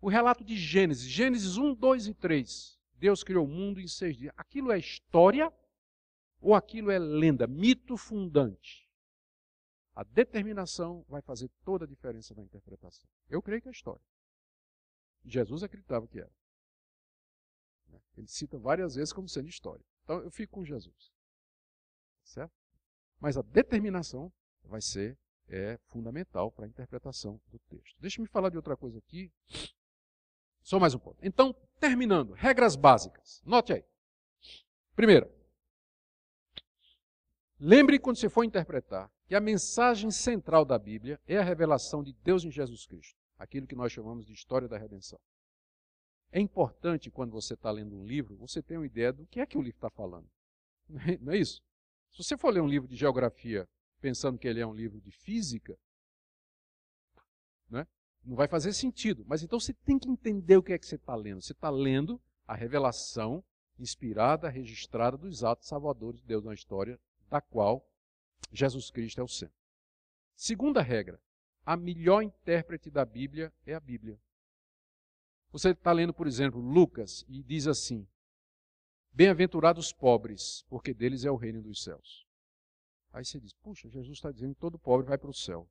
[0.02, 2.80] O relato de Gênesis, Gênesis 1, 2 e 3.
[2.98, 4.34] Deus criou o mundo em seis dias.
[4.38, 5.52] Aquilo é história
[6.40, 8.90] ou aquilo é lenda, mito fundante?
[9.94, 13.10] A determinação vai fazer toda a diferença na interpretação.
[13.30, 14.02] Eu creio que é história.
[15.24, 16.32] Jesus acreditava que era.
[18.18, 19.84] Ele cita várias vezes como sendo história.
[20.04, 21.12] Então eu fico com Jesus.
[22.24, 22.54] Certo?
[23.20, 24.32] Mas a determinação
[24.64, 25.18] vai ser
[25.48, 27.96] é fundamental para a interpretação do texto.
[28.00, 29.32] Deixa-me falar de outra coisa aqui,
[30.66, 31.20] só mais um ponto.
[31.22, 33.40] Então, terminando, regras básicas.
[33.46, 33.86] Note aí.
[34.96, 35.32] Primeira,
[37.60, 42.14] lembre quando você for interpretar que a mensagem central da Bíblia é a revelação de
[42.14, 45.20] Deus em Jesus Cristo, aquilo que nós chamamos de história da redenção.
[46.32, 49.46] É importante quando você está lendo um livro, você ter uma ideia do que é
[49.46, 50.28] que o livro está falando.
[51.22, 51.62] Não é isso?
[52.12, 53.70] Se você for ler um livro de geografia
[54.02, 55.78] pensando que ele é um livro de física,
[57.70, 57.86] né?
[58.26, 59.24] Não vai fazer sentido.
[59.28, 61.42] Mas então você tem que entender o que é que você está lendo.
[61.42, 63.44] Você está lendo a revelação
[63.78, 67.00] inspirada, registrada dos atos salvadores de Deus na história,
[67.30, 67.86] da qual
[68.52, 69.56] Jesus Cristo é o centro.
[70.36, 71.20] Segunda regra:
[71.66, 74.20] a melhor intérprete da Bíblia é a Bíblia.
[75.52, 78.08] Você está lendo, por exemplo, Lucas e diz assim:
[79.12, 82.26] Bem-aventurados os pobres, porque deles é o reino dos céus.
[83.14, 85.70] Aí você diz: Puxa, Jesus está dizendo que todo pobre vai para o céu.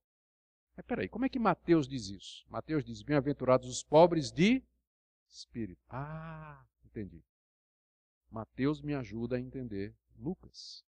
[0.76, 2.44] Mas peraí, como é que Mateus diz isso?
[2.48, 4.62] Mateus diz: Bem-aventurados os pobres de
[5.28, 5.80] espírito.
[5.88, 7.24] Ah, entendi.
[8.30, 10.84] Mateus me ajuda a entender Lucas.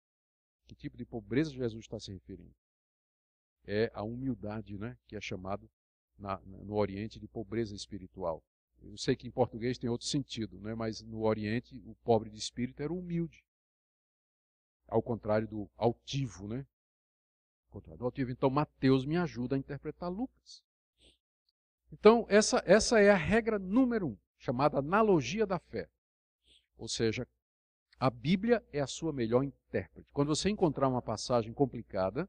[0.67, 2.55] Que tipo de pobreza Jesus está se referindo?
[3.65, 4.97] É a humildade, né?
[5.07, 5.69] Que é chamado
[6.19, 8.45] na, no Oriente de pobreza espiritual.
[8.83, 10.75] Eu sei que em português tem outro sentido, né?
[10.75, 13.45] mas no Oriente o pobre de espírito era humilde.
[14.87, 16.67] Ao contrário do altivo, né?
[17.71, 18.31] Contradotivo.
[18.31, 20.63] Então, Mateus me ajuda a interpretar Lucas.
[21.93, 25.89] Então, essa, essa é a regra número um, chamada analogia da fé.
[26.77, 27.27] Ou seja,
[27.99, 30.09] a Bíblia é a sua melhor intérprete.
[30.13, 32.29] Quando você encontrar uma passagem complicada,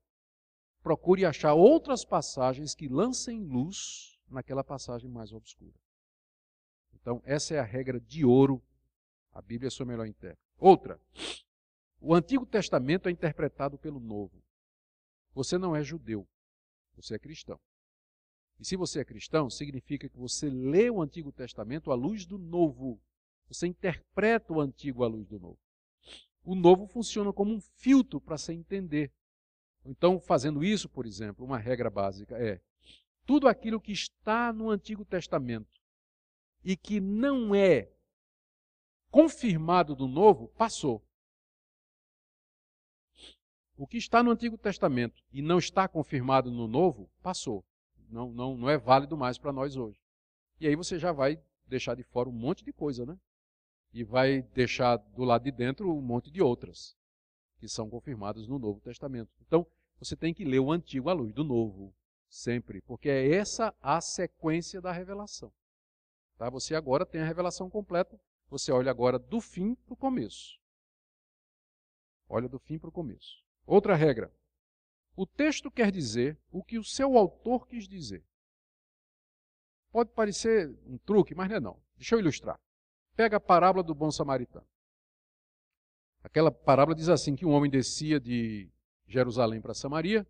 [0.81, 5.79] procure achar outras passagens que lancem luz naquela passagem mais obscura.
[6.93, 8.61] Então, essa é a regra de ouro.
[9.33, 10.41] A Bíblia é a sua melhor intérprete.
[10.57, 10.99] Outra,
[11.99, 14.41] o Antigo Testamento é interpretado pelo Novo.
[15.33, 16.27] Você não é judeu,
[16.95, 17.59] você é cristão.
[18.59, 22.37] E se você é cristão, significa que você lê o Antigo Testamento à luz do
[22.37, 23.01] Novo.
[23.47, 25.59] Você interpreta o Antigo à luz do Novo.
[26.43, 29.11] O Novo funciona como um filtro para se entender.
[29.83, 32.61] Então, fazendo isso, por exemplo, uma regra básica é:
[33.25, 35.81] tudo aquilo que está no Antigo Testamento
[36.63, 37.91] e que não é
[39.09, 41.03] confirmado do Novo, passou.
[43.81, 47.65] O que está no Antigo Testamento e não está confirmado no Novo, passou
[48.11, 49.99] não, não, não é válido mais para nós hoje.
[50.59, 53.17] E aí você já vai deixar de fora um monte de coisa, né?
[53.91, 56.95] E vai deixar do lado de dentro um monte de outras,
[57.57, 59.31] que são confirmadas no Novo Testamento.
[59.41, 59.65] Então,
[59.97, 61.91] você tem que ler o Antigo à luz do Novo,
[62.29, 65.51] sempre, porque é essa a sequência da revelação.
[66.37, 66.51] Tá?
[66.51, 70.59] Você agora tem a revelação completa, você olha agora do fim para o começo.
[72.29, 73.41] Olha do fim para o começo.
[73.65, 74.33] Outra regra.
[75.15, 78.23] O texto quer dizer o que o seu autor quis dizer.
[79.91, 81.81] Pode parecer um truque, mas não é não.
[81.97, 82.59] Deixa eu ilustrar.
[83.15, 84.65] Pega a parábola do bom samaritano.
[86.23, 88.69] Aquela parábola diz assim que um homem descia de
[89.07, 90.25] Jerusalém para Samaria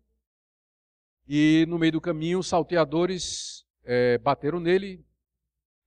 [1.28, 5.04] e no meio do caminho os salteadores é, bateram nele,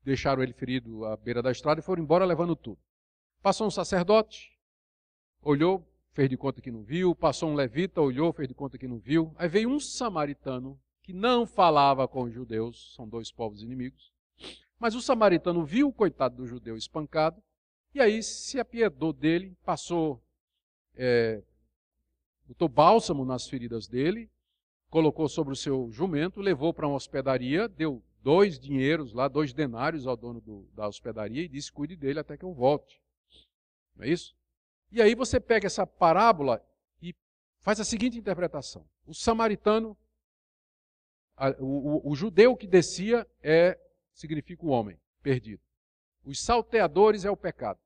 [0.04, 2.80] deixaram ele ferido à beira da estrada e foram embora levando tudo.
[3.42, 4.58] Passou um sacerdote,
[5.42, 5.86] olhou,
[6.16, 8.98] fez de conta que não viu, passou um levita, olhou, fez de conta que não
[8.98, 9.36] viu.
[9.38, 14.14] Aí veio um samaritano que não falava com os judeus, são dois povos inimigos.
[14.80, 17.44] Mas o samaritano viu o coitado do judeu espancado,
[17.94, 20.24] e aí se apiedou dele, passou,
[20.96, 21.44] é,
[22.46, 24.32] botou bálsamo nas feridas dele,
[24.90, 30.08] colocou sobre o seu jumento, levou para uma hospedaria, deu dois dinheiros lá, dois denários
[30.08, 33.02] ao dono do, da hospedaria e disse: cuide dele até que eu volte.
[33.96, 34.34] Não é isso?
[34.92, 36.66] E aí você pega essa parábola
[37.02, 37.14] e
[37.60, 39.98] faz a seguinte interpretação: o samaritano,
[41.60, 43.80] o, o, o judeu que descia é
[44.14, 45.62] significa o homem perdido.
[46.24, 47.80] Os salteadores é o pecado.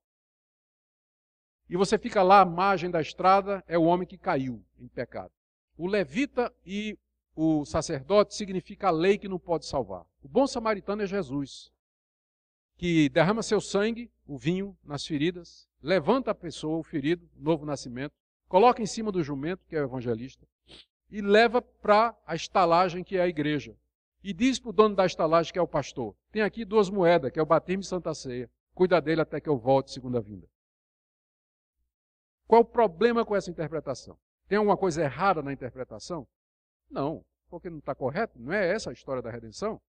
[1.70, 5.32] E você fica lá à margem da estrada, é o homem que caiu em pecado.
[5.78, 6.98] O levita e
[7.36, 10.06] o sacerdote significa a lei que não pode salvar.
[10.22, 11.72] O bom samaritano é Jesus,
[12.76, 18.14] que derrama seu sangue, o vinho, nas feridas, levanta a pessoa, o ferido, novo nascimento,
[18.47, 20.47] coloca em cima do jumento, que é o evangelista,
[21.10, 23.76] e leva para a estalagem, que é a igreja.
[24.23, 27.31] E diz para o dono da estalagem, que é o pastor: tem aqui duas moedas,
[27.31, 28.47] que é o batismo e Santa Ceia.
[28.76, 30.47] Cuida dele até que eu volte, segunda vinda.
[32.45, 34.15] Qual o problema com essa interpretação?
[34.47, 36.27] Tem alguma coisa errada na interpretação?
[36.88, 39.81] Não, porque não está correto, não é essa a história da redenção.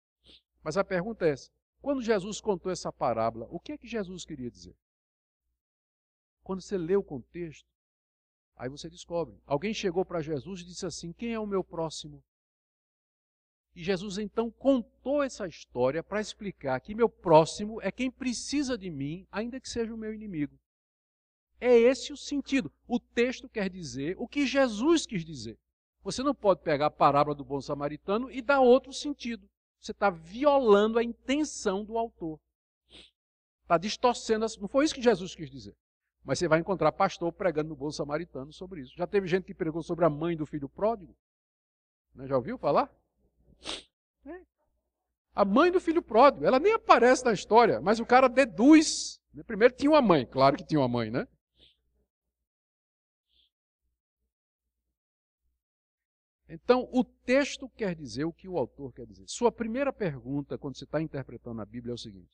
[0.63, 1.51] Mas a pergunta é essa:
[1.81, 4.77] quando Jesus contou essa parábola, o que é que Jesus queria dizer?
[6.43, 7.69] Quando você lê o contexto,
[8.57, 9.41] aí você descobre.
[9.47, 12.23] Alguém chegou para Jesus e disse assim: Quem é o meu próximo?
[13.75, 18.91] E Jesus então contou essa história para explicar que meu próximo é quem precisa de
[18.91, 20.59] mim, ainda que seja o meu inimigo.
[21.61, 22.73] É esse o sentido.
[22.87, 25.59] O texto quer dizer o que Jesus quis dizer.
[26.03, 29.49] Você não pode pegar a parábola do bom samaritano e dar outro sentido.
[29.81, 32.39] Você está violando a intenção do autor.
[33.63, 34.45] Está distorcendo.
[34.61, 35.75] Não foi isso que Jesus quis dizer.
[36.23, 38.95] Mas você vai encontrar pastor pregando no bom samaritano sobre isso.
[38.97, 41.17] Já teve gente que pregou sobre a mãe do filho pródigo?
[42.15, 42.27] Né?
[42.27, 42.91] Já ouviu falar?
[44.27, 44.41] É.
[45.35, 49.19] A mãe do filho pródigo, ela nem aparece na história, mas o cara deduz.
[49.33, 49.43] Né?
[49.43, 51.27] Primeiro tinha uma mãe, claro que tinha uma mãe, né?
[56.53, 59.25] Então, o texto quer dizer o que o autor quer dizer.
[59.29, 62.31] Sua primeira pergunta, quando você está interpretando a Bíblia, é o seguinte: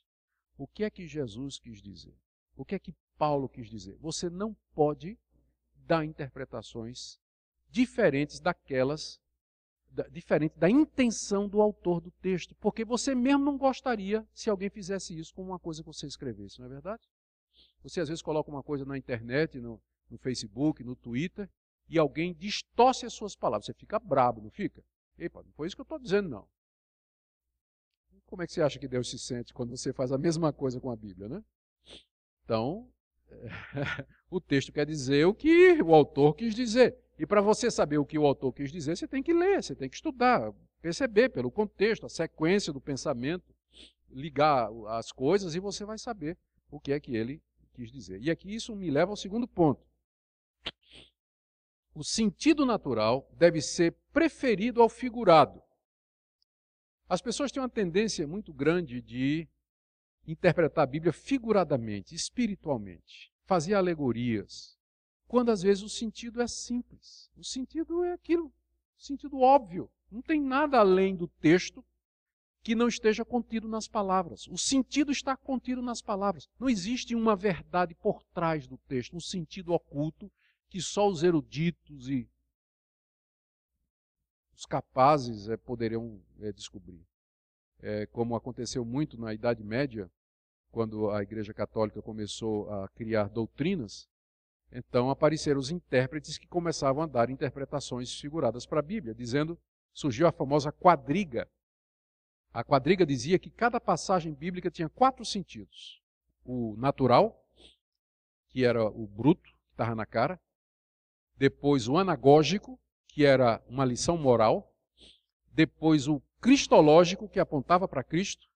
[0.56, 2.16] o que é que Jesus quis dizer?
[2.56, 3.94] O que é que Paulo quis dizer?
[3.98, 5.18] Você não pode
[5.74, 7.20] dar interpretações
[7.68, 9.20] diferentes daquelas,
[9.90, 14.70] da, diferente da intenção do autor do texto, porque você mesmo não gostaria se alguém
[14.70, 17.02] fizesse isso com uma coisa que você escrevesse, não é verdade?
[17.82, 19.78] Você às vezes coloca uma coisa na internet, no,
[20.08, 21.50] no Facebook, no Twitter,
[21.88, 23.66] e alguém distorce as suas palavras.
[23.66, 24.82] Você fica brabo, não fica?
[25.18, 26.48] Epa, não foi isso que eu estou dizendo, não.
[28.26, 30.80] Como é que você acha que Deus se sente quando você faz a mesma coisa
[30.80, 31.44] com a Bíblia, né?
[32.44, 32.88] Então,
[34.30, 36.98] o texto quer dizer o que o autor quis dizer.
[37.18, 39.74] E para você saber o que o autor quis dizer, você tem que ler, você
[39.74, 40.52] tem que estudar,
[40.82, 43.54] perceber pelo contexto, a sequência do pensamento,
[44.10, 46.36] ligar as coisas e você vai saber
[46.70, 47.42] o que é que ele
[47.74, 48.20] quis dizer.
[48.20, 49.80] E aqui isso me leva ao segundo ponto.
[51.96, 55.62] O sentido natural deve ser preferido ao figurado.
[57.08, 59.48] As pessoas têm uma tendência muito grande de
[60.26, 64.76] interpretar a Bíblia figuradamente, espiritualmente, fazer alegorias,
[65.26, 67.30] quando às vezes o sentido é simples.
[67.34, 68.52] O sentido é aquilo,
[68.98, 69.90] sentido óbvio.
[70.10, 71.82] Não tem nada além do texto
[72.62, 74.46] que não esteja contido nas palavras.
[74.48, 76.46] O sentido está contido nas palavras.
[76.60, 80.30] Não existe uma verdade por trás do texto, um sentido oculto
[80.76, 82.28] que só os eruditos e
[84.54, 87.00] os capazes é, poderiam é, descobrir.
[87.80, 90.10] É, como aconteceu muito na Idade Média,
[90.70, 94.06] quando a Igreja Católica começou a criar doutrinas,
[94.70, 99.58] então apareceram os intérpretes que começavam a dar interpretações figuradas para a Bíblia, dizendo,
[99.94, 101.48] surgiu a famosa quadriga.
[102.52, 106.02] A quadriga dizia que cada passagem bíblica tinha quatro sentidos:
[106.44, 107.42] o natural,
[108.50, 110.38] que era o bruto, que estava na cara,
[111.36, 114.72] depois o anagógico, que era uma lição moral,
[115.52, 118.46] depois o cristológico, que apontava para Cristo,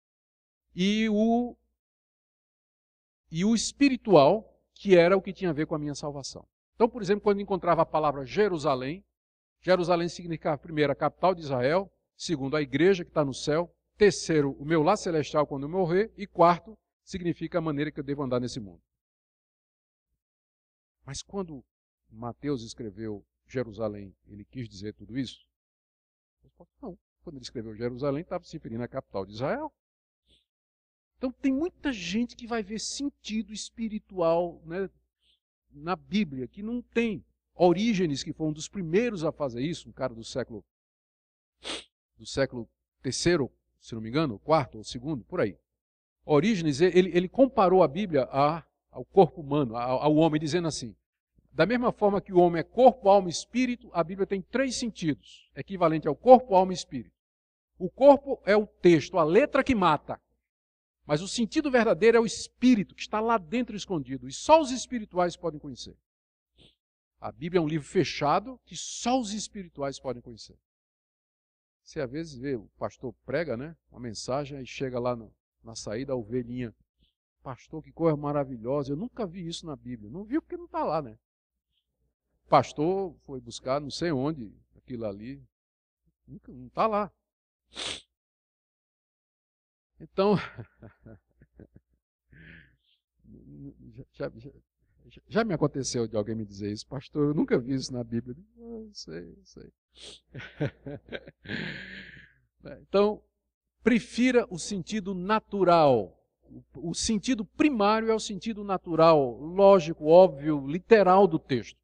[0.74, 1.57] e o,
[3.31, 6.47] e o espiritual, que era o que tinha a ver com a minha salvação.
[6.74, 9.05] Então, por exemplo, quando encontrava a palavra Jerusalém,
[9.61, 14.52] Jerusalém significava, primeiro, a capital de Israel, segundo, a igreja que está no céu, terceiro,
[14.52, 18.23] o meu lar celestial quando eu morrer, e quarto, significa a maneira que eu devo
[18.23, 18.81] andar nesse mundo.
[21.05, 21.62] Mas quando
[22.11, 25.45] Mateus escreveu Jerusalém, ele quis dizer tudo isso?
[26.82, 26.99] Não.
[27.23, 29.73] Quando ele escreveu Jerusalém, estava se referindo à capital de Israel.
[31.19, 34.89] Então tem muita gente que vai ver sentido espiritual né,
[35.70, 37.24] na Bíblia, que não tem.
[37.55, 40.65] Orígenes, que foi um dos primeiros a fazer isso, um cara do século
[42.16, 42.69] do século
[43.03, 45.59] terceiro, se não me engano, quarto ou segundo, por aí.
[46.24, 50.95] Orígenes, ele, ele comparou a Bíblia a, ao corpo humano, ao, ao homem, dizendo assim:
[51.52, 54.77] da mesma forma que o homem é corpo, alma e espírito, a Bíblia tem três
[54.77, 57.14] sentidos, equivalente ao corpo, alma e espírito.
[57.78, 60.20] O corpo é o texto, a letra que mata.
[61.06, 64.70] Mas o sentido verdadeiro é o espírito, que está lá dentro escondido, e só os
[64.70, 65.97] espirituais podem conhecer.
[67.20, 70.56] A Bíblia é um livro fechado que só os espirituais podem conhecer.
[71.82, 73.77] Você às vezes vê, o pastor prega, né?
[73.90, 76.74] Uma mensagem e chega lá no, na saída a ovelhinha.
[77.43, 78.93] Pastor, que coisa maravilhosa.
[78.93, 80.10] Eu nunca vi isso na Bíblia.
[80.10, 81.18] Não viu porque não está lá, né?
[82.51, 85.40] Pastor foi buscar não sei onde, aquilo ali.
[86.27, 87.12] Não está lá.
[90.01, 90.35] Então,
[94.12, 94.51] já, já,
[95.28, 98.36] já, me aconteceu de alguém me dizer isso, pastor, eu nunca vi isso na Bíblia.
[98.56, 99.72] Eu ah, sei, sei.
[102.82, 103.22] então,
[103.81, 106.16] prefira o sentido natural.
[106.74, 111.80] O sentido primário é o sentido natural, lógico, óbvio, literal do texto.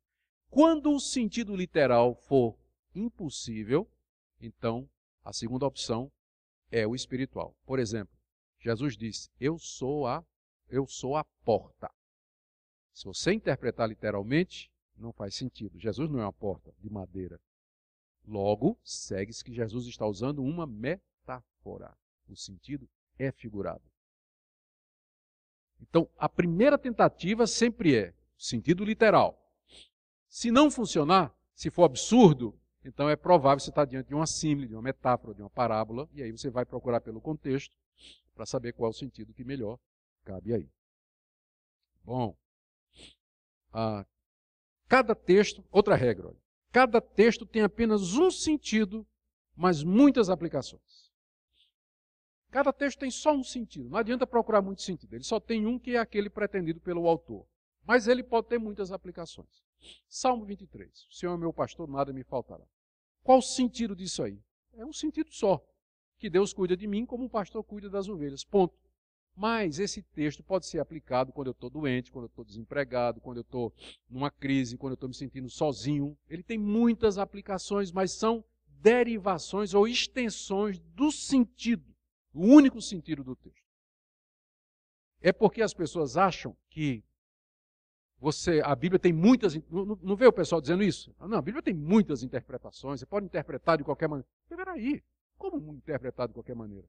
[0.57, 2.57] Quando o sentido literal for
[2.95, 3.87] impossível,
[4.41, 4.89] então
[5.23, 6.11] a segunda opção
[6.71, 7.55] é o espiritual.
[7.67, 8.19] Por exemplo,
[8.59, 10.25] Jesus disse: "Eu sou a
[10.71, 11.91] eu sou a porta".
[12.95, 15.79] Se você interpretar literalmente, não faz sentido.
[15.79, 17.39] Jesus não é uma porta de madeira.
[18.27, 21.95] Logo, segue-se que Jesus está usando uma metáfora.
[22.27, 22.89] O sentido
[23.19, 23.85] é figurado.
[25.83, 29.46] Então, a primeira tentativa sempre é sentido literal.
[30.37, 32.55] Se não funcionar, se for absurdo,
[32.85, 35.49] então é provável que você está diante de uma símile, de uma metáfora, de uma
[35.49, 37.75] parábola, e aí você vai procurar pelo contexto
[38.35, 39.79] para saber qual é o sentido que melhor
[40.27, 40.69] cabe aí.
[42.05, 42.37] Bom,
[44.87, 49.07] cada texto, outra regra, olha, cada texto tem apenas um sentido,
[49.57, 51.11] mas muitas aplicações.
[52.51, 55.79] Cada texto tem só um sentido, não adianta procurar muito sentido, ele só tem um
[55.79, 57.47] que é aquele pretendido pelo autor,
[57.87, 59.65] mas ele pode ter muitas aplicações.
[60.09, 62.65] Salmo 23, o Senhor é meu pastor, nada me faltará.
[63.23, 64.39] Qual o sentido disso aí?
[64.75, 65.61] É um sentido só.
[66.19, 68.45] Que Deus cuida de mim como um pastor cuida das ovelhas.
[68.45, 68.75] Ponto.
[69.35, 73.39] Mas esse texto pode ser aplicado quando eu estou doente, quando eu estou desempregado, quando
[73.39, 73.73] eu estou
[74.09, 76.17] numa crise, quando eu estou me sentindo sozinho.
[76.29, 78.43] Ele tem muitas aplicações, mas são
[78.81, 81.95] derivações ou extensões do sentido,
[82.33, 83.67] o único sentido do texto.
[85.21, 87.03] É porque as pessoas acham que
[88.19, 89.55] você, a Bíblia tem muitas.
[89.71, 91.15] Não, não vê o pessoal dizendo isso?
[91.21, 94.29] Não, a Bíblia tem muitas interpretações, você pode interpretar de qualquer maneira.
[94.49, 95.03] Peraí,
[95.37, 96.87] como interpretar de qualquer maneira?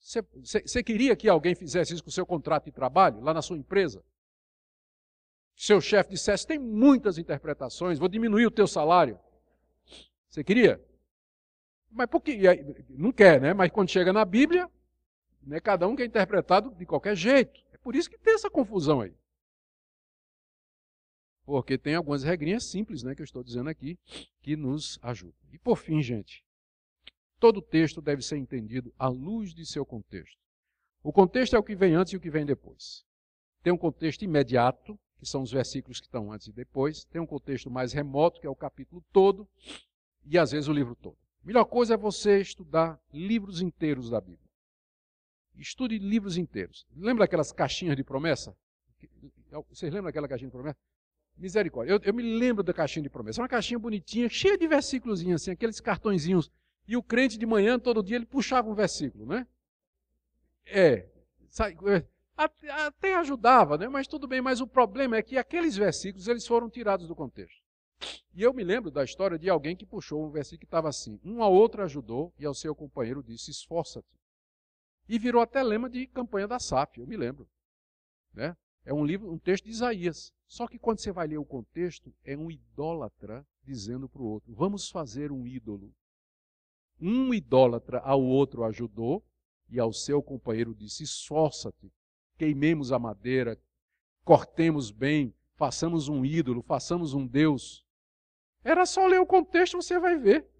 [0.00, 3.34] Você, você, você queria que alguém fizesse isso com o seu contrato de trabalho, lá
[3.34, 4.02] na sua empresa?
[5.54, 9.18] Seu chefe dissesse: tem muitas interpretações, vou diminuir o teu salário.
[10.28, 10.82] Você queria?
[11.90, 12.38] Mas por que?
[12.88, 13.52] Não quer, né?
[13.52, 14.70] Mas quando chega na Bíblia,
[15.42, 17.60] né, cada um quer interpretado de qualquer jeito.
[17.72, 19.12] É por isso que tem essa confusão aí.
[21.44, 23.98] Porque tem algumas regrinhas simples, né, que eu estou dizendo aqui,
[24.40, 25.34] que nos ajudam.
[25.52, 26.44] E por fim, gente,
[27.38, 30.38] todo texto deve ser entendido à luz de seu contexto.
[31.02, 33.04] O contexto é o que vem antes e o que vem depois.
[33.62, 37.04] Tem um contexto imediato, que são os versículos que estão antes e depois.
[37.04, 39.48] Tem um contexto mais remoto, que é o capítulo todo,
[40.24, 41.16] e às vezes o livro todo.
[41.42, 44.48] A melhor coisa é você estudar livros inteiros da Bíblia.
[45.56, 46.86] Estude livros inteiros.
[46.94, 48.56] Lembra aquelas caixinhas de promessa?
[49.68, 50.78] Vocês lembram daquela caixinha de promessa?
[51.40, 51.94] Misericórdia.
[51.94, 53.40] Eu, eu, me lembro da caixinha de promessa.
[53.40, 56.50] Uma caixinha bonitinha, cheia de versículos assim, aqueles cartõezinhos.
[56.86, 59.46] E o crente de manhã, todo dia, ele puxava um versículo, né?
[60.66, 61.08] É.
[61.86, 62.04] é
[62.86, 63.88] até ajudava, né?
[63.88, 64.40] Mas tudo bem.
[64.40, 67.60] Mas o problema é que aqueles versículos, eles foram tirados do contexto.
[68.34, 71.18] E eu me lembro da história de alguém que puxou um versículo que estava assim:
[71.24, 74.18] um ao outro ajudou e ao seu companheiro disse: esforça-te.
[75.08, 77.48] E virou até lema de campanha da SAF, eu me lembro.
[78.32, 78.56] Né?
[78.90, 80.32] É um livro, um texto de Isaías.
[80.48, 84.52] Só que quando você vai ler o contexto, é um idólatra dizendo para o outro:
[84.52, 85.94] vamos fazer um ídolo.
[87.00, 89.24] Um idólatra ao outro ajudou
[89.68, 91.88] e ao seu companheiro disse: esforça-te,
[92.36, 93.56] queimemos a madeira,
[94.24, 97.86] cortemos bem, façamos um ídolo, façamos um Deus.
[98.64, 100.50] Era só ler o contexto, você vai ver.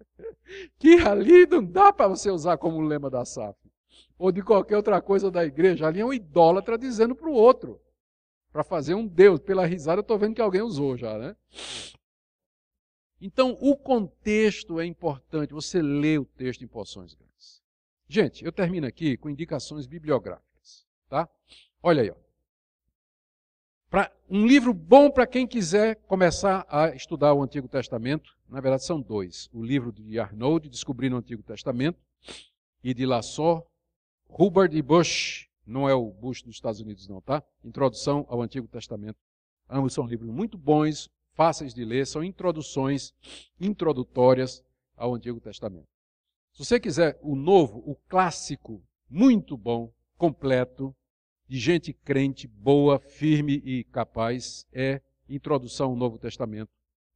[0.78, 3.58] Que ali não dá para você usar como lema da SAF.
[4.18, 5.86] Ou de qualquer outra coisa da igreja.
[5.86, 7.80] Ali é um idólatra dizendo para o outro.
[8.52, 9.40] Para fazer um Deus.
[9.40, 11.36] Pela risada, eu estou vendo que alguém usou já, né?
[13.20, 15.52] Então, o contexto é importante.
[15.52, 17.62] Você lê o texto em porções grandes.
[18.08, 20.86] Gente, eu termino aqui com indicações bibliográficas.
[21.08, 21.28] Tá?
[21.82, 22.10] Olha aí.
[22.10, 22.26] Ó.
[23.88, 28.36] Pra, um livro bom para quem quiser começar a estudar o Antigo Testamento.
[28.48, 29.48] Na verdade, são dois.
[29.52, 31.98] O livro de Arnold, Descobrindo o Antigo Testamento,
[32.82, 33.64] e de Lassor,
[34.28, 35.48] Hubbard e Bush.
[35.66, 37.42] Não é o Bush dos Estados Unidos, não, tá?
[37.64, 39.18] Introdução ao Antigo Testamento.
[39.68, 43.12] Ambos são livros muito bons, fáceis de ler, são introduções
[43.60, 44.62] introdutórias
[44.96, 45.88] ao Antigo Testamento.
[46.52, 50.94] Se você quiser o novo, o clássico, muito bom, completo,
[51.48, 56.70] de gente crente, boa, firme e capaz é Introdução ao Novo Testamento,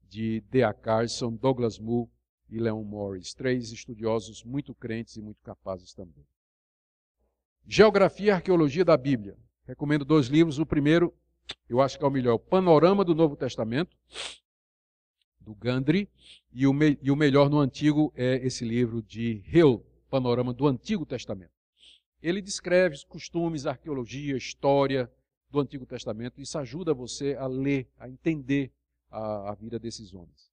[0.09, 0.75] de D.A.
[0.75, 2.11] Carson, Douglas Moo
[2.49, 6.27] e Leon Morris, três estudiosos muito crentes e muito capazes também.
[7.73, 9.39] Geografia e Arqueologia da Bíblia.
[9.65, 10.59] Recomendo dois livros.
[10.59, 11.15] O primeiro,
[11.69, 13.97] eu acho que é o melhor, o Panorama do Novo Testamento,
[15.39, 16.11] do Gandry,
[16.53, 20.67] e o, me, e o melhor no Antigo é esse livro de Hill, Panorama do
[20.67, 21.53] Antigo Testamento.
[22.21, 25.09] Ele descreve os costumes, arqueologia, história
[25.49, 26.41] do Antigo Testamento.
[26.41, 28.73] Isso ajuda você a ler, a entender
[29.09, 30.51] a, a vida desses homens.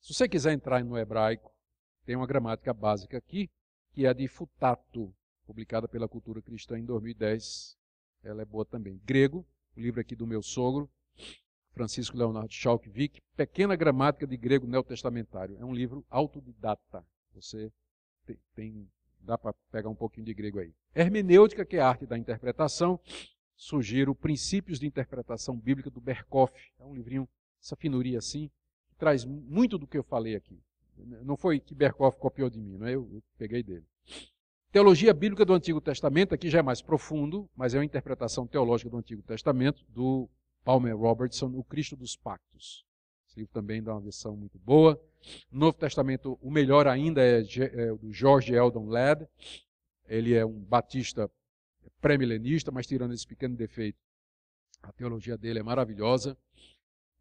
[0.00, 1.52] Se você quiser entrar no hebraico,
[2.06, 3.50] tem uma gramática básica aqui,
[3.92, 5.14] que é a de Futato,
[5.46, 7.76] publicada pela Cultura Cristã em 2010.
[8.22, 9.00] Ela é boa também.
[9.04, 9.46] Grego,
[9.76, 10.90] o livro aqui do meu sogro,
[11.72, 15.56] Francisco Leonardo Schalkvik, Pequena Gramática de Grego Neotestamentário.
[15.58, 17.04] É um livro autodidata.
[17.34, 17.72] Você
[18.24, 18.88] tem, tem
[19.24, 20.74] Dá para pegar um pouquinho de grego aí.
[20.94, 23.00] Hermenêutica, que é a arte da interpretação.
[23.56, 26.52] Sugiro Princípios de Interpretação Bíblica do Berkoff.
[26.78, 27.26] É um livrinho,
[27.60, 28.50] essa finuria assim,
[28.88, 30.60] que traz muito do que eu falei aqui.
[30.96, 32.94] Não foi que Berkoff copiou de mim, não é?
[32.94, 33.86] eu, eu peguei dele.
[34.74, 38.90] Teologia Bíblica do Antigo Testamento, aqui já é mais profundo, mas é uma interpretação teológica
[38.90, 40.28] do Antigo Testamento, do
[40.64, 42.84] Palmer Robertson, O Cristo dos Pactos.
[43.24, 45.00] Esse livro também dá uma versão muito boa.
[45.48, 49.28] No Novo Testamento, o melhor ainda é, é o do George Eldon Ladd.
[50.08, 51.30] Ele é um batista
[52.00, 54.00] pré-milenista, mas tirando esse pequeno defeito,
[54.82, 56.36] a teologia dele é maravilhosa.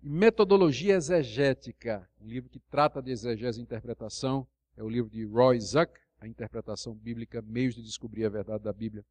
[0.01, 5.59] Metodologia exegética, um livro que trata de exegese e interpretação, é o livro de Roy
[5.59, 9.05] Zuck, A Interpretação Bíblica, Meios de Descobrir a Verdade da Bíblia.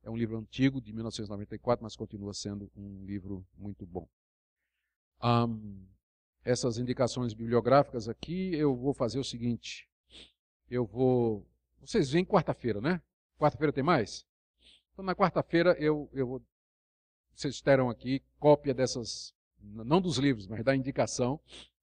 [0.00, 4.08] É um livro antigo, de 1994, mas continua sendo um livro muito bom.
[5.20, 5.84] Um,
[6.44, 9.90] essas indicações bibliográficas aqui, eu vou fazer o seguinte.
[10.70, 11.44] Eu vou.
[11.80, 13.02] Vocês vêm quarta-feira, né?
[13.36, 14.24] Quarta-feira tem mais?
[14.92, 16.42] Então, na quarta-feira, eu, eu vou.
[17.34, 19.34] Vocês terão aqui cópia dessas.
[19.60, 21.40] Não dos livros, mas da indicação,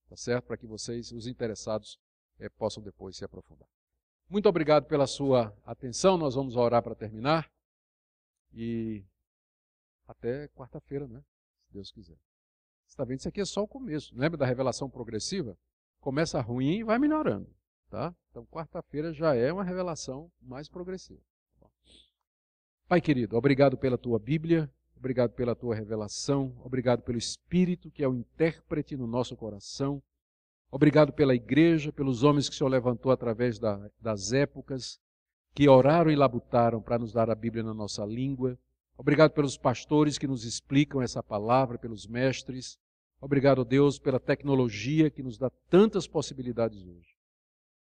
[0.07, 0.45] tá certo?
[0.45, 1.99] Para que vocês, os interessados,
[2.39, 3.67] é, possam depois se aprofundar.
[4.29, 6.17] Muito obrigado pela sua atenção.
[6.17, 7.51] Nós vamos orar para terminar.
[8.53, 9.03] E
[10.07, 11.23] até quarta-feira, né?
[11.65, 12.17] Se Deus quiser
[12.89, 13.19] está vendo?
[13.19, 14.13] Isso aqui é só o começo.
[14.15, 15.57] Lembra da revelação progressiva?
[15.99, 17.49] Começa ruim e vai melhorando.
[17.89, 18.13] Tá?
[18.29, 21.21] Então, quarta-feira já é uma revelação mais progressiva.
[22.87, 28.07] Pai querido, obrigado pela tua Bíblia, obrigado pela tua revelação, obrigado pelo Espírito que é
[28.07, 30.01] o intérprete no nosso coração,
[30.71, 34.99] obrigado pela igreja, pelos homens que o Senhor levantou através da, das épocas,
[35.53, 38.57] que oraram e labutaram para nos dar a Bíblia na nossa língua.
[38.97, 42.77] Obrigado pelos pastores que nos explicam essa palavra, pelos mestres.
[43.21, 47.15] Obrigado, Deus, pela tecnologia que nos dá tantas possibilidades hoje.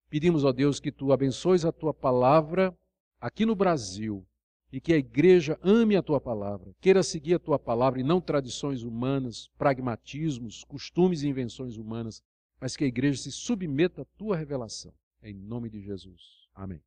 [0.10, 2.74] Pedimos, ó Deus, que tu abençoes a tua palavra
[3.20, 4.26] aqui no Brasil
[4.72, 8.22] e que a igreja ame a tua palavra, queira seguir a tua palavra e não
[8.22, 12.22] tradições humanas, pragmatismos, costumes e invenções humanas,
[12.60, 14.94] mas que a igreja se submeta à tua revelação.
[15.22, 16.48] Em nome de Jesus.
[16.54, 16.82] Amém.